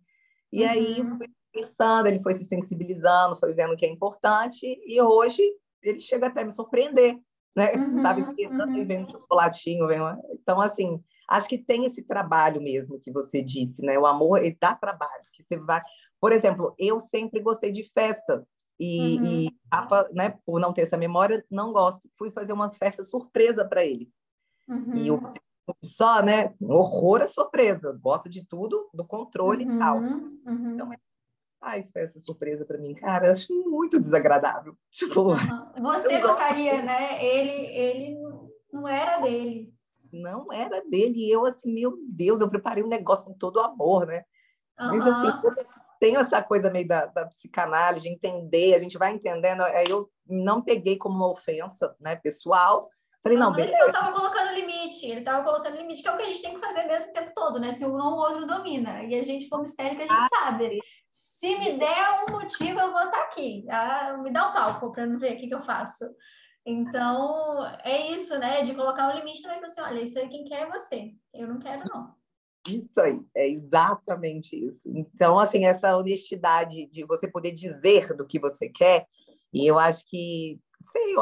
E 0.52 0.64
uhum. 0.64 0.70
aí 0.70 0.98
eu 0.98 1.16
fui 1.16 1.28
conversando, 1.52 2.06
ele 2.06 2.22
foi 2.22 2.34
se 2.34 2.44
sensibilizando, 2.44 3.38
foi 3.38 3.52
vendo 3.52 3.76
que 3.76 3.84
é 3.84 3.88
importante. 3.88 4.66
E 4.86 5.00
hoje 5.00 5.42
ele 5.82 6.00
chega 6.00 6.26
até 6.26 6.42
a 6.42 6.44
me 6.44 6.52
surpreender, 6.52 7.18
né? 7.56 7.72
Uhum, 7.76 8.02
Tava 8.02 8.20
esquentando 8.20 8.72
uhum. 8.72 8.78
e 8.78 8.84
vendo 8.84 9.04
um 9.04 9.10
chocolatinho. 9.10 9.86
Vem 9.86 9.98
Então, 10.32 10.60
assim, 10.60 11.02
acho 11.28 11.48
que 11.48 11.58
tem 11.58 11.84
esse 11.84 12.02
trabalho 12.02 12.60
mesmo 12.60 13.00
que 13.00 13.10
você 13.10 13.42
disse, 13.42 13.82
né? 13.82 13.98
O 13.98 14.06
amor 14.06 14.38
ele 14.38 14.56
dá 14.60 14.74
trabalho, 14.74 15.24
que 15.32 15.42
você 15.42 15.56
vai. 15.58 15.82
Por 16.20 16.32
exemplo, 16.32 16.74
eu 16.78 17.00
sempre 17.00 17.40
gostei 17.40 17.72
de 17.72 17.84
festa 17.92 18.46
e, 18.78 19.18
uhum. 19.18 19.24
e 19.26 19.50
Rafa, 19.72 20.08
né? 20.12 20.38
Por 20.46 20.60
não 20.60 20.72
ter 20.72 20.82
essa 20.82 20.96
memória, 20.96 21.44
não 21.50 21.72
gosto. 21.72 22.08
Fui 22.16 22.30
fazer 22.30 22.52
uma 22.52 22.72
festa 22.72 23.02
surpresa 23.02 23.64
para 23.64 23.84
ele. 23.84 24.08
Uhum. 24.68 24.94
E 24.94 25.10
o 25.10 25.20
só, 25.82 26.22
né? 26.22 26.54
Horror 26.60 27.22
a 27.22 27.28
surpresa. 27.28 27.96
Gosta 28.00 28.28
de 28.28 28.44
tudo, 28.44 28.88
do 28.92 29.04
controle 29.04 29.64
e 29.64 29.78
tal. 29.78 29.98
Uhum. 29.98 30.40
Uhum. 31.62 31.68
Então, 31.68 31.70
faz 31.70 31.90
festa 31.90 32.18
surpresa 32.18 32.64
para 32.64 32.78
mim, 32.78 32.94
cara, 32.94 33.30
acho 33.30 33.52
muito 33.68 34.00
desagradável. 34.00 34.76
Tipo, 34.90 35.34
você 35.80 36.20
gostaria, 36.20 36.82
né? 36.82 37.24
Ele, 37.24 37.66
ele 37.66 38.16
não 38.72 38.88
era 38.88 39.18
dele 39.18 39.72
não 40.12 40.52
era 40.52 40.82
dele. 40.88 41.14
E 41.16 41.30
eu, 41.30 41.44
assim, 41.46 41.72
meu 41.72 41.96
Deus, 42.08 42.40
eu 42.40 42.50
preparei 42.50 42.82
um 42.82 42.88
negócio 42.88 43.26
com 43.26 43.34
todo 43.34 43.56
o 43.56 43.60
amor, 43.60 44.06
né? 44.06 44.24
Uhum. 44.78 44.98
Mas, 44.98 45.06
assim, 45.06 45.38
eu 45.44 45.54
tenho 46.00 46.20
essa 46.20 46.42
coisa 46.42 46.70
meio 46.70 46.88
da, 46.88 47.06
da 47.06 47.26
psicanálise, 47.26 48.08
de 48.08 48.12
entender, 48.12 48.74
a 48.74 48.78
gente 48.78 48.98
vai 48.98 49.12
entendendo. 49.12 49.62
Aí 49.62 49.86
eu 49.88 50.10
não 50.26 50.62
peguei 50.62 50.96
como 50.96 51.16
uma 51.16 51.30
ofensa, 51.30 51.94
né, 52.00 52.16
pessoal. 52.16 52.88
Falei, 53.22 53.36
não, 53.36 53.52
beleza. 53.52 53.76
Ele 53.76 53.86
estava 53.88 54.12
colocando 54.12 54.54
limite, 54.54 55.06
ele 55.06 55.20
estava 55.20 55.44
colocando 55.44 55.76
limite, 55.76 56.00
que 56.00 56.08
é 56.08 56.12
o 56.12 56.16
que 56.16 56.22
a 56.22 56.26
gente 56.26 56.40
tem 56.40 56.54
que 56.54 56.60
fazer 56.60 56.84
mesmo 56.84 57.10
o 57.10 57.12
tempo 57.12 57.32
todo, 57.34 57.60
né? 57.60 57.70
Se 57.72 57.84
um 57.84 57.94
ou 57.94 58.14
o 58.14 58.18
outro 58.18 58.46
domina. 58.46 59.02
E 59.02 59.14
a 59.14 59.22
gente, 59.22 59.46
como 59.48 59.64
histérica, 59.64 60.04
a 60.04 60.06
gente 60.06 60.12
ah, 60.12 60.28
sabe. 60.44 60.78
Se 61.40 61.56
me 61.56 61.78
der 61.78 62.22
um 62.28 62.32
motivo, 62.32 62.78
eu 62.78 62.92
vou 62.92 63.00
estar 63.00 63.22
aqui. 63.22 63.64
Ah, 63.70 64.14
me 64.22 64.30
dá 64.30 64.50
um 64.50 64.52
palco 64.52 64.92
para 64.92 65.06
não 65.06 65.18
ver 65.18 65.32
o 65.32 65.38
que, 65.38 65.48
que 65.48 65.54
eu 65.54 65.62
faço. 65.62 66.04
Então, 66.66 67.64
é 67.82 68.08
isso, 68.08 68.38
né? 68.38 68.62
De 68.62 68.74
colocar 68.74 69.08
um 69.08 69.16
limite 69.16 69.40
também 69.40 69.58
para 69.58 69.68
assim, 69.68 69.80
olha, 69.80 70.02
isso 70.02 70.18
aí 70.18 70.28
quem 70.28 70.44
quer 70.44 70.64
é 70.64 70.70
você. 70.70 71.14
Eu 71.32 71.48
não 71.48 71.58
quero, 71.58 71.82
não. 71.88 72.14
Isso 72.68 73.00
aí, 73.00 73.26
é 73.34 73.48
exatamente 73.48 74.54
isso. 74.54 74.82
Então, 74.84 75.38
assim, 75.38 75.64
essa 75.64 75.96
honestidade 75.96 76.84
de 76.88 77.06
você 77.06 77.26
poder 77.26 77.52
dizer 77.52 78.14
do 78.14 78.26
que 78.26 78.38
você 78.38 78.68
quer, 78.68 79.06
e 79.50 79.66
eu 79.66 79.78
acho 79.78 80.04
que, 80.10 80.60
sei, 80.92 81.14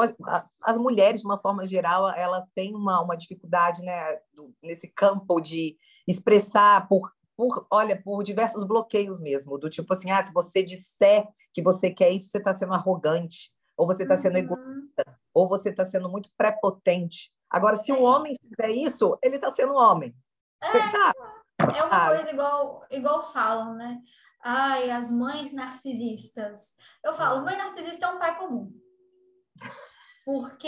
as 0.61 0.77
mulheres, 0.77 1.21
de 1.21 1.27
uma 1.27 1.39
forma 1.39 1.65
geral, 1.65 2.09
elas 2.09 2.45
têm 2.53 2.75
uma, 2.75 3.01
uma 3.01 3.15
dificuldade, 3.15 3.81
né, 3.83 4.19
nesse 4.61 4.89
campo 4.89 5.39
de 5.39 5.77
expressar 6.05 6.89
por, 6.89 7.09
por, 7.39 7.65
olha, 7.71 7.95
por 7.95 8.21
diversos 8.21 8.65
bloqueios 8.65 9.21
mesmo, 9.21 9.57
do 9.57 9.69
tipo 9.69 9.93
assim, 9.93 10.11
ah, 10.11 10.21
se 10.25 10.33
você 10.33 10.61
disser 10.61 11.25
que 11.53 11.61
você 11.61 11.89
quer 11.89 12.09
isso, 12.09 12.29
você 12.29 12.37
está 12.37 12.53
sendo 12.53 12.73
arrogante, 12.73 13.49
ou 13.77 13.87
você 13.87 14.03
está 14.03 14.17
sendo 14.17 14.33
uhum. 14.33 14.39
egoísta, 14.39 15.17
ou 15.33 15.47
você 15.47 15.69
está 15.69 15.85
sendo 15.85 16.09
muito 16.09 16.29
prepotente. 16.35 17.31
Agora, 17.49 17.77
se 17.77 17.93
um 17.93 18.03
homem 18.03 18.35
fizer 18.43 18.71
isso, 18.71 19.17
ele 19.23 19.35
está 19.35 19.49
sendo 19.51 19.73
homem. 19.73 20.13
É, 20.61 20.89
sabe? 20.89 21.77
é 21.77 21.83
uma 21.85 22.07
coisa 22.09 22.29
igual, 22.29 22.85
igual 22.91 23.31
falam, 23.31 23.73
né? 23.73 24.01
Ai, 24.43 24.91
as 24.91 25.09
mães 25.09 25.53
narcisistas. 25.53 26.75
Eu 27.01 27.13
falo, 27.13 27.45
mãe 27.45 27.55
narcisista 27.55 28.05
é 28.05 28.09
um 28.09 28.19
pai 28.19 28.37
comum. 28.37 28.69
Porque 30.29 30.67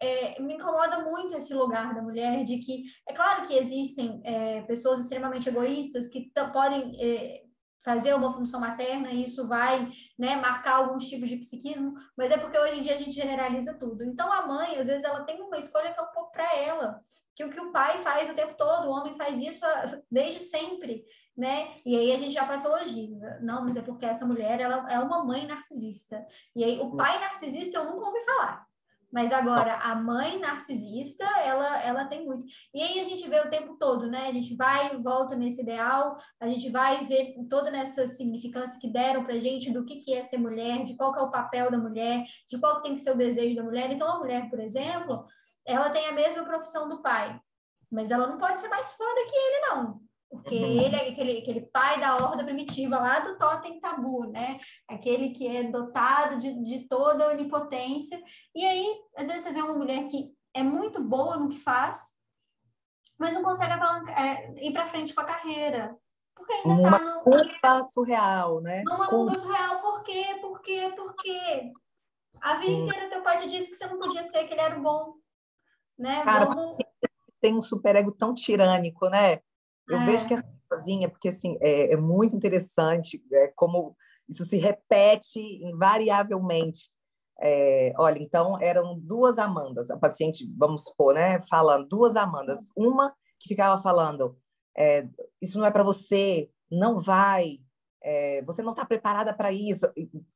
é, 0.00 0.40
me 0.40 0.54
incomoda 0.54 1.00
muito 1.00 1.34
esse 1.34 1.52
lugar 1.52 1.92
da 1.92 2.00
mulher 2.00 2.44
de 2.44 2.58
que, 2.58 2.84
é 3.04 3.12
claro 3.12 3.44
que 3.48 3.56
existem 3.56 4.20
é, 4.22 4.62
pessoas 4.62 5.00
extremamente 5.00 5.48
egoístas 5.48 6.08
que 6.08 6.30
podem 6.52 6.96
é, 7.02 7.42
fazer 7.84 8.14
uma 8.14 8.32
função 8.32 8.60
materna 8.60 9.10
e 9.10 9.24
isso 9.24 9.48
vai 9.48 9.90
né, 10.16 10.36
marcar 10.36 10.76
alguns 10.76 11.08
tipos 11.08 11.28
de 11.28 11.38
psiquismo, 11.38 11.94
mas 12.16 12.30
é 12.30 12.38
porque 12.38 12.56
hoje 12.56 12.78
em 12.78 12.82
dia 12.82 12.94
a 12.94 12.96
gente 12.96 13.10
generaliza 13.10 13.74
tudo. 13.74 14.04
Então 14.04 14.32
a 14.32 14.46
mãe, 14.46 14.76
às 14.76 14.86
vezes, 14.86 15.02
ela 15.02 15.24
tem 15.24 15.42
uma 15.42 15.58
escolha 15.58 15.92
que 15.92 15.98
é 15.98 16.02
um 16.04 16.12
pouco 16.12 16.30
para 16.30 16.56
ela, 16.56 17.00
que 17.34 17.44
o 17.44 17.50
que 17.50 17.60
o 17.60 17.72
pai 17.72 17.98
faz 17.98 18.28
o 18.28 18.34
tempo 18.34 18.54
todo, 18.56 18.86
o 18.88 18.90
homem 18.90 19.16
faz 19.16 19.38
isso 19.38 19.64
desde 20.10 20.40
sempre, 20.40 21.04
né? 21.36 21.68
E 21.84 21.96
aí 21.96 22.12
a 22.12 22.16
gente 22.16 22.34
já 22.34 22.44
patologiza. 22.44 23.38
Não, 23.40 23.64
mas 23.64 23.76
é 23.76 23.82
porque 23.82 24.04
essa 24.04 24.26
mulher, 24.26 24.60
ela 24.60 24.86
é 24.90 24.98
uma 24.98 25.24
mãe 25.24 25.46
narcisista. 25.46 26.24
E 26.54 26.62
aí 26.64 26.78
o 26.80 26.96
pai 26.96 27.18
narcisista 27.18 27.78
eu 27.78 27.84
nunca 27.84 28.06
ouvi 28.06 28.20
falar. 28.24 28.70
Mas 29.12 29.32
agora, 29.32 29.74
a 29.78 29.94
mãe 29.94 30.38
narcisista, 30.38 31.24
ela, 31.44 31.82
ela 31.82 32.04
tem 32.04 32.24
muito. 32.24 32.44
E 32.72 32.80
aí 32.80 33.00
a 33.00 33.04
gente 33.04 33.28
vê 33.28 33.40
o 33.40 33.50
tempo 33.50 33.76
todo, 33.76 34.06
né? 34.06 34.28
A 34.28 34.32
gente 34.32 34.54
vai 34.54 34.94
e 34.94 35.02
volta 35.02 35.34
nesse 35.34 35.62
ideal, 35.62 36.16
a 36.38 36.46
gente 36.46 36.70
vai 36.70 37.04
ver 37.06 37.34
toda 37.48 37.72
nessa 37.72 38.06
significância 38.06 38.78
que 38.78 38.88
deram 38.88 39.24
pra 39.24 39.38
gente 39.38 39.72
do 39.72 39.84
que, 39.84 39.96
que 39.96 40.14
é 40.14 40.22
ser 40.22 40.38
mulher, 40.38 40.84
de 40.84 40.94
qual 40.94 41.12
que 41.12 41.18
é 41.18 41.22
o 41.22 41.30
papel 41.30 41.70
da 41.70 41.78
mulher, 41.78 42.24
de 42.48 42.58
qual 42.58 42.76
que 42.76 42.84
tem 42.84 42.94
que 42.94 43.00
ser 43.00 43.10
o 43.10 43.16
desejo 43.16 43.56
da 43.56 43.64
mulher. 43.64 43.90
Então, 43.90 44.08
a 44.08 44.18
mulher, 44.18 44.48
por 44.48 44.60
exemplo, 44.60 45.26
ela 45.70 45.90
tem 45.90 46.06
a 46.08 46.12
mesma 46.12 46.44
profissão 46.44 46.88
do 46.88 47.02
pai, 47.02 47.40
mas 47.90 48.10
ela 48.10 48.26
não 48.26 48.38
pode 48.38 48.58
ser 48.58 48.68
mais 48.68 48.94
foda 48.94 49.26
que 49.26 49.36
ele, 49.36 49.66
não. 49.68 50.00
Porque 50.30 50.54
uhum. 50.54 50.80
ele 50.80 50.94
é 50.94 51.08
aquele, 51.08 51.38
aquele 51.38 51.60
pai 51.62 51.98
da 51.98 52.16
horda 52.16 52.44
primitiva 52.44 52.98
lá 52.98 53.18
do 53.18 53.36
totem 53.36 53.80
tabu, 53.80 54.30
né? 54.30 54.60
Aquele 54.88 55.30
que 55.30 55.44
é 55.44 55.64
dotado 55.64 56.38
de, 56.38 56.62
de 56.62 56.86
toda 56.88 57.24
a 57.24 57.30
onipotência. 57.30 58.22
E 58.54 58.64
aí, 58.64 58.86
às 59.16 59.26
vezes, 59.26 59.42
você 59.42 59.52
vê 59.52 59.60
uma 59.60 59.76
mulher 59.76 60.06
que 60.06 60.32
é 60.54 60.62
muito 60.62 61.02
boa 61.02 61.36
no 61.36 61.48
que 61.48 61.58
faz, 61.58 62.14
mas 63.18 63.34
não 63.34 63.42
consegue 63.42 63.72
é, 64.12 64.66
ir 64.66 64.72
para 64.72 64.86
frente 64.86 65.12
com 65.12 65.20
a 65.20 65.24
carreira. 65.24 65.96
Porque 66.32 66.52
ainda 66.52 66.68
uma 66.68 66.90
tá 66.90 66.98
no... 67.00 67.20
culpa 67.22 67.86
surreal, 67.92 68.60
né? 68.60 68.84
Uma 68.88 69.08
culpa 69.08 69.36
surreal, 69.36 69.80
por 69.80 70.02
quê? 70.04 70.38
Por 70.40 70.62
quê? 70.62 70.92
Por 70.96 71.14
quê? 71.16 71.72
A 72.40 72.54
vida 72.54 72.70
inteira 72.70 73.10
teu 73.10 73.22
pai 73.22 73.38
te 73.40 73.48
disse 73.48 73.70
que 73.70 73.76
você 73.76 73.86
não 73.88 73.98
podia 73.98 74.22
ser, 74.22 74.44
que 74.44 74.54
ele 74.54 74.60
era 74.60 74.78
o 74.78 74.82
bom. 74.82 75.14
Né? 76.00 76.24
Cara, 76.24 76.46
Vamos... 76.46 76.78
tem 77.40 77.54
um 77.54 77.60
superego 77.60 78.10
tão 78.10 78.34
tirânico, 78.34 79.10
né? 79.10 79.40
Eu 79.86 79.98
é. 79.98 80.06
vejo 80.06 80.26
que 80.26 80.32
essa 80.32 80.60
sozinha, 80.72 81.10
porque 81.10 81.28
assim, 81.28 81.58
é, 81.60 81.92
é 81.92 81.96
muito 81.96 82.34
interessante 82.34 83.22
é, 83.32 83.48
como 83.48 83.94
isso 84.28 84.44
se 84.44 84.56
repete 84.56 85.40
invariavelmente. 85.62 86.90
É, 87.42 87.92
olha, 87.98 88.18
então 88.18 88.58
eram 88.60 88.98
duas 88.98 89.38
Amandas, 89.38 89.90
a 89.90 89.96
paciente, 89.96 90.50
vamos 90.56 90.84
supor, 90.84 91.14
né, 91.14 91.42
falando, 91.48 91.88
duas 91.88 92.16
Amandas. 92.16 92.60
Uma 92.76 93.14
que 93.38 93.48
ficava 93.48 93.82
falando, 93.82 94.38
é, 94.76 95.06
isso 95.42 95.58
não 95.58 95.66
é 95.66 95.70
para 95.70 95.82
você, 95.82 96.48
não 96.70 96.98
vai, 96.98 97.58
é, 98.02 98.42
você 98.42 98.62
não 98.62 98.72
está 98.72 98.84
preparada 98.84 99.32
para 99.34 99.52
isso. 99.52 99.86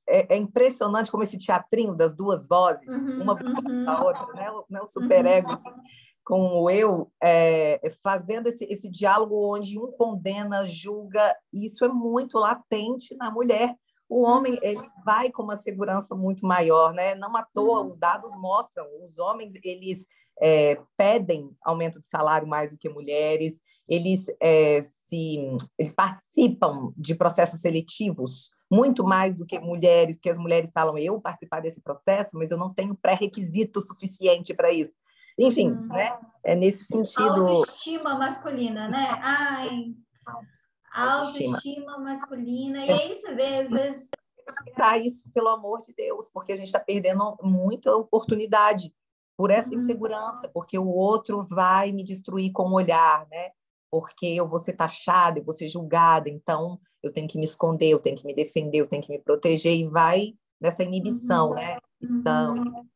É, 0.08 0.34
é, 0.34 0.36
impressionante 0.36 1.10
como 1.10 1.22
esse 1.22 1.38
teatrinho 1.38 1.94
das 1.94 2.14
duas 2.14 2.46
vozes, 2.46 2.86
uhum, 2.86 3.22
uma 3.22 3.34
uhum. 3.34 3.88
a 3.88 4.04
outra, 4.04 4.26
né, 4.34 4.50
o, 4.50 4.64
né, 4.68 4.80
o 4.80 4.86
superego. 4.86 5.50
Uhum 5.50 5.74
com 6.24 6.62
o 6.62 6.70
eu, 6.70 7.12
é, 7.22 7.78
fazendo 8.02 8.46
esse, 8.48 8.64
esse 8.64 8.88
diálogo 8.88 9.54
onde 9.54 9.78
um 9.78 9.92
condena, 9.92 10.66
julga, 10.66 11.36
isso 11.52 11.84
é 11.84 11.88
muito 11.88 12.38
latente 12.38 13.14
na 13.16 13.30
mulher. 13.30 13.74
O 14.08 14.22
homem 14.22 14.58
ele 14.62 14.80
vai 15.04 15.30
com 15.30 15.42
uma 15.42 15.56
segurança 15.56 16.14
muito 16.14 16.46
maior, 16.46 16.94
né? 16.94 17.14
Não 17.14 17.36
à 17.36 17.42
toa, 17.42 17.80
uhum. 17.80 17.86
os 17.86 17.98
dados 17.98 18.34
mostram, 18.36 18.86
os 19.04 19.18
homens 19.18 19.54
eles 19.62 20.06
é, 20.40 20.80
pedem 20.96 21.50
aumento 21.62 22.00
de 22.00 22.06
salário 22.06 22.48
mais 22.48 22.70
do 22.72 22.78
que 22.78 22.88
mulheres, 22.88 23.52
eles 23.86 24.24
é, 24.40 24.82
se 25.08 25.56
eles 25.78 25.92
participam 25.92 26.92
de 26.96 27.14
processos 27.14 27.60
seletivos 27.60 28.50
muito 28.70 29.04
mais 29.04 29.36
do 29.36 29.46
que 29.46 29.58
mulheres, 29.58 30.16
porque 30.16 30.30
as 30.30 30.38
mulheres 30.38 30.70
falam 30.72 30.98
eu 30.98 31.20
participar 31.20 31.60
desse 31.60 31.80
processo, 31.80 32.30
mas 32.34 32.50
eu 32.50 32.58
não 32.58 32.72
tenho 32.72 32.94
pré-requisito 32.94 33.80
suficiente 33.80 34.54
para 34.54 34.72
isso. 34.72 34.92
Enfim, 35.38 35.70
hum. 35.70 35.86
né? 35.88 36.18
É 36.42 36.54
nesse 36.54 36.84
sentido. 36.84 37.46
Autoestima 37.46 38.16
masculina, 38.16 38.88
né? 38.88 39.08
Ai, 39.22 39.94
autoestima, 40.92 41.56
autoestima 41.56 41.98
masculina. 41.98 42.84
E 42.84 42.90
aí 42.90 43.14
você 43.14 43.34
vê, 43.34 43.56
às 43.58 43.70
vezes. 43.70 44.08
Para 44.74 44.98
isso, 44.98 45.28
pelo 45.32 45.48
amor 45.48 45.80
de 45.82 45.92
Deus, 45.94 46.30
porque 46.30 46.52
a 46.52 46.56
gente 46.56 46.66
está 46.66 46.78
perdendo 46.78 47.36
muita 47.42 47.94
oportunidade 47.96 48.92
por 49.36 49.50
essa 49.50 49.70
uhum. 49.70 49.76
insegurança, 49.76 50.48
porque 50.48 50.78
o 50.78 50.86
outro 50.86 51.42
vai 51.42 51.90
me 51.92 52.04
destruir 52.04 52.52
com 52.52 52.64
o 52.64 52.74
olhar, 52.74 53.26
né? 53.30 53.50
Porque 53.94 54.26
eu 54.26 54.48
vou 54.48 54.58
ser 54.58 54.72
taxada, 54.72 55.38
eu 55.38 55.44
vou 55.44 55.52
ser 55.52 55.68
julgada, 55.68 56.28
então 56.28 56.80
eu 57.00 57.12
tenho 57.12 57.28
que 57.28 57.38
me 57.38 57.44
esconder, 57.44 57.90
eu 57.90 58.00
tenho 58.00 58.16
que 58.16 58.26
me 58.26 58.34
defender, 58.34 58.78
eu 58.78 58.88
tenho 58.88 59.00
que 59.00 59.12
me 59.12 59.20
proteger, 59.20 59.72
e 59.72 59.86
vai 59.86 60.34
nessa 60.60 60.82
inibição, 60.82 61.50
uhum. 61.50 61.54
né? 61.54 61.76
Então, 62.02 62.56
uhum. 62.56 62.88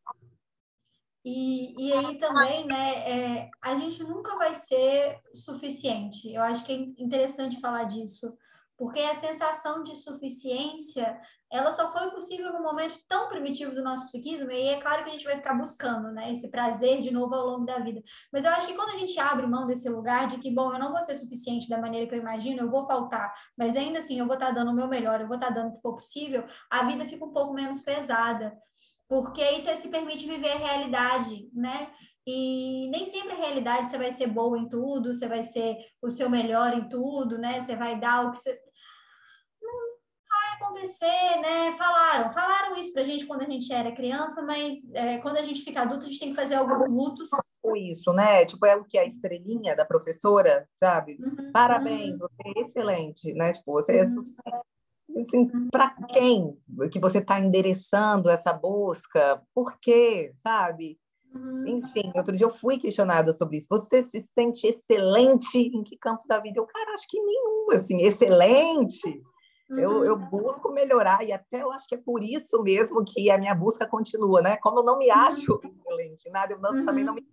E, 1.24 1.86
e 1.86 1.92
aí 1.92 2.18
também, 2.18 2.66
né, 2.66 2.94
é, 3.08 3.50
a 3.62 3.76
gente 3.76 4.02
nunca 4.02 4.36
vai 4.36 4.56
ser 4.56 5.20
suficiente. 5.32 6.32
Eu 6.32 6.42
acho 6.42 6.64
que 6.64 6.72
é 6.72 6.76
interessante 6.76 7.60
falar 7.60 7.84
disso, 7.84 8.36
porque 8.78 9.00
a 9.00 9.16
sensação 9.16 9.82
de 9.82 9.96
suficiência, 9.96 11.20
ela 11.50 11.72
só 11.72 11.92
foi 11.92 12.10
possível 12.12 12.52
num 12.52 12.62
momento 12.62 12.96
tão 13.08 13.28
primitivo 13.28 13.74
do 13.74 13.82
nosso 13.82 14.06
psiquismo, 14.06 14.52
e 14.52 14.68
é 14.68 14.80
claro 14.80 15.02
que 15.02 15.10
a 15.10 15.12
gente 15.12 15.24
vai 15.24 15.36
ficar 15.36 15.54
buscando, 15.54 16.12
né, 16.12 16.30
esse 16.30 16.48
prazer 16.48 17.02
de 17.02 17.10
novo 17.10 17.34
ao 17.34 17.46
longo 17.46 17.66
da 17.66 17.80
vida. 17.80 18.00
Mas 18.32 18.44
eu 18.44 18.52
acho 18.52 18.68
que 18.68 18.74
quando 18.74 18.90
a 18.90 18.98
gente 18.98 19.18
abre 19.18 19.46
mão 19.46 19.66
desse 19.66 19.88
lugar 19.88 20.28
de 20.28 20.38
que, 20.38 20.54
bom, 20.54 20.72
eu 20.72 20.78
não 20.78 20.92
vou 20.92 21.00
ser 21.00 21.16
suficiente 21.16 21.68
da 21.68 21.80
maneira 21.80 22.06
que 22.06 22.14
eu 22.14 22.20
imagino, 22.20 22.62
eu 22.62 22.70
vou 22.70 22.86
faltar, 22.86 23.34
mas 23.56 23.76
ainda 23.76 23.98
assim 23.98 24.20
eu 24.20 24.26
vou 24.26 24.34
estar 24.34 24.52
dando 24.52 24.70
o 24.70 24.74
meu 24.74 24.86
melhor, 24.86 25.20
eu 25.20 25.26
vou 25.26 25.36
estar 25.36 25.50
dando 25.50 25.70
o 25.70 25.74
que 25.74 25.82
for 25.82 25.94
possível, 25.94 26.46
a 26.70 26.84
vida 26.84 27.04
fica 27.04 27.24
um 27.24 27.32
pouco 27.32 27.52
menos 27.52 27.80
pesada 27.80 28.56
porque 29.08 29.42
aí 29.42 29.60
você 29.60 29.74
se 29.76 29.88
permite 29.88 30.26
viver 30.26 30.52
a 30.52 30.58
realidade, 30.58 31.48
né? 31.54 31.90
E 32.30 32.90
nem 32.90 33.06
sempre 33.06 33.32
a 33.32 33.36
realidade 33.36 33.88
você 33.88 33.96
vai 33.96 34.12
ser 34.12 34.26
boa 34.26 34.58
em 34.58 34.68
tudo, 34.68 35.14
você 35.14 35.26
vai 35.26 35.42
ser 35.42 35.78
o 36.02 36.10
seu 36.10 36.28
melhor 36.28 36.74
em 36.74 36.86
tudo, 36.86 37.38
né? 37.38 37.58
Você 37.62 37.74
vai 37.74 37.98
dar 37.98 38.26
o 38.26 38.32
que 38.32 38.38
você. 38.38 38.60
Não 39.62 39.72
vai 40.28 40.56
acontecer, 40.56 41.40
né? 41.40 41.74
Falaram, 41.78 42.30
falaram 42.30 42.76
isso 42.76 42.92
pra 42.92 43.02
gente 43.02 43.24
quando 43.24 43.44
a 43.44 43.50
gente 43.50 43.72
era 43.72 43.94
criança, 43.94 44.42
mas 44.42 44.76
é, 44.92 45.16
quando 45.18 45.38
a 45.38 45.42
gente 45.42 45.62
fica 45.62 45.80
adulto, 45.80 46.04
a 46.04 46.08
gente 46.10 46.20
tem 46.20 46.28
que 46.28 46.36
fazer 46.36 46.56
alguns 46.56 46.90
lutos. 46.90 47.30
Isso, 47.76 48.12
né? 48.12 48.44
Tipo, 48.44 48.66
é 48.66 48.76
o 48.76 48.84
que 48.84 48.98
a 48.98 49.06
estrelinha 49.06 49.74
da 49.74 49.86
professora, 49.86 50.68
sabe? 50.76 51.16
Uhum, 51.18 51.50
Parabéns, 51.50 52.20
uhum. 52.20 52.28
você 52.28 52.58
é 52.58 52.60
excelente, 52.60 53.32
né? 53.32 53.54
Tipo, 53.54 53.72
você 53.72 53.92
é 53.92 53.96
uhum. 53.96 54.02
é 54.02 54.10
suficiente 54.10 54.62
assim, 55.22 55.68
para 55.70 55.94
quem 56.08 56.58
que 56.92 57.00
você 57.00 57.18
está 57.18 57.40
endereçando 57.40 58.28
essa 58.28 58.52
busca? 58.52 59.42
Por 59.54 59.78
quê, 59.80 60.34
sabe? 60.36 60.98
Uhum. 61.34 61.66
Enfim, 61.66 62.12
outro 62.16 62.34
dia 62.34 62.46
eu 62.46 62.54
fui 62.54 62.78
questionada 62.78 63.32
sobre 63.32 63.58
isso. 63.58 63.66
Você 63.70 64.02
se 64.02 64.24
sente 64.34 64.66
excelente 64.66 65.58
em 65.58 65.82
que 65.82 65.96
campos 65.96 66.26
da 66.26 66.40
vida? 66.40 66.58
Eu, 66.58 66.66
cara, 66.66 66.92
acho 66.94 67.08
que 67.08 67.20
nenhum, 67.20 67.66
assim, 67.72 67.98
excelente. 67.98 69.22
Uhum. 69.70 69.78
Eu, 69.78 70.04
eu 70.04 70.16
busco 70.16 70.72
melhorar 70.72 71.22
e 71.22 71.32
até 71.32 71.62
eu 71.62 71.70
acho 71.70 71.86
que 71.86 71.94
é 71.94 71.98
por 71.98 72.22
isso 72.22 72.62
mesmo 72.62 73.04
que 73.04 73.30
a 73.30 73.38
minha 73.38 73.54
busca 73.54 73.86
continua, 73.86 74.40
né? 74.40 74.56
Como 74.56 74.80
eu 74.80 74.84
não 74.84 74.96
me 74.96 75.10
acho 75.10 75.52
uhum. 75.52 75.70
excelente, 75.70 76.30
nada, 76.30 76.54
eu 76.54 76.58
não, 76.58 76.72
uhum. 76.72 76.86
também 76.86 77.04
não 77.04 77.14
me, 77.14 77.26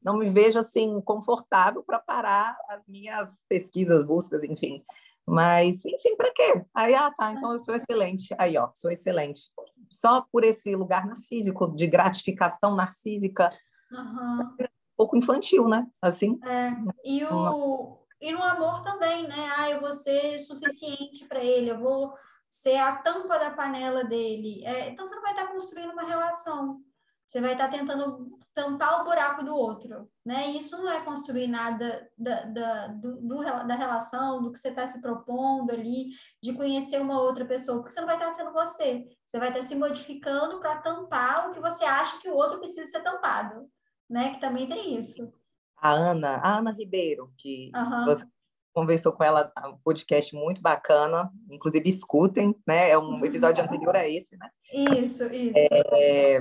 não 0.00 0.16
me 0.16 0.28
vejo 0.28 0.58
assim 0.58 1.00
confortável 1.00 1.82
para 1.82 1.98
parar 1.98 2.56
as 2.68 2.86
minhas 2.86 3.30
pesquisas, 3.48 4.04
buscas, 4.06 4.44
enfim. 4.44 4.84
Mas, 5.26 5.84
enfim, 5.84 6.16
para 6.16 6.32
quê? 6.32 6.64
Aí, 6.74 6.94
ah, 6.94 7.12
tá, 7.16 7.32
então 7.32 7.52
eu 7.52 7.58
sou 7.58 7.74
excelente. 7.74 8.34
Aí, 8.38 8.56
ó, 8.56 8.70
sou 8.74 8.90
excelente. 8.90 9.52
Só 9.92 10.26
por 10.32 10.44
esse 10.44 10.74
lugar 10.74 11.06
narcísico, 11.06 11.74
de 11.76 11.86
gratificação 11.86 12.74
narcísica. 12.74 13.52
Uhum. 13.90 14.40
um 14.60 14.66
pouco 14.96 15.16
infantil, 15.16 15.68
né? 15.68 15.86
Assim. 16.00 16.38
É. 16.44 16.72
E, 17.04 17.24
o... 17.24 17.98
e 18.20 18.32
no 18.32 18.42
amor 18.42 18.82
também, 18.82 19.28
né? 19.28 19.50
Ah, 19.58 19.70
eu 19.70 19.80
vou 19.80 19.92
ser 19.92 20.38
suficiente 20.40 21.26
para 21.26 21.44
ele, 21.44 21.70
eu 21.70 21.78
vou 21.78 22.14
ser 22.48 22.76
a 22.76 22.96
tampa 22.96 23.38
da 23.38 23.50
panela 23.50 24.04
dele. 24.04 24.64
É, 24.64 24.88
então, 24.88 25.04
você 25.04 25.14
não 25.14 25.22
vai 25.22 25.32
estar 25.32 25.48
construindo 25.48 25.92
uma 25.92 26.04
relação. 26.04 26.80
Você 27.26 27.40
vai 27.40 27.52
estar 27.52 27.68
tentando 27.68 28.38
tampar 28.54 29.00
o 29.00 29.04
buraco 29.04 29.42
do 29.42 29.54
outro, 29.54 30.10
né? 30.24 30.50
E 30.50 30.58
isso 30.58 30.76
não 30.76 30.90
é 30.90 31.00
construir 31.02 31.46
nada 31.46 32.08
da, 32.16 32.44
da, 32.44 32.86
do, 32.88 33.20
do, 33.20 33.42
da 33.42 33.74
relação, 33.74 34.42
do 34.42 34.52
que 34.52 34.58
você 34.58 34.68
está 34.68 34.86
se 34.86 35.00
propondo 35.00 35.72
ali, 35.72 36.10
de 36.42 36.52
conhecer 36.52 37.00
uma 37.00 37.20
outra 37.20 37.44
pessoa, 37.44 37.78
porque 37.78 37.92
você 37.92 38.00
não 38.00 38.06
vai 38.06 38.16
estar 38.16 38.32
sendo 38.32 38.52
você. 38.52 39.04
Você 39.26 39.38
vai 39.38 39.48
estar 39.48 39.62
se 39.62 39.74
modificando 39.74 40.60
para 40.60 40.78
tampar 40.78 41.48
o 41.48 41.52
que 41.52 41.60
você 41.60 41.84
acha 41.84 42.20
que 42.20 42.28
o 42.28 42.34
outro 42.34 42.58
precisa 42.58 42.90
ser 42.90 43.00
tampado, 43.00 43.68
né? 44.08 44.34
Que 44.34 44.40
também 44.40 44.68
tem 44.68 44.98
isso. 44.98 45.32
A 45.76 45.90
Ana, 45.90 46.36
a 46.36 46.58
Ana 46.58 46.70
Ribeiro, 46.70 47.32
que 47.36 47.70
uhum. 47.74 48.04
você 48.04 48.26
conversou 48.72 49.12
com 49.12 49.22
ela, 49.22 49.52
um 49.66 49.76
podcast 49.84 50.34
muito 50.34 50.62
bacana, 50.62 51.30
inclusive 51.50 51.88
escutem, 51.88 52.54
né? 52.66 52.90
É 52.90 52.98
um 52.98 53.24
episódio 53.24 53.62
anterior 53.64 53.94
a 53.96 54.08
esse, 54.08 54.36
né? 54.36 54.48
Isso, 54.72 55.24
isso. 55.24 55.52
É, 55.56 56.40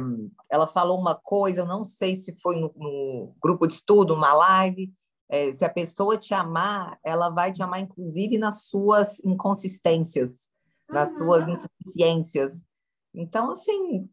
ela 0.50 0.66
falou 0.66 1.00
uma 1.00 1.16
coisa, 1.16 1.62
eu 1.62 1.66
não 1.66 1.84
sei 1.84 2.16
se 2.16 2.36
foi 2.42 2.56
no, 2.56 2.72
no 2.76 3.36
grupo 3.42 3.68
de 3.68 3.74
estudo, 3.74 4.14
uma 4.14 4.34
live, 4.34 4.92
é, 5.30 5.54
se 5.54 5.64
a 5.64 5.70
pessoa 5.70 6.18
te 6.18 6.34
amar, 6.34 7.00
ela 7.04 7.30
vai 7.30 7.52
te 7.52 7.64
amar 7.64 7.80
inclusive 7.80 8.38
nas 8.38 8.64
suas 8.64 9.20
inconsistências, 9.24 10.50
uhum. 10.90 10.96
nas 10.96 11.18
suas 11.18 11.48
insuficiências. 11.48 12.66
Então, 13.14 13.52
assim, 13.52 14.10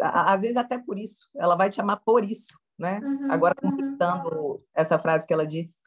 às 0.00 0.40
vezes 0.40 0.56
até 0.56 0.76
por 0.78 0.98
isso, 0.98 1.28
ela 1.36 1.56
vai 1.56 1.70
te 1.70 1.80
amar 1.80 2.00
por 2.04 2.24
isso, 2.24 2.58
né? 2.78 3.00
Uhum, 3.00 3.30
Agora, 3.30 3.54
completando 3.54 4.28
uhum. 4.36 4.60
essa 4.74 4.98
frase 4.98 5.26
que 5.26 5.32
ela 5.32 5.46
disse, 5.46 5.82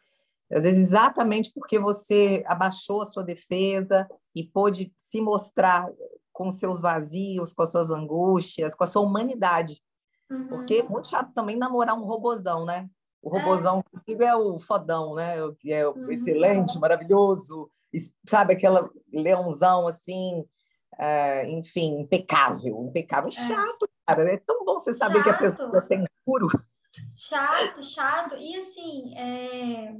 às 0.53 0.63
vezes, 0.63 0.85
exatamente 0.85 1.51
porque 1.53 1.79
você 1.79 2.43
abaixou 2.45 3.01
a 3.01 3.05
sua 3.05 3.23
defesa 3.23 4.07
e 4.35 4.43
pôde 4.43 4.93
se 4.95 5.19
mostrar 5.19 5.89
com 6.31 6.49
seus 6.51 6.79
vazios, 6.79 7.53
com 7.53 7.63
as 7.63 7.71
suas 7.71 7.89
angústias, 7.89 8.75
com 8.75 8.83
a 8.83 8.87
sua 8.87 9.01
humanidade. 9.01 9.81
Uhum. 10.29 10.47
Porque 10.47 10.75
é 10.75 10.83
muito 10.83 11.07
chato 11.07 11.33
também 11.33 11.55
namorar 11.55 11.95
um 11.95 12.05
robozão, 12.05 12.65
né? 12.65 12.89
O 13.21 13.35
é. 13.35 13.39
robozão 13.39 13.83
é. 14.07 14.25
é 14.25 14.35
o 14.35 14.59
fodão, 14.59 15.15
né? 15.15 15.37
É 15.65 15.87
o 15.87 15.93
uhum. 15.93 16.11
excelente, 16.11 16.79
maravilhoso, 16.79 17.69
sabe? 18.27 18.53
Aquela 18.53 18.89
leãozão 19.11 19.87
assim, 19.87 20.43
é, 20.99 21.49
enfim, 21.49 21.99
impecável. 21.99 22.83
Impecável. 22.83 23.29
É. 23.29 23.31
Chato, 23.31 23.89
cara. 24.05 24.33
É 24.33 24.37
tão 24.37 24.65
bom 24.65 24.77
você 24.77 24.93
saber 24.93 25.23
chato. 25.23 25.23
que 25.23 25.29
a 25.29 25.37
pessoa 25.37 25.87
tem 25.87 26.05
puro. 26.25 26.47
Chato, 27.15 27.83
chato. 27.83 28.35
E 28.35 28.55
assim, 28.55 29.15
é 29.15 29.95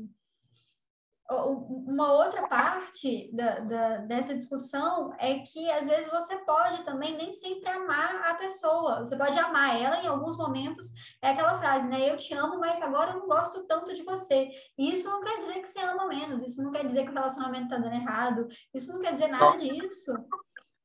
uma 1.32 2.12
outra 2.12 2.48
parte 2.48 3.30
da, 3.34 3.60
da, 3.60 3.98
dessa 4.00 4.36
discussão 4.36 5.14
é 5.18 5.40
que 5.40 5.72
às 5.72 5.88
vezes 5.88 6.10
você 6.10 6.38
pode 6.40 6.84
também 6.84 7.16
nem 7.16 7.34
sempre 7.34 7.70
amar 7.70 8.30
a 8.30 8.34
pessoa, 8.36 9.00
você 9.00 9.16
pode 9.16 9.38
amar 9.40 9.82
ela 9.82 10.04
em 10.04 10.08
alguns 10.08 10.38
momentos, 10.38 10.88
é 11.22 11.30
aquela 11.30 11.58
frase, 11.58 11.88
né? 11.88 12.10
Eu 12.10 12.18
te 12.18 12.34
amo, 12.34 12.60
mas 12.60 12.82
agora 12.82 13.12
eu 13.12 13.20
não 13.20 13.28
gosto 13.28 13.66
tanto 13.66 13.94
de 13.94 14.04
você. 14.04 14.52
E 14.78 14.94
isso 14.94 15.10
não 15.10 15.22
quer 15.22 15.38
dizer 15.40 15.62
que 15.62 15.68
você 15.68 15.80
ama 15.80 16.08
menos, 16.08 16.42
isso 16.42 16.62
não 16.62 16.72
quer 16.72 16.86
dizer 16.86 17.06
que 17.06 17.12
o 17.12 17.14
relacionamento 17.14 17.70
tá 17.70 17.78
dando 17.78 17.96
errado, 17.96 18.48
isso 18.74 18.92
não 18.92 19.00
quer 19.00 19.14
dizer 19.14 19.28
nada 19.28 19.58
disso. 19.58 20.14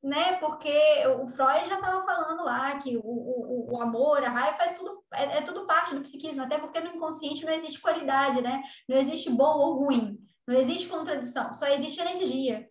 Né, 0.01 0.37
porque 0.37 0.73
o 1.21 1.27
Freud 1.27 1.69
já 1.69 1.75
estava 1.75 2.07
falando 2.07 2.45
lá 2.45 2.79
que 2.79 2.97
o, 2.97 3.03
o, 3.03 3.75
o 3.75 3.83
amor, 3.83 4.23
a 4.23 4.31
raiva 4.31 4.57
faz 4.57 4.79
tudo, 4.79 5.03
é, 5.13 5.39
é 5.39 5.43
tudo 5.43 5.67
parte 5.67 5.93
do 5.93 6.03
psiquismo, 6.03 6.41
até 6.41 6.57
porque 6.57 6.79
no 6.79 6.95
inconsciente 6.95 7.45
não 7.45 7.53
existe 7.53 7.81
qualidade, 7.81 8.41
né? 8.41 8.63
Não 8.89 8.97
existe 8.97 9.29
bom 9.29 9.59
ou 9.59 9.85
ruim 9.85 10.17
não 10.49 10.55
existe 10.55 10.89
contradição, 10.89 11.53
só 11.53 11.67
existe 11.67 12.01
energia. 12.01 12.67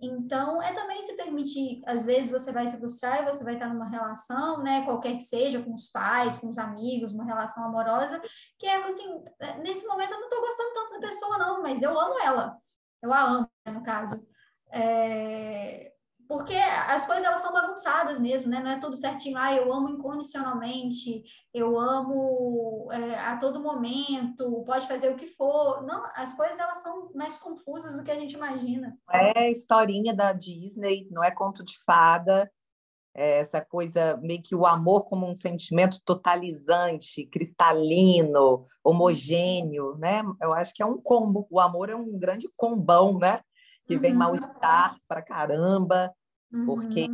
Então, 0.00 0.62
é 0.62 0.72
também 0.72 1.00
se 1.02 1.16
permitir, 1.16 1.82
às 1.86 2.04
vezes 2.04 2.30
você 2.30 2.52
vai 2.52 2.68
se 2.68 2.76
frustrar 2.76 3.22
e 3.22 3.24
você 3.24 3.42
vai 3.42 3.54
estar 3.54 3.68
numa 3.68 3.88
relação, 3.88 4.62
né, 4.62 4.84
qualquer 4.84 5.16
que 5.16 5.22
seja, 5.22 5.60
com 5.60 5.72
os 5.72 5.86
pais, 5.86 6.36
com 6.36 6.48
os 6.48 6.58
amigos, 6.58 7.12
uma 7.12 7.24
relação 7.24 7.64
amorosa, 7.64 8.20
que 8.58 8.66
é 8.66 8.76
assim, 8.84 9.24
nesse 9.62 9.86
momento 9.86 10.12
eu 10.12 10.20
não 10.20 10.28
estou 10.28 10.40
gostando 10.40 10.74
tanto 10.74 10.92
da 10.92 11.08
pessoa 11.08 11.38
não, 11.38 11.62
mas 11.62 11.82
eu 11.82 11.98
amo 11.98 12.20
ela, 12.20 12.56
eu 13.02 13.12
a 13.12 13.22
amo, 13.22 13.50
no 13.66 13.82
caso. 13.82 14.24
É 14.70 15.91
porque 16.32 16.54
as 16.54 17.04
coisas 17.04 17.22
elas 17.22 17.42
são 17.42 17.52
bagunçadas 17.52 18.18
mesmo, 18.18 18.48
né? 18.48 18.58
Não 18.60 18.70
é 18.70 18.80
tudo 18.80 18.96
certinho. 18.96 19.36
Ah, 19.36 19.54
eu 19.54 19.70
amo 19.70 19.90
incondicionalmente, 19.90 21.22
eu 21.52 21.78
amo 21.78 22.88
é, 22.90 23.18
a 23.18 23.36
todo 23.36 23.60
momento, 23.60 24.64
pode 24.64 24.88
fazer 24.88 25.10
o 25.10 25.16
que 25.16 25.26
for. 25.26 25.82
Não, 25.84 26.02
as 26.14 26.32
coisas 26.32 26.58
elas 26.58 26.82
são 26.82 27.10
mais 27.14 27.36
confusas 27.36 27.94
do 27.94 28.02
que 28.02 28.10
a 28.10 28.18
gente 28.18 28.34
imagina. 28.34 28.96
É 29.12 29.50
historinha 29.50 30.14
da 30.14 30.32
Disney, 30.32 31.06
não 31.10 31.22
é 31.22 31.30
conto 31.30 31.62
de 31.62 31.74
fada. 31.84 32.50
é, 33.14 33.40
essa 33.40 33.60
coisa 33.60 34.16
meio 34.22 34.42
que 34.42 34.54
o 34.54 34.64
amor 34.64 35.04
como 35.04 35.28
um 35.28 35.34
sentimento 35.34 36.00
totalizante, 36.02 37.26
cristalino, 37.26 38.66
homogêneo, 38.82 39.98
né? 39.98 40.22
Eu 40.40 40.54
acho 40.54 40.72
que 40.72 40.82
é 40.82 40.86
um 40.86 40.98
combo. 40.98 41.46
O 41.50 41.60
amor 41.60 41.90
é 41.90 41.94
um 41.94 42.18
grande 42.18 42.48
combão, 42.56 43.18
né? 43.18 43.42
Que 43.84 43.98
vem 43.98 44.12
uhum. 44.12 44.18
mal-estar 44.18 44.96
para 45.06 45.20
caramba, 45.20 46.10
uhum. 46.52 46.66
porque 46.66 47.08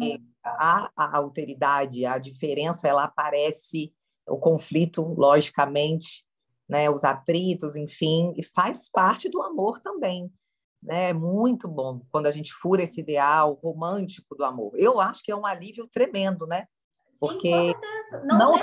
a, 0.44 0.90
a 0.96 1.18
alteridade, 1.18 2.04
a 2.04 2.18
diferença, 2.18 2.88
ela 2.88 3.04
aparece, 3.04 3.92
o 4.26 4.38
conflito, 4.38 5.02
logicamente, 5.02 6.24
né? 6.68 6.90
Os 6.90 7.04
atritos, 7.04 7.76
enfim, 7.76 8.32
e 8.36 8.42
faz 8.42 8.90
parte 8.90 9.28
do 9.28 9.42
amor 9.42 9.80
também 9.80 10.30
né? 10.82 11.10
É 11.10 11.12
muito 11.12 11.66
bom 11.68 12.00
quando 12.10 12.26
a 12.26 12.30
gente 12.30 12.52
fura 12.52 12.82
esse 12.82 13.00
ideal 13.00 13.58
romântico 13.62 14.34
do 14.34 14.44
amor. 14.44 14.72
Eu 14.74 15.00
acho 15.00 15.22
que 15.22 15.32
é 15.32 15.36
um 15.36 15.46
alívio 15.46 15.88
tremendo, 15.88 16.46
né? 16.46 16.66
Porque 17.20 17.50
Sim, 17.50 17.74
não, 18.24 18.38
não. 18.38 18.54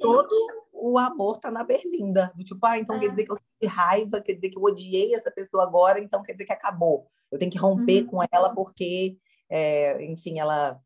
Todo 0.00 0.34
o 0.72 0.98
amor 0.98 1.38
tá 1.38 1.50
na 1.50 1.62
berlinda. 1.62 2.32
Do 2.34 2.42
tipo, 2.42 2.64
ah, 2.66 2.78
então 2.78 2.96
é. 2.96 3.00
quer 3.00 3.10
dizer 3.10 3.24
que 3.24 3.32
eu 3.32 3.36
senti 3.36 3.72
raiva, 3.72 4.20
quer 4.20 4.32
dizer 4.34 4.50
que 4.50 4.58
eu 4.58 4.62
odiei 4.62 5.14
essa 5.14 5.30
pessoa 5.30 5.62
agora, 5.62 6.00
então 6.00 6.22
quer 6.22 6.32
dizer 6.32 6.46
que 6.46 6.52
acabou. 6.52 7.06
Eu 7.30 7.38
tenho 7.38 7.50
que 7.50 7.58
romper 7.58 8.02
uhum. 8.02 8.06
com 8.08 8.18
ela 8.32 8.52
porque, 8.52 9.16
é, 9.50 10.04
enfim, 10.04 10.38
ela 10.38 10.80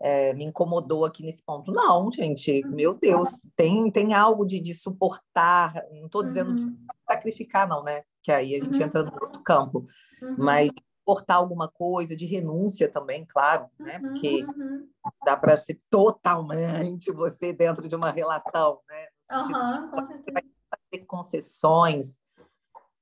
é, 0.00 0.32
me 0.34 0.44
incomodou 0.44 1.04
aqui 1.04 1.22
nesse 1.22 1.42
ponto. 1.42 1.72
Não, 1.72 2.10
gente, 2.12 2.62
meu 2.66 2.94
Deus, 2.94 3.40
tem, 3.56 3.90
tem 3.90 4.12
algo 4.14 4.44
de, 4.44 4.60
de 4.60 4.74
suportar, 4.74 5.74
não 5.92 6.06
estou 6.06 6.22
dizendo 6.22 6.50
uhum. 6.50 6.56
de 6.56 6.64
sacrificar, 7.08 7.68
não, 7.68 7.82
né? 7.82 8.02
Que 8.22 8.30
aí 8.32 8.54
a 8.54 8.60
gente 8.60 8.78
uhum. 8.78 8.84
entra 8.84 9.02
no 9.02 9.12
outro 9.12 9.42
campo 9.42 9.86
uhum. 10.22 10.36
mas 10.38 10.70
cortar 11.04 11.34
alguma 11.34 11.68
coisa, 11.68 12.16
de 12.16 12.24
renúncia 12.24 12.90
também, 12.90 13.26
claro, 13.26 13.66
né? 13.78 13.98
Uhum, 13.98 14.08
Porque 14.08 14.44
uhum. 14.44 14.88
dá 15.24 15.36
para 15.36 15.56
ser 15.58 15.80
totalmente 15.90 17.12
você 17.12 17.52
dentro 17.52 17.86
de 17.86 17.94
uma 17.94 18.10
relação, 18.10 18.80
né? 18.88 19.08
Uhum, 19.30 19.90
com 19.90 20.04
certeza. 20.06 20.32
Vai 20.32 20.42
fazer 20.70 21.04
concessões, 21.06 22.14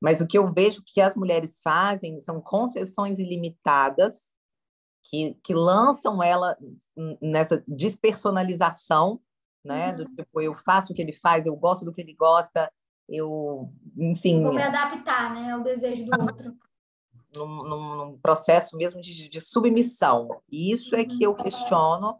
mas 0.00 0.20
o 0.20 0.26
que 0.26 0.36
eu 0.36 0.53
vejo 0.53 0.82
que 0.84 1.00
as 1.00 1.14
mulheres 1.14 1.61
fazem 1.62 2.20
são 2.20 2.40
concessões 2.40 3.20
ilimitadas 3.20 4.32
que, 5.05 5.34
que 5.42 5.55
lançam 5.55 6.22
ela 6.22 6.57
nessa 7.20 7.62
despersonalização, 7.66 9.20
né? 9.64 9.90
Uhum. 9.90 9.96
Do 9.96 10.05
tipo, 10.07 10.40
eu 10.40 10.55
faço 10.55 10.92
o 10.92 10.96
que 10.96 11.03
ele 11.03 11.12
faz, 11.12 11.46
eu 11.46 11.57
gosto 11.57 11.84
do 11.84 11.92
que 11.92 12.00
ele 12.00 12.14
gosta, 12.14 12.70
eu, 13.09 13.72
enfim. 13.96 14.42
Vou 14.42 14.55
me 14.55 14.62
adaptar, 14.62 15.34
né, 15.34 15.53
ao 15.53 15.62
desejo 15.62 16.05
do 16.05 16.22
outro 16.22 16.57
num, 17.34 17.64
num 17.64 18.18
processo 18.18 18.76
mesmo 18.76 19.00
de, 19.00 19.28
de, 19.28 19.40
submissão. 19.40 20.28
E 20.50 20.72
isso 20.72 20.94
é 20.94 21.05
que 21.05 21.22
eu 21.22 21.34
questiono, 21.34 22.18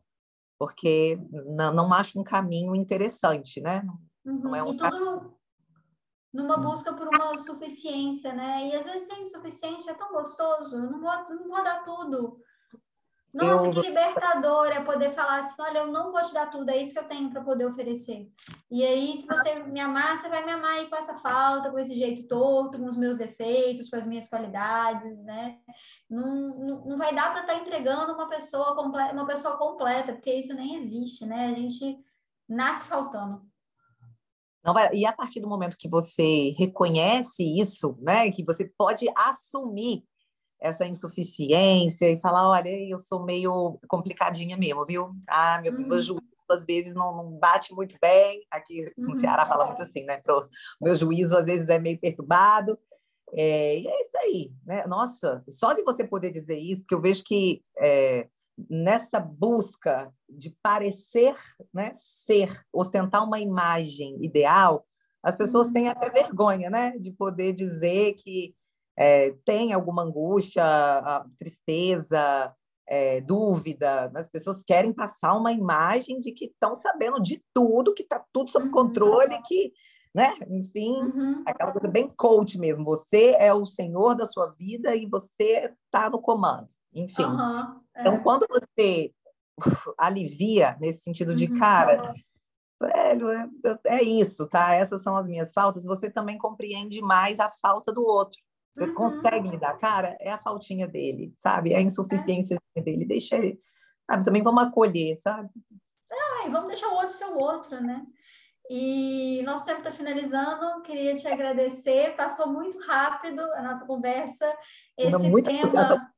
porque 0.59 1.19
não, 1.31 1.73
não 1.73 1.93
acho 1.93 2.19
um 2.19 2.25
caminho 2.25 2.75
interessante, 2.75 3.61
né? 3.61 3.83
Não, 4.25 4.35
não 4.35 4.57
é 4.57 4.63
um 4.63 4.73
e 4.73 4.77
tudo 4.77 5.37
numa 6.33 6.57
busca 6.57 6.95
por 6.95 7.07
uma 7.07 7.37
suficiência, 7.37 8.33
né? 8.33 8.69
E 8.69 8.75
às 8.75 8.87
vezes 8.87 9.07
ser 9.07 9.21
insuficiente 9.21 9.89
é 9.89 9.93
tão 9.93 10.11
gostoso, 10.13 10.79
não 10.79 10.99
vou, 10.99 11.11
não 11.29 11.49
vou 11.49 11.63
dar 11.63 11.85
tudo. 11.85 12.41
Nossa, 13.33 13.67
eu... 13.67 13.73
que 13.73 13.81
libertador 13.81 14.67
é 14.67 14.81
poder 14.81 15.11
falar 15.13 15.41
assim: 15.41 15.55
olha, 15.61 15.79
eu 15.79 15.87
não 15.87 16.13
vou 16.13 16.23
te 16.23 16.35
dar 16.35 16.51
tudo, 16.51 16.69
é 16.69 16.77
isso 16.77 16.93
que 16.93 16.99
eu 16.99 17.09
tenho 17.09 17.31
para 17.31 17.43
poder 17.43 17.65
oferecer. 17.65 18.31
E 18.71 18.85
aí, 18.85 19.17
se 19.17 19.27
você 19.27 19.63
me 19.63 19.81
amar, 19.81 20.19
você 20.19 20.29
vai 20.29 20.45
me 20.45 20.53
amar 20.53 20.73
aí 20.73 20.87
com 20.87 20.97
essa 20.97 21.19
falta, 21.19 21.71
com 21.71 21.79
esse 21.79 21.95
jeito 21.95 22.29
torto, 22.29 22.79
com 22.79 22.87
os 22.87 22.97
meus 22.97 23.17
defeitos, 23.17 23.89
com 23.89 23.97
as 23.97 24.07
minhas 24.07 24.29
qualidades, 24.29 25.17
né? 25.25 25.59
Não, 26.11 26.59
não, 26.59 26.85
não 26.85 26.99
vai 26.99 27.15
dar 27.15 27.33
para 27.33 27.41
estar 27.43 27.55
tá 27.55 27.61
entregando 27.61 28.13
uma 28.13 28.29
pessoa, 28.29 28.75
completa, 28.75 29.15
uma 29.15 29.27
pessoa 29.27 29.57
completa, 29.57 30.13
porque 30.13 30.35
isso 30.35 30.53
nem 30.55 30.83
existe, 30.83 31.25
né? 31.25 31.47
A 31.47 31.55
gente 31.55 31.99
nasce 32.47 32.85
faltando. 32.85 33.43
Não 34.65 34.73
vai, 34.73 34.95
e 34.95 35.05
a 35.05 35.13
partir 35.13 35.41
do 35.41 35.49
momento 35.49 35.77
que 35.77 35.89
você 35.89 36.51
reconhece 36.57 37.43
isso, 37.43 37.99
né, 38.01 38.31
que 38.31 38.45
você 38.45 38.71
pode 38.79 39.07
assumir 39.17 40.05
essa 40.63 40.87
insuficiência 40.87 42.09
e 42.09 42.21
falar, 42.21 42.49
olha, 42.49 42.69
eu 42.69 42.99
sou 42.99 43.25
meio 43.25 43.79
complicadinha 43.89 44.57
mesmo, 44.57 44.87
viu? 44.87 45.15
Ah, 45.29 45.61
meu, 45.61 45.73
uhum. 45.73 46.01
juízo 46.01 46.23
às 46.51 46.65
vezes 46.65 46.95
não, 46.95 47.17
não, 47.17 47.31
bate 47.33 47.75
muito 47.75 47.97
bem. 48.01 48.47
Aqui 48.51 48.93
no 48.97 49.09
uhum. 49.09 49.15
Ceará 49.15 49.45
fala 49.45 49.67
muito 49.67 49.83
assim, 49.83 50.05
né? 50.05 50.19
Pro, 50.19 50.49
meu 50.81 50.95
juízo 50.95 51.37
às 51.37 51.47
vezes 51.47 51.69
é 51.69 51.79
meio 51.79 51.99
perturbado. 51.99 52.79
É, 53.35 53.79
e 53.79 53.89
é 53.89 54.01
isso 54.03 54.19
aí, 54.19 54.53
né? 54.65 54.87
Nossa, 54.87 55.43
só 55.49 55.73
de 55.73 55.83
você 55.83 56.07
poder 56.07 56.31
dizer 56.31 56.59
isso, 56.59 56.83
porque 56.83 56.95
eu 56.95 57.01
vejo 57.01 57.25
que 57.25 57.65
é, 57.79 58.29
nessa 58.69 59.19
busca 59.19 60.13
de 60.29 60.55
parecer, 60.63 61.35
né, 61.73 61.93
ser, 61.97 62.63
ostentar 62.73 63.25
uma 63.25 63.41
imagem 63.41 64.17
ideal, 64.23 64.87
as 65.23 65.37
pessoas 65.37 65.69
uhum. 65.69 65.73
têm 65.73 65.89
até 65.89 66.11
vergonha, 66.11 66.69
né, 66.69 66.99
de 66.99 67.11
poder 67.11 67.53
dizer 67.55 68.15
que 68.15 68.55
é, 68.97 69.35
tem 69.45 69.73
alguma 69.73 70.03
angústia, 70.03 70.65
tristeza, 71.39 72.55
é, 72.87 73.21
dúvida, 73.21 74.11
as 74.15 74.29
pessoas 74.29 74.63
querem 74.63 74.93
passar 74.93 75.35
uma 75.35 75.53
imagem 75.53 76.19
de 76.19 76.33
que 76.33 76.47
estão 76.47 76.77
sabendo 76.77 77.21
de 77.23 77.43
tudo, 77.55 77.95
que 77.95 78.03
está 78.03 78.23
tudo 78.33 78.51
sob 78.51 78.67
uhum. 78.67 78.71
controle, 78.71 79.41
que, 79.47 79.73
né? 80.15 80.35
Enfim, 80.49 81.03
uhum. 81.03 81.43
aquela 81.47 81.73
coisa 81.73 81.89
bem 81.89 82.13
coach 82.17 82.59
mesmo. 82.59 82.85
Você 82.85 83.35
é 83.39 83.55
o 83.55 83.65
senhor 83.67 84.15
da 84.15 84.27
sua 84.27 84.51
vida 84.59 84.95
e 84.95 85.07
você 85.07 85.75
está 85.87 86.11
no 86.11 86.21
comando. 86.21 86.69
Enfim. 86.93 87.25
Uhum. 87.25 87.81
É. 87.95 88.01
Então, 88.01 88.23
quando 88.23 88.47
você 88.51 89.13
alivia 89.97 90.77
nesse 90.81 91.03
sentido 91.03 91.35
de, 91.35 91.47
uhum. 91.47 91.59
cara, 91.59 91.97
velho, 92.83 93.31
é, 93.31 93.49
é 93.87 94.03
isso, 94.03 94.47
tá? 94.49 94.75
Essas 94.75 95.03
são 95.03 95.17
as 95.17 95.29
minhas 95.29 95.53
faltas. 95.53 95.85
Você 95.85 96.11
também 96.11 96.37
compreende 96.37 97.01
mais 97.01 97.41
a 97.41 97.51
falta 97.51 97.93
do 97.93 98.03
outro. 98.03 98.39
Você 98.75 98.85
uhum. 98.85 98.95
consegue 98.95 99.49
lidar, 99.49 99.77
cara, 99.77 100.17
é 100.21 100.33
a 100.33 100.39
faltinha 100.39 100.89
dele, 100.89 101.35
sabe? 101.39 101.73
É 101.73 101.77
a 101.77 101.83
insuficiência 101.83 102.59
é. 102.75 102.81
dele. 102.81 103.05
Deixa 103.05 103.37
ele, 103.37 103.61
sabe? 104.11 104.25
Também 104.25 104.43
vamos 104.43 104.63
acolher, 104.63 105.17
sabe? 105.17 105.51
Ah, 106.11 106.47
e 106.47 106.51
vamos 106.51 106.69
deixar 106.69 106.89
o 106.89 106.95
outro 106.95 107.13
ser 107.13 107.27
o 107.27 107.39
outro, 107.39 107.81
né? 107.81 108.05
E 108.71 109.43
nosso 109.45 109.67
tempo 109.67 109.81
está 109.81 109.93
finalizando. 109.93 110.81
Queria 110.83 111.15
te 111.17 111.29
agradecer. 111.29 112.17
Passou 112.17 112.51
muito 112.51 112.79
rápido 112.87 113.41
a 113.41 113.63
nossa 113.63 113.87
conversa. 113.87 114.47
Esse 114.97 115.43
tema, 115.43 116.13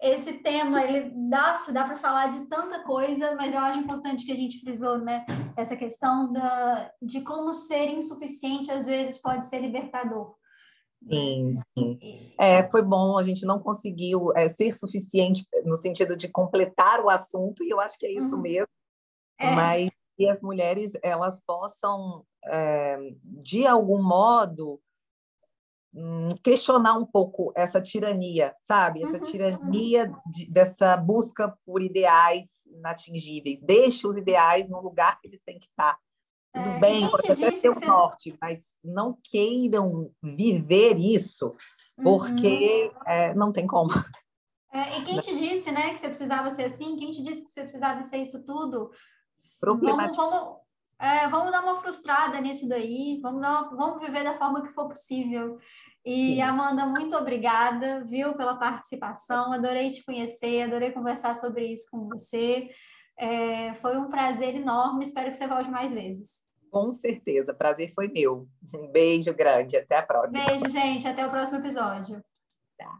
esse 0.00 0.32
tema, 0.34 0.84
ele 0.84 1.12
dá, 1.28 1.56
dá 1.72 1.84
para 1.84 1.96
falar 1.96 2.28
de 2.28 2.46
tanta 2.46 2.84
coisa, 2.84 3.34
mas 3.34 3.54
eu 3.54 3.60
acho 3.60 3.80
importante 3.80 4.24
que 4.24 4.32
a 4.32 4.36
gente 4.36 4.60
frisou, 4.60 4.98
né? 4.98 5.24
Essa 5.56 5.76
questão 5.76 6.32
da, 6.32 6.92
de 7.02 7.22
como 7.22 7.52
ser 7.52 7.88
insuficiente 7.88 8.70
às 8.70 8.86
vezes 8.86 9.18
pode 9.18 9.46
ser 9.46 9.60
libertador. 9.60 10.36
Sim, 11.10 11.52
sim. 11.76 11.98
É, 12.38 12.68
foi 12.70 12.82
bom, 12.82 13.18
a 13.18 13.22
gente 13.22 13.44
não 13.44 13.58
conseguiu 13.58 14.32
é, 14.34 14.48
ser 14.48 14.74
suficiente 14.74 15.46
no 15.64 15.76
sentido 15.76 16.16
de 16.16 16.28
completar 16.28 17.04
o 17.04 17.10
assunto, 17.10 17.62
e 17.62 17.70
eu 17.70 17.80
acho 17.80 17.98
que 17.98 18.06
é 18.06 18.12
isso 18.12 18.34
uhum. 18.34 18.42
mesmo. 18.42 18.68
É. 19.38 19.54
Mas 19.54 19.90
que 20.16 20.28
as 20.28 20.40
mulheres 20.40 20.92
elas 21.02 21.40
possam, 21.44 22.24
é, 22.46 22.98
de 23.22 23.66
algum 23.66 24.02
modo, 24.02 24.80
hum, 25.92 26.28
questionar 26.42 26.96
um 26.96 27.04
pouco 27.04 27.52
essa 27.54 27.80
tirania, 27.80 28.54
sabe? 28.60 29.02
Essa 29.02 29.16
uhum. 29.16 29.22
tirania 29.22 30.12
de, 30.26 30.50
dessa 30.50 30.96
busca 30.96 31.56
por 31.66 31.82
ideais 31.82 32.46
inatingíveis. 32.66 33.60
Deixe 33.60 34.06
os 34.06 34.16
ideais 34.16 34.70
no 34.70 34.80
lugar 34.80 35.20
que 35.20 35.28
eles 35.28 35.40
têm 35.42 35.58
que 35.58 35.66
estar. 35.66 35.98
Tudo 36.52 36.68
é, 36.68 36.80
bem, 36.80 37.10
pode 37.10 37.30
até 37.30 37.50
ser 37.50 37.70
o 37.70 37.80
norte, 37.80 38.36
mas 38.40 38.62
não 38.84 39.18
queiram 39.22 40.10
viver 40.22 40.96
isso, 40.98 41.54
porque 42.02 42.92
uhum. 42.92 43.02
é, 43.06 43.34
não 43.34 43.52
tem 43.52 43.66
como. 43.66 43.90
É, 44.72 44.98
e 44.98 45.04
quem 45.04 45.20
te 45.20 45.36
disse, 45.36 45.70
né, 45.70 45.90
que 45.90 45.98
você 45.98 46.08
precisava 46.08 46.50
ser 46.50 46.64
assim? 46.64 46.96
Quem 46.96 47.12
te 47.12 47.22
disse 47.22 47.46
que 47.46 47.52
você 47.52 47.62
precisava 47.62 48.02
ser 48.02 48.18
isso 48.18 48.44
tudo? 48.44 48.90
Vamos, 49.62 50.16
vamos, 50.16 50.56
é, 50.98 51.28
vamos 51.28 51.52
dar 51.52 51.62
uma 51.62 51.80
frustrada 51.80 52.40
nisso 52.40 52.68
daí, 52.68 53.20
vamos, 53.22 53.38
uma, 53.38 53.62
vamos 53.76 54.00
viver 54.04 54.24
da 54.24 54.36
forma 54.36 54.62
que 54.62 54.72
for 54.72 54.88
possível. 54.88 55.58
E, 56.04 56.34
Sim. 56.34 56.42
Amanda, 56.42 56.86
muito 56.86 57.16
obrigada, 57.16 58.04
viu, 58.04 58.34
pela 58.34 58.56
participação. 58.56 59.52
Adorei 59.52 59.90
te 59.90 60.04
conhecer, 60.04 60.62
adorei 60.62 60.92
conversar 60.92 61.34
sobre 61.34 61.72
isso 61.72 61.86
com 61.90 62.08
você. 62.08 62.68
É, 63.16 63.74
foi 63.74 63.96
um 63.96 64.10
prazer 64.10 64.54
enorme, 64.56 65.04
espero 65.04 65.30
que 65.30 65.36
você 65.36 65.46
volte 65.46 65.70
mais 65.70 65.92
vezes. 65.92 66.43
Com 66.74 66.92
certeza, 66.92 67.54
prazer 67.54 67.92
foi 67.94 68.08
meu. 68.08 68.48
Um 68.74 68.88
beijo 68.88 69.32
grande, 69.32 69.76
até 69.76 69.98
a 69.98 70.02
próxima. 70.02 70.44
Beijo, 70.44 70.68
gente, 70.68 71.06
até 71.06 71.24
o 71.24 71.30
próximo 71.30 71.60
episódio. 71.60 72.20
Tá. 72.76 72.92